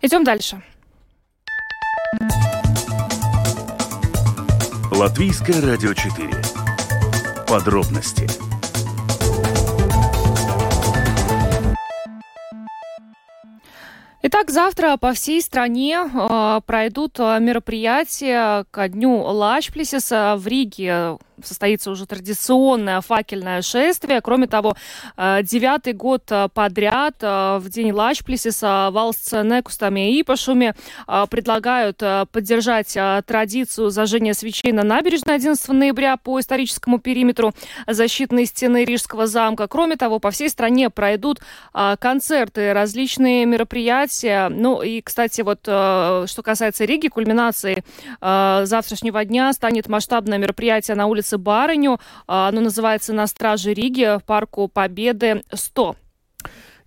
Идем 0.00 0.22
дальше. 0.22 0.62
Латвийское 4.92 5.60
радио 5.60 5.92
4. 5.94 6.30
Подробности 7.48 8.28
Итак, 14.22 14.50
завтра 14.50 14.98
по 14.98 15.14
всей 15.14 15.40
стране 15.40 15.98
э, 15.98 16.60
пройдут 16.66 17.18
мероприятия 17.18 18.66
ко 18.70 18.88
дню 18.88 19.16
Лашплисиса 19.16 20.34
в 20.36 20.46
Риге 20.46 21.16
состоится 21.44 21.90
уже 21.90 22.06
традиционное 22.06 23.00
факельное 23.00 23.62
шествие. 23.62 24.20
Кроме 24.20 24.46
того, 24.46 24.74
э, 25.16 25.40
девятый 25.42 25.92
год 25.92 26.24
э, 26.30 26.48
подряд 26.52 27.16
э, 27.20 27.58
в 27.58 27.68
день 27.68 27.92
Лачплисиса 27.92 28.90
Валс 28.92 29.32
Некустами 29.32 30.12
и 30.12 30.22
Ипашуми 30.22 30.74
предлагают 31.30 32.02
поддержать 32.32 32.96
традицию 33.26 33.90
зажжения 33.90 34.34
свечей 34.34 34.72
на 34.72 34.82
набережной 34.82 35.34
11 35.36 35.68
ноября 35.68 36.16
по 36.16 36.40
историческому 36.40 36.98
периметру 36.98 37.52
защитной 37.86 38.46
стены 38.46 38.84
Рижского 38.84 39.26
замка. 39.26 39.66
Кроме 39.66 39.96
того, 39.96 40.18
по 40.18 40.30
всей 40.30 40.48
стране 40.48 40.90
пройдут 40.90 41.40
концерты, 41.72 42.72
различные 42.72 43.46
мероприятия. 43.46 44.48
Ну 44.48 44.82
и, 44.82 45.00
кстати, 45.00 45.40
вот 45.40 45.60
что 45.62 46.42
касается 46.42 46.84
Риги, 46.84 47.08
кульминацией 47.08 47.84
завтрашнего 48.20 49.24
дня 49.24 49.52
станет 49.52 49.88
масштабное 49.88 50.38
мероприятие 50.38 50.96
на 50.96 51.06
улице 51.06 51.29
улице 51.30 51.38
Барыню. 51.38 52.00
А, 52.26 52.48
оно 52.48 52.60
называется 52.60 53.12
«На 53.12 53.26
страже 53.26 53.74
Риги» 53.74 54.18
парку 54.26 54.68
Победы 54.68 55.42
100. 55.52 55.96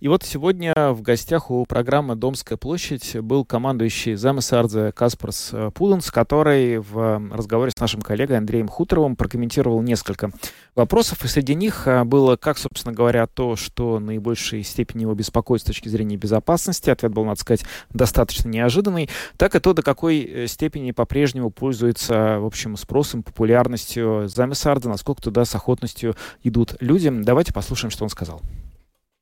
И 0.04 0.08
вот 0.08 0.22
сегодня 0.22 0.74
в 0.92 1.00
гостях 1.00 1.50
у 1.50 1.64
программы 1.64 2.14
«Домская 2.14 2.58
площадь» 2.58 3.16
был 3.20 3.46
командующий 3.46 4.16
замысардзе 4.16 4.92
Каспарс 4.92 5.48
э, 5.54 5.70
Пуденс, 5.74 6.10
который 6.10 6.76
в 6.76 7.30
разговоре 7.32 7.72
с 7.74 7.80
нашим 7.80 8.02
коллегой 8.02 8.36
Андреем 8.36 8.68
Хуторовым 8.68 9.16
прокомментировал 9.16 9.80
несколько 9.80 10.30
вопросов. 10.74 11.24
И 11.24 11.28
среди 11.28 11.54
них 11.54 11.88
э, 11.88 12.04
было, 12.04 12.36
как, 12.36 12.58
собственно 12.58 12.94
говоря, 12.94 13.26
то, 13.26 13.56
что 13.56 13.98
наибольшей 13.98 14.62
степени 14.62 15.04
его 15.04 15.14
беспокоит 15.14 15.62
с 15.62 15.64
точки 15.64 15.88
зрения 15.88 16.18
безопасности. 16.18 16.90
Ответ 16.90 17.14
был, 17.14 17.24
надо 17.24 17.40
сказать, 17.40 17.64
достаточно 17.88 18.50
неожиданный. 18.50 19.08
Так 19.38 19.54
и 19.54 19.58
то, 19.58 19.72
до 19.72 19.80
какой 19.80 20.20
э, 20.20 20.46
степени 20.48 20.90
по-прежнему 20.90 21.48
пользуется, 21.48 22.40
в 22.40 22.44
общем, 22.44 22.76
спросом, 22.76 23.22
популярностью 23.22 24.28
замысардзе, 24.28 24.90
насколько 24.90 25.22
туда 25.22 25.46
с 25.46 25.54
охотностью 25.54 26.14
идут 26.42 26.76
люди. 26.80 27.08
Давайте 27.08 27.54
послушаем, 27.54 27.90
что 27.90 28.04
он 28.04 28.10
сказал. 28.10 28.42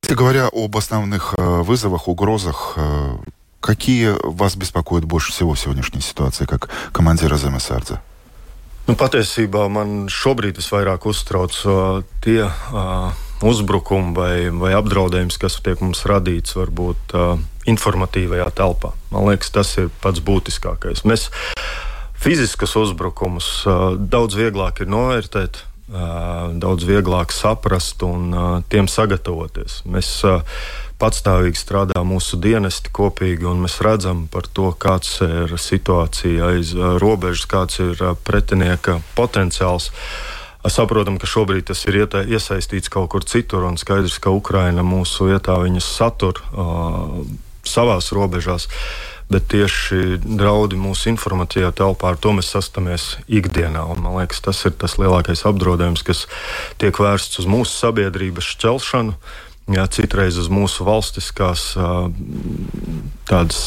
Если 0.02 0.16
говоря 0.16 0.48
об 0.50 0.74
основных 0.76 1.34
э, 1.36 1.60
вызовах, 1.62 2.08
угрозах, 2.08 2.74
э, 2.76 3.16
какие 3.60 4.14
вас 4.24 4.56
беспокоят 4.56 5.04
больше 5.04 5.32
всего 5.32 5.52
в 5.52 5.60
сегодняшней 5.60 6.00
ситуации, 6.00 6.46
как 6.46 6.70
командира 6.92 7.36
ЗМСРДЗ? 7.36 7.98
Nu, 8.88 8.94
patiesībā 8.96 9.66
man 9.68 10.06
šobrīd 10.08 10.56
visvairāk 10.56 11.04
uztrauc 11.10 11.52
uh, 11.68 11.98
tie 12.24 12.46
uh, 12.48 13.12
uzbrukumi 13.44 14.14
vai, 14.16 14.36
vai 14.48 14.70
apdraudējums, 14.78 15.36
kas 15.36 15.58
tiek 15.60 15.82
mums 15.84 16.06
radīts 16.08 16.56
varbūt 16.56 17.12
uh, 17.12 17.34
informatīvajā 17.68 18.48
telpā. 18.56 18.94
Man 19.12 19.28
liekas, 19.28 19.52
tas 19.52 19.74
ir 19.76 19.92
pats 20.00 20.24
būtiskākais. 20.24 21.04
Mēs 21.04 21.28
fiziskus 22.16 22.78
uzbrukumus 22.80 23.50
uh, 23.68 23.92
daudz 24.00 24.40
vieglāk 24.40 24.80
ir 24.80 24.88
novērtēt, 24.88 25.60
daudz 25.93 26.85
vieglāk 26.89 27.31
saprast 27.33 28.01
un 28.05 28.33
tiem 28.69 28.87
sagatavoties. 28.89 29.83
Mēs 29.85 30.09
patstāvīgi 31.01 31.59
strādā 31.59 32.03
mūsu 32.07 32.39
dienesti 32.41 32.91
kopīgi, 32.93 33.45
un 33.49 33.63
mēs 33.65 33.79
redzam 33.85 34.25
to, 34.31 34.71
kāds 34.73 35.19
ir 35.25 35.53
situācija 35.59 36.53
aiz 36.53 36.73
robežas, 37.01 37.45
kāds 37.49 37.81
ir 37.83 38.01
pretinieka 38.25 39.01
potenciāls. 39.17 39.91
Saprotam, 40.63 41.17
ka 41.19 41.27
šobrīd 41.27 41.67
tas 41.67 41.81
ir 41.91 42.05
iesaistīts 42.07 42.89
kaut 42.89 43.09
kur 43.11 43.25
citur, 43.27 43.65
un 43.67 43.75
skaidrs, 43.77 44.15
ka 44.23 44.31
Ukraina 44.31 44.85
mūsu 44.87 45.27
vietā 45.27 45.57
viņus 45.59 45.89
satur 45.97 46.39
uh, 46.39 47.19
savās 47.67 48.13
robežās. 48.15 48.69
Uh, 48.69 49.12
bet 49.33 49.47
tieši 49.51 50.19
draudi 50.23 50.77
mūsu 50.79 51.09
informatīvajā 51.13 51.73
telpā 51.81 52.13
ar 52.13 52.19
to 52.21 52.33
mēs 52.37 52.51
sastopamies 52.53 53.07
ikdienā. 53.27 53.83
Un, 53.89 54.03
man 54.05 54.19
liekas, 54.21 54.43
tas 54.45 54.61
ir 54.69 54.75
tas 54.79 54.99
lielākais 55.01 55.45
apdraudējums, 55.49 56.05
kas 56.05 56.25
tiek 56.81 56.97
vērsts 57.01 57.41
uz 57.43 57.49
mūsu 57.49 57.73
sabiedrības 57.75 58.53
šķelšanu. 58.55 59.17
Jā, 59.73 59.85
citreiz 59.87 60.35
uz 60.41 60.49
mūsu 60.51 60.83
valstiskās 60.83 61.69
tādas 63.29 63.61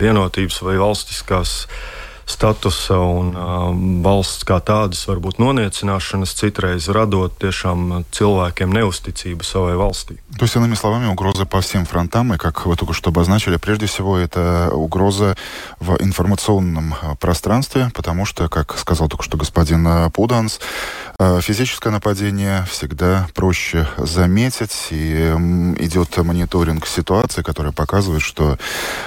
vienotības 0.00 0.62
vai 0.64 0.78
valstiskās 0.80 1.58
uh, 1.66 2.03
statusa 2.26 2.98
un 2.98 3.34
um, 3.36 4.02
valsts 4.04 4.44
kā 4.48 4.58
tādas 4.64 5.04
varbūt 5.08 5.38
noniecināšanas, 5.42 6.34
citreiz 6.38 6.88
радот 6.88 7.36
tiešām 7.42 8.04
cilvēkiem 8.10 8.72
неустицību 8.72 9.44
savai 9.44 9.76
valstī. 9.76 10.18
То 10.38 10.44
есть, 10.44 10.56
иными 10.56 10.74
словами, 10.74 11.06
угроза 11.06 11.46
по 11.46 11.60
всем 11.60 11.84
фронтам, 11.84 12.34
и 12.34 12.38
как 12.38 12.66
вы 12.66 12.76
только 12.76 12.94
что 12.94 13.10
обозначили, 13.10 13.56
прежде 13.56 13.86
всего 13.86 14.16
это 14.16 14.70
угроза 14.72 15.36
в 15.80 15.96
информационном 16.02 16.94
э, 16.94 17.14
пространстве, 17.20 17.90
потому 17.94 18.24
что, 18.24 18.48
как 18.48 18.76
сказал 18.78 19.08
только 19.08 19.24
что 19.24 19.36
господин 19.36 19.86
э, 19.86 20.10
Пуданс, 20.10 20.60
физическое 21.40 21.90
нападение 21.90 22.64
всегда 22.70 23.28
проще 23.34 23.86
заметить, 23.98 24.88
и 24.90 25.32
идет 25.78 26.16
мониторинг 26.16 26.86
ситуации, 26.86 27.42
которая 27.42 27.72
показывает, 27.72 28.22
что 28.22 28.58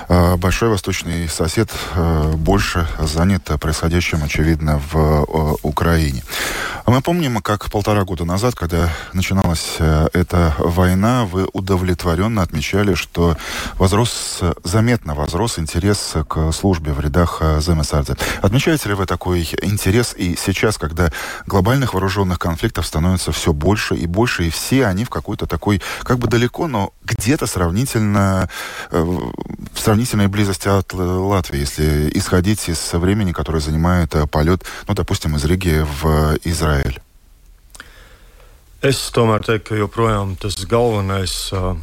большой 0.07 0.69
восточный 0.69 1.27
сосед 1.27 1.71
больше 2.35 2.87
занят 2.99 3.43
происходящим, 3.59 4.23
очевидно, 4.23 4.81
в 4.91 4.95
э, 4.95 5.55
Украине. 5.63 6.23
А 6.85 6.91
мы 6.91 7.01
помним, 7.01 7.41
как 7.41 7.69
полтора 7.69 8.05
года 8.05 8.23
назад, 8.23 8.55
когда 8.55 8.89
начиналась 9.11 9.75
э, 9.79 10.07
эта 10.13 10.55
война, 10.57 11.25
вы 11.25 11.47
удовлетворенно 11.51 12.41
отмечали, 12.41 12.93
что 12.93 13.35
возрос, 13.75 14.39
заметно 14.63 15.13
возрос 15.13 15.59
интерес 15.59 16.13
к 16.29 16.51
службе 16.53 16.93
в 16.93 17.01
рядах 17.01 17.39
э, 17.41 17.59
ЗМСРД. 17.59 18.17
Отмечаете 18.41 18.89
ли 18.89 18.95
вы 18.95 19.05
такой 19.05 19.41
интерес 19.61 20.13
и 20.17 20.37
сейчас, 20.37 20.77
когда 20.77 21.11
глобальных 21.45 21.93
вооруженных 22.07 22.39
конфликтов 22.39 22.85
становится 22.85 23.31
все 23.31 23.51
больше 23.51 23.95
и 23.95 24.07
больше, 24.07 24.47
и 24.47 24.49
все 24.49 24.85
они 24.85 25.03
в 25.03 25.09
какой-то 25.09 25.45
такой, 25.45 25.81
как 26.03 26.19
бы 26.19 26.27
далеко, 26.27 26.67
но 26.67 26.93
где-то 27.03 27.47
сравнительно, 27.47 28.49
в 28.89 29.33
сравнительной 29.75 30.27
близости 30.27 30.69
от 30.69 30.93
Латвии, 30.93 31.59
если 31.59 32.09
исходить 32.13 32.69
из 32.69 32.93
времени, 32.93 33.33
которое 33.33 33.59
занимает 33.59 34.15
э, 34.15 34.25
полет, 34.25 34.63
ну, 34.87 34.93
допустим, 34.93 35.35
из 35.35 35.43
Риги 35.43 35.85
в 36.01 36.37
Израиль? 36.45 36.99
Es 38.79 39.09
tomēr 39.11 39.41
teiktu, 39.41 39.73
ka 39.73 39.75
joprojām 39.75 40.35
tas 40.37 40.53
galvenais 40.69 41.49
uh, 41.51 41.73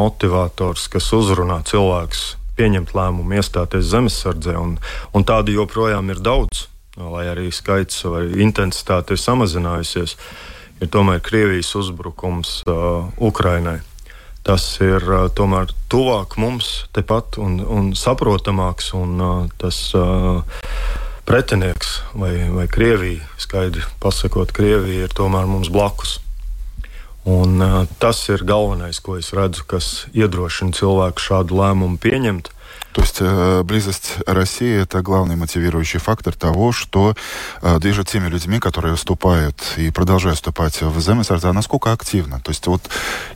motivators, 0.00 0.88
kas 0.88 1.12
uzrunā 1.12 1.60
cilvēkus 1.68 2.38
pieņemt 2.56 2.94
lēmumu 2.96 3.36
iestāties 3.36 3.84
zemesardzē, 3.92 4.56
un, 4.56 4.78
un 5.12 5.26
tādu 5.28 5.52
joprojām 5.52 6.08
ir 6.10 6.22
daudz, 6.24 6.70
lai 6.96 7.26
arī 7.28 7.50
skaits 7.52 8.04
vai 8.08 8.24
intensitāte 8.40 9.14
ir 9.14 9.20
samazinājusies, 9.20 10.16
ir 10.80 10.90
tomēr 10.92 11.20
Krievijas 11.24 11.74
uzbrukums 11.78 12.62
uh, 12.68 13.08
Ukrainai. 13.20 13.80
Tas 14.46 14.64
ir 14.84 15.02
uh, 15.10 15.26
tomēr 15.32 15.72
tuvāk 15.92 16.36
mums 16.40 16.86
tepat 16.96 17.40
un, 17.42 17.58
un 17.60 17.90
saprotamāks, 17.98 18.92
un 18.96 19.20
uh, 19.20 19.32
tas 19.60 19.80
uh, 19.98 20.44
pretinieks 21.26 22.00
vai, 22.14 22.32
vai 22.54 22.68
Krievija, 22.70 23.26
skaidri 23.42 23.82
pasakot, 24.00 24.54
Krievija 24.54 25.08
ir 25.08 25.16
tomēr 25.16 25.48
mums 25.50 25.72
blakus. 25.72 26.20
Un, 27.26 27.58
uh, 27.58 27.80
tas 27.98 28.20
ir 28.30 28.46
galvenais, 28.46 29.00
ko 29.02 29.16
es 29.18 29.32
redzu, 29.34 29.66
kas 29.66 30.06
iedrošina 30.14 30.76
cilvēku 30.78 31.24
šādu 31.24 31.58
lēmumu 31.58 31.98
pieņemt. 31.98 32.52
То 32.96 33.02
есть 33.02 33.18
э, 33.20 33.62
близость 33.62 34.14
России– 34.26 34.74
это 34.82 35.02
главный 35.02 35.36
мотивирующий 35.36 36.00
фактор 36.00 36.32
того, 36.32 36.72
что 36.72 37.14
э, 37.60 37.78
движет 37.78 38.08
теми 38.08 38.28
людьми, 38.28 38.58
которые 38.58 38.96
вступают 38.96 39.74
и 39.76 39.90
продолжают 39.90 40.38
вступать 40.38 40.80
в 40.80 40.98
ЗМСР, 40.98 41.40
а 41.42 41.52
насколько 41.52 41.92
активно? 41.92 42.40
То 42.40 42.52
есть 42.52 42.66
вот, 42.66 42.80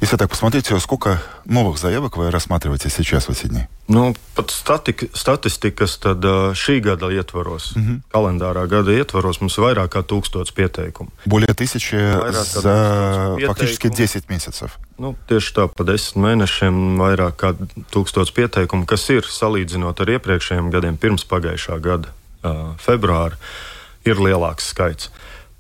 если 0.00 0.16
так 0.16 0.30
посмотреть, 0.30 0.72
сколько 0.80 1.22
новых 1.44 1.76
заявок 1.76 2.16
вы 2.16 2.30
рассматриваете 2.30 2.88
сейчас 2.88 3.26
в 3.26 3.32
эти 3.32 3.48
дни? 3.48 3.68
Nu, 3.90 4.14
pat 4.36 4.52
statika, 4.54 5.06
statistikas 5.12 5.96
tad, 5.98 6.22
šī 6.54 6.78
gada 6.80 7.11
ietvaros, 7.11 7.74
mm 7.74 7.82
-hmm. 7.82 7.96
kalendārā 8.14 8.68
gada 8.70 8.92
ietvaros, 8.94 9.40
mums 9.40 9.58
ir 9.58 9.64
vairāk 9.64 9.88
kā 9.88 10.02
tūkstots 10.02 10.54
pieteikumu. 10.54 11.11
Более 11.26 11.54
тысячи 11.54 11.96
за 12.54 13.36
фактически 13.46 13.88
10 13.88 14.30
месяцев. 14.30 14.78
Nu, 15.01 15.14
tieši 15.30 15.55
tā, 15.57 15.64
pa 15.72 15.84
desmit 15.88 16.20
mēnešiem 16.20 16.98
vairāk 17.01 17.36
kā 17.40 17.55
tūkstots 17.94 18.34
pieteikumu, 18.36 18.84
kas 18.84 19.07
ir 19.09 19.24
salīdzinot 19.24 20.03
ar 20.05 20.12
iepriekšējiem 20.18 20.68
gadiem, 20.74 20.98
pirms 21.01 21.24
pagājušā 21.30 21.78
gada 21.80 22.12
uh, 22.12 22.74
februāra, 22.76 23.38
ir 24.05 24.20
lielāks 24.20 24.68
skaits. 24.74 25.09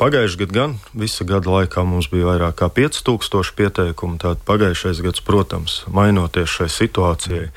Pagājušajā 0.00 0.42
gadā 0.42 0.56
gan 0.58 0.76
visa 0.96 1.24
gada 1.28 1.48
laikā 1.52 1.86
mums 1.88 2.10
bija 2.12 2.28
vairāk 2.28 2.58
kā 2.60 2.68
5000 2.72 3.56
pieteikumu. 3.56 4.20
Tātad 4.20 4.44
pagājušais 4.48 5.00
gads, 5.04 5.24
protams, 5.24 5.80
mainoties 5.88 6.58
šai 6.58 6.68
situācijai, 6.76 7.48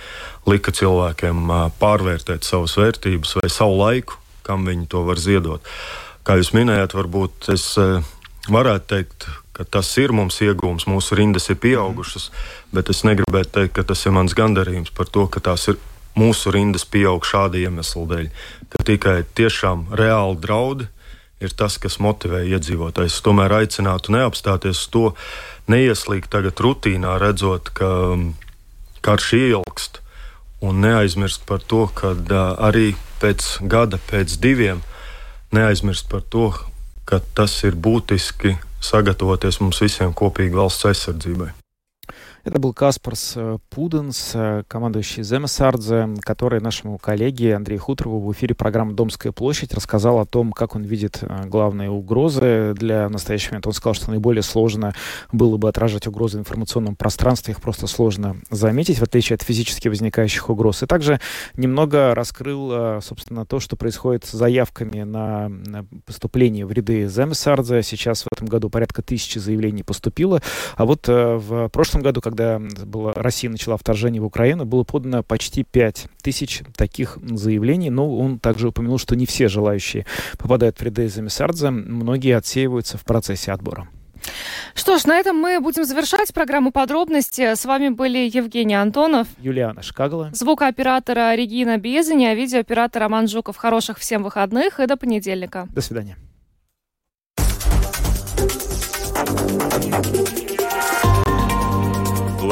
lika 0.47 0.71
cilvēkiem 0.75 1.51
pārvērtēt 1.84 2.47
savas 2.47 2.79
vērtības 2.79 3.38
vai 3.41 3.51
savu 3.51 3.79
laiku, 3.84 4.19
kam 4.47 4.63
viņi 4.67 4.88
to 4.91 5.03
var 5.07 5.19
ziedot. 5.19 5.71
Kā 6.23 6.39
jūs 6.39 6.55
minējāt, 6.55 6.95
varbūt 6.95 7.51
es 7.55 7.73
varētu 8.47 8.91
teikt, 8.91 9.27
ka 9.53 9.63
tas 9.63 9.89
ir 10.01 10.13
mums 10.15 10.39
iegūms, 10.41 10.87
mūsu 10.89 11.17
rindas 11.17 11.49
ir 11.53 11.59
pieaugušas, 11.61 12.29
bet 12.73 12.89
es 12.89 13.03
negribētu 13.05 13.53
teikt, 13.59 13.75
ka 13.77 13.85
tas 13.93 14.01
ir 14.05 14.15
mans 14.15 14.33
gandarījums 14.37 14.93
par 14.97 15.09
to, 15.13 15.27
ka 15.29 15.43
tās 15.45 15.67
ir 15.69 15.77
mūsu 16.17 16.53
rindas 16.53 16.85
pieaug 16.89 17.25
šāda 17.25 17.61
iemesla 17.61 18.05
dēļ, 18.09 18.27
ka 18.73 18.85
tikai 18.89 19.17
tiešām 19.37 19.87
reāli 19.97 20.41
draudi 20.41 20.89
ir 21.43 21.53
tas, 21.59 21.77
kas 21.81 21.99
motivē 21.99 22.43
iedzīvotājus. 22.47 23.19
Tomēr 23.25 23.57
aicinātu 23.59 24.13
neapstāties 24.15 24.85
to, 24.93 25.11
neieslīgt 25.69 26.31
tagad 26.33 26.61
rutīnā, 26.63 27.17
redzot, 27.21 27.73
ka 27.75 27.89
um, 28.13 28.29
karš 29.03 29.33
ilgst, 29.41 29.99
un 30.63 30.79
neaizmirst 30.85 31.43
par 31.49 31.63
to, 31.67 31.85
ka 31.91 32.15
arī 32.63 32.93
pēc 33.21 33.57
gada, 33.69 33.99
pēc 34.09 34.37
diviem, 34.43 34.79
neaizmirst 35.53 36.07
par 36.11 36.23
to, 36.31 36.53
ka 37.05 37.19
tas 37.35 37.57
ir 37.67 37.75
būtiski 37.75 38.55
sagatavoties 38.84 39.61
mums 39.63 39.81
visiem 39.84 40.13
kopīgi 40.13 40.59
valsts 40.59 40.89
aizsardzībai. 40.91 41.62
Это 42.43 42.59
был 42.59 42.73
Каспарс 42.73 43.35
э, 43.37 43.57
Пуденс, 43.69 44.31
э, 44.33 44.63
командующий 44.67 45.23
Земесардзе, 45.23 46.09
который 46.23 46.59
нашему 46.59 46.97
коллеге 46.97 47.55
Андрею 47.55 47.79
Хуторову 47.79 48.19
в 48.19 48.33
эфире 48.33 48.53
программы 48.53 48.91
«Домская 48.91 49.31
площадь» 49.31 49.73
рассказал 49.73 50.19
о 50.19 50.25
том, 50.25 50.51
как 50.51 50.75
он 50.75 50.83
видит 50.83 51.19
э, 51.21 51.45
главные 51.45 51.89
угрозы 51.89 52.73
для 52.75 53.07
настоящего 53.07 53.51
момента. 53.51 53.69
Он 53.69 53.73
сказал, 53.73 53.93
что 53.93 54.09
наиболее 54.11 54.43
сложно 54.43 54.93
было 55.31 55.55
бы 55.55 55.69
отражать 55.69 56.05
угрозы 56.05 56.37
в 56.37 56.41
информационном 56.41 56.97
пространстве, 56.97 57.53
их 57.53 57.61
просто 57.61 57.87
сложно 57.87 58.35
заметить, 58.51 58.99
в 58.99 59.03
отличие 59.03 59.35
от 59.35 59.41
физически 59.41 59.87
возникающих 59.87 60.49
угроз. 60.49 60.83
И 60.83 60.85
также 60.85 61.21
немного 61.55 62.13
раскрыл, 62.13 62.99
собственно, 63.01 63.45
то, 63.45 63.61
что 63.61 63.77
происходит 63.77 64.25
с 64.25 64.31
заявками 64.31 65.03
на 65.03 65.49
поступление 66.05 66.65
в 66.65 66.73
ряды 66.73 67.07
Земесардзе. 67.07 67.83
Сейчас 67.83 68.23
в 68.23 68.27
этом 68.33 68.47
году 68.47 68.69
порядка 68.69 69.01
тысячи 69.01 69.39
заявлений 69.39 69.83
поступило, 69.83 70.41
а 70.75 70.83
вот 70.85 71.07
в 71.07 71.69
прошлом 71.69 72.01
году, 72.01 72.19
когда 72.19 72.32
когда 72.34 72.59
была, 72.86 73.13
Россия 73.13 73.51
начала 73.51 73.77
вторжение 73.77 74.21
в 74.21 74.25
Украину, 74.25 74.65
было 74.65 74.84
подано 74.84 75.21
почти 75.21 75.63
5 75.63 76.07
тысяч 76.23 76.61
таких 76.75 77.19
заявлений. 77.21 77.91
Но 77.91 78.17
он 78.17 78.39
также 78.39 78.69
упомянул, 78.69 78.97
что 78.97 79.15
не 79.15 79.27
все 79.27 79.47
желающие 79.47 80.05
попадают 80.38 80.79
в 80.79 80.84
ряды 80.84 81.07
Замисардзе. 81.07 81.69
Многие 81.69 82.36
отсеиваются 82.36 82.97
в 82.97 83.03
процессе 83.03 83.51
отбора. 83.51 83.88
Что 84.73 84.97
ж, 84.97 85.05
на 85.05 85.17
этом 85.17 85.38
мы 85.38 85.59
будем 85.59 85.84
завершать 85.84 86.34
программу 86.34 86.71
подробности. 86.71 87.55
С 87.55 87.65
вами 87.65 87.89
были 87.89 88.29
Евгений 88.34 88.73
Антонов, 88.73 89.27
Юлиана 89.38 89.84
Шкагала, 89.84 90.29
звукооператора 90.34 91.36
Регина 91.36 91.77
Безеня, 91.77 92.29
а 92.29 92.34
видеооператор 92.34 93.01
Роман 93.01 93.27
Жуков. 93.27 93.57
Хороших 93.57 93.99
всем 93.99 94.23
выходных 94.23 94.79
и 94.79 94.88
до 94.88 94.97
понедельника. 94.97 95.67
До 95.71 95.81
свидания. 95.81 96.17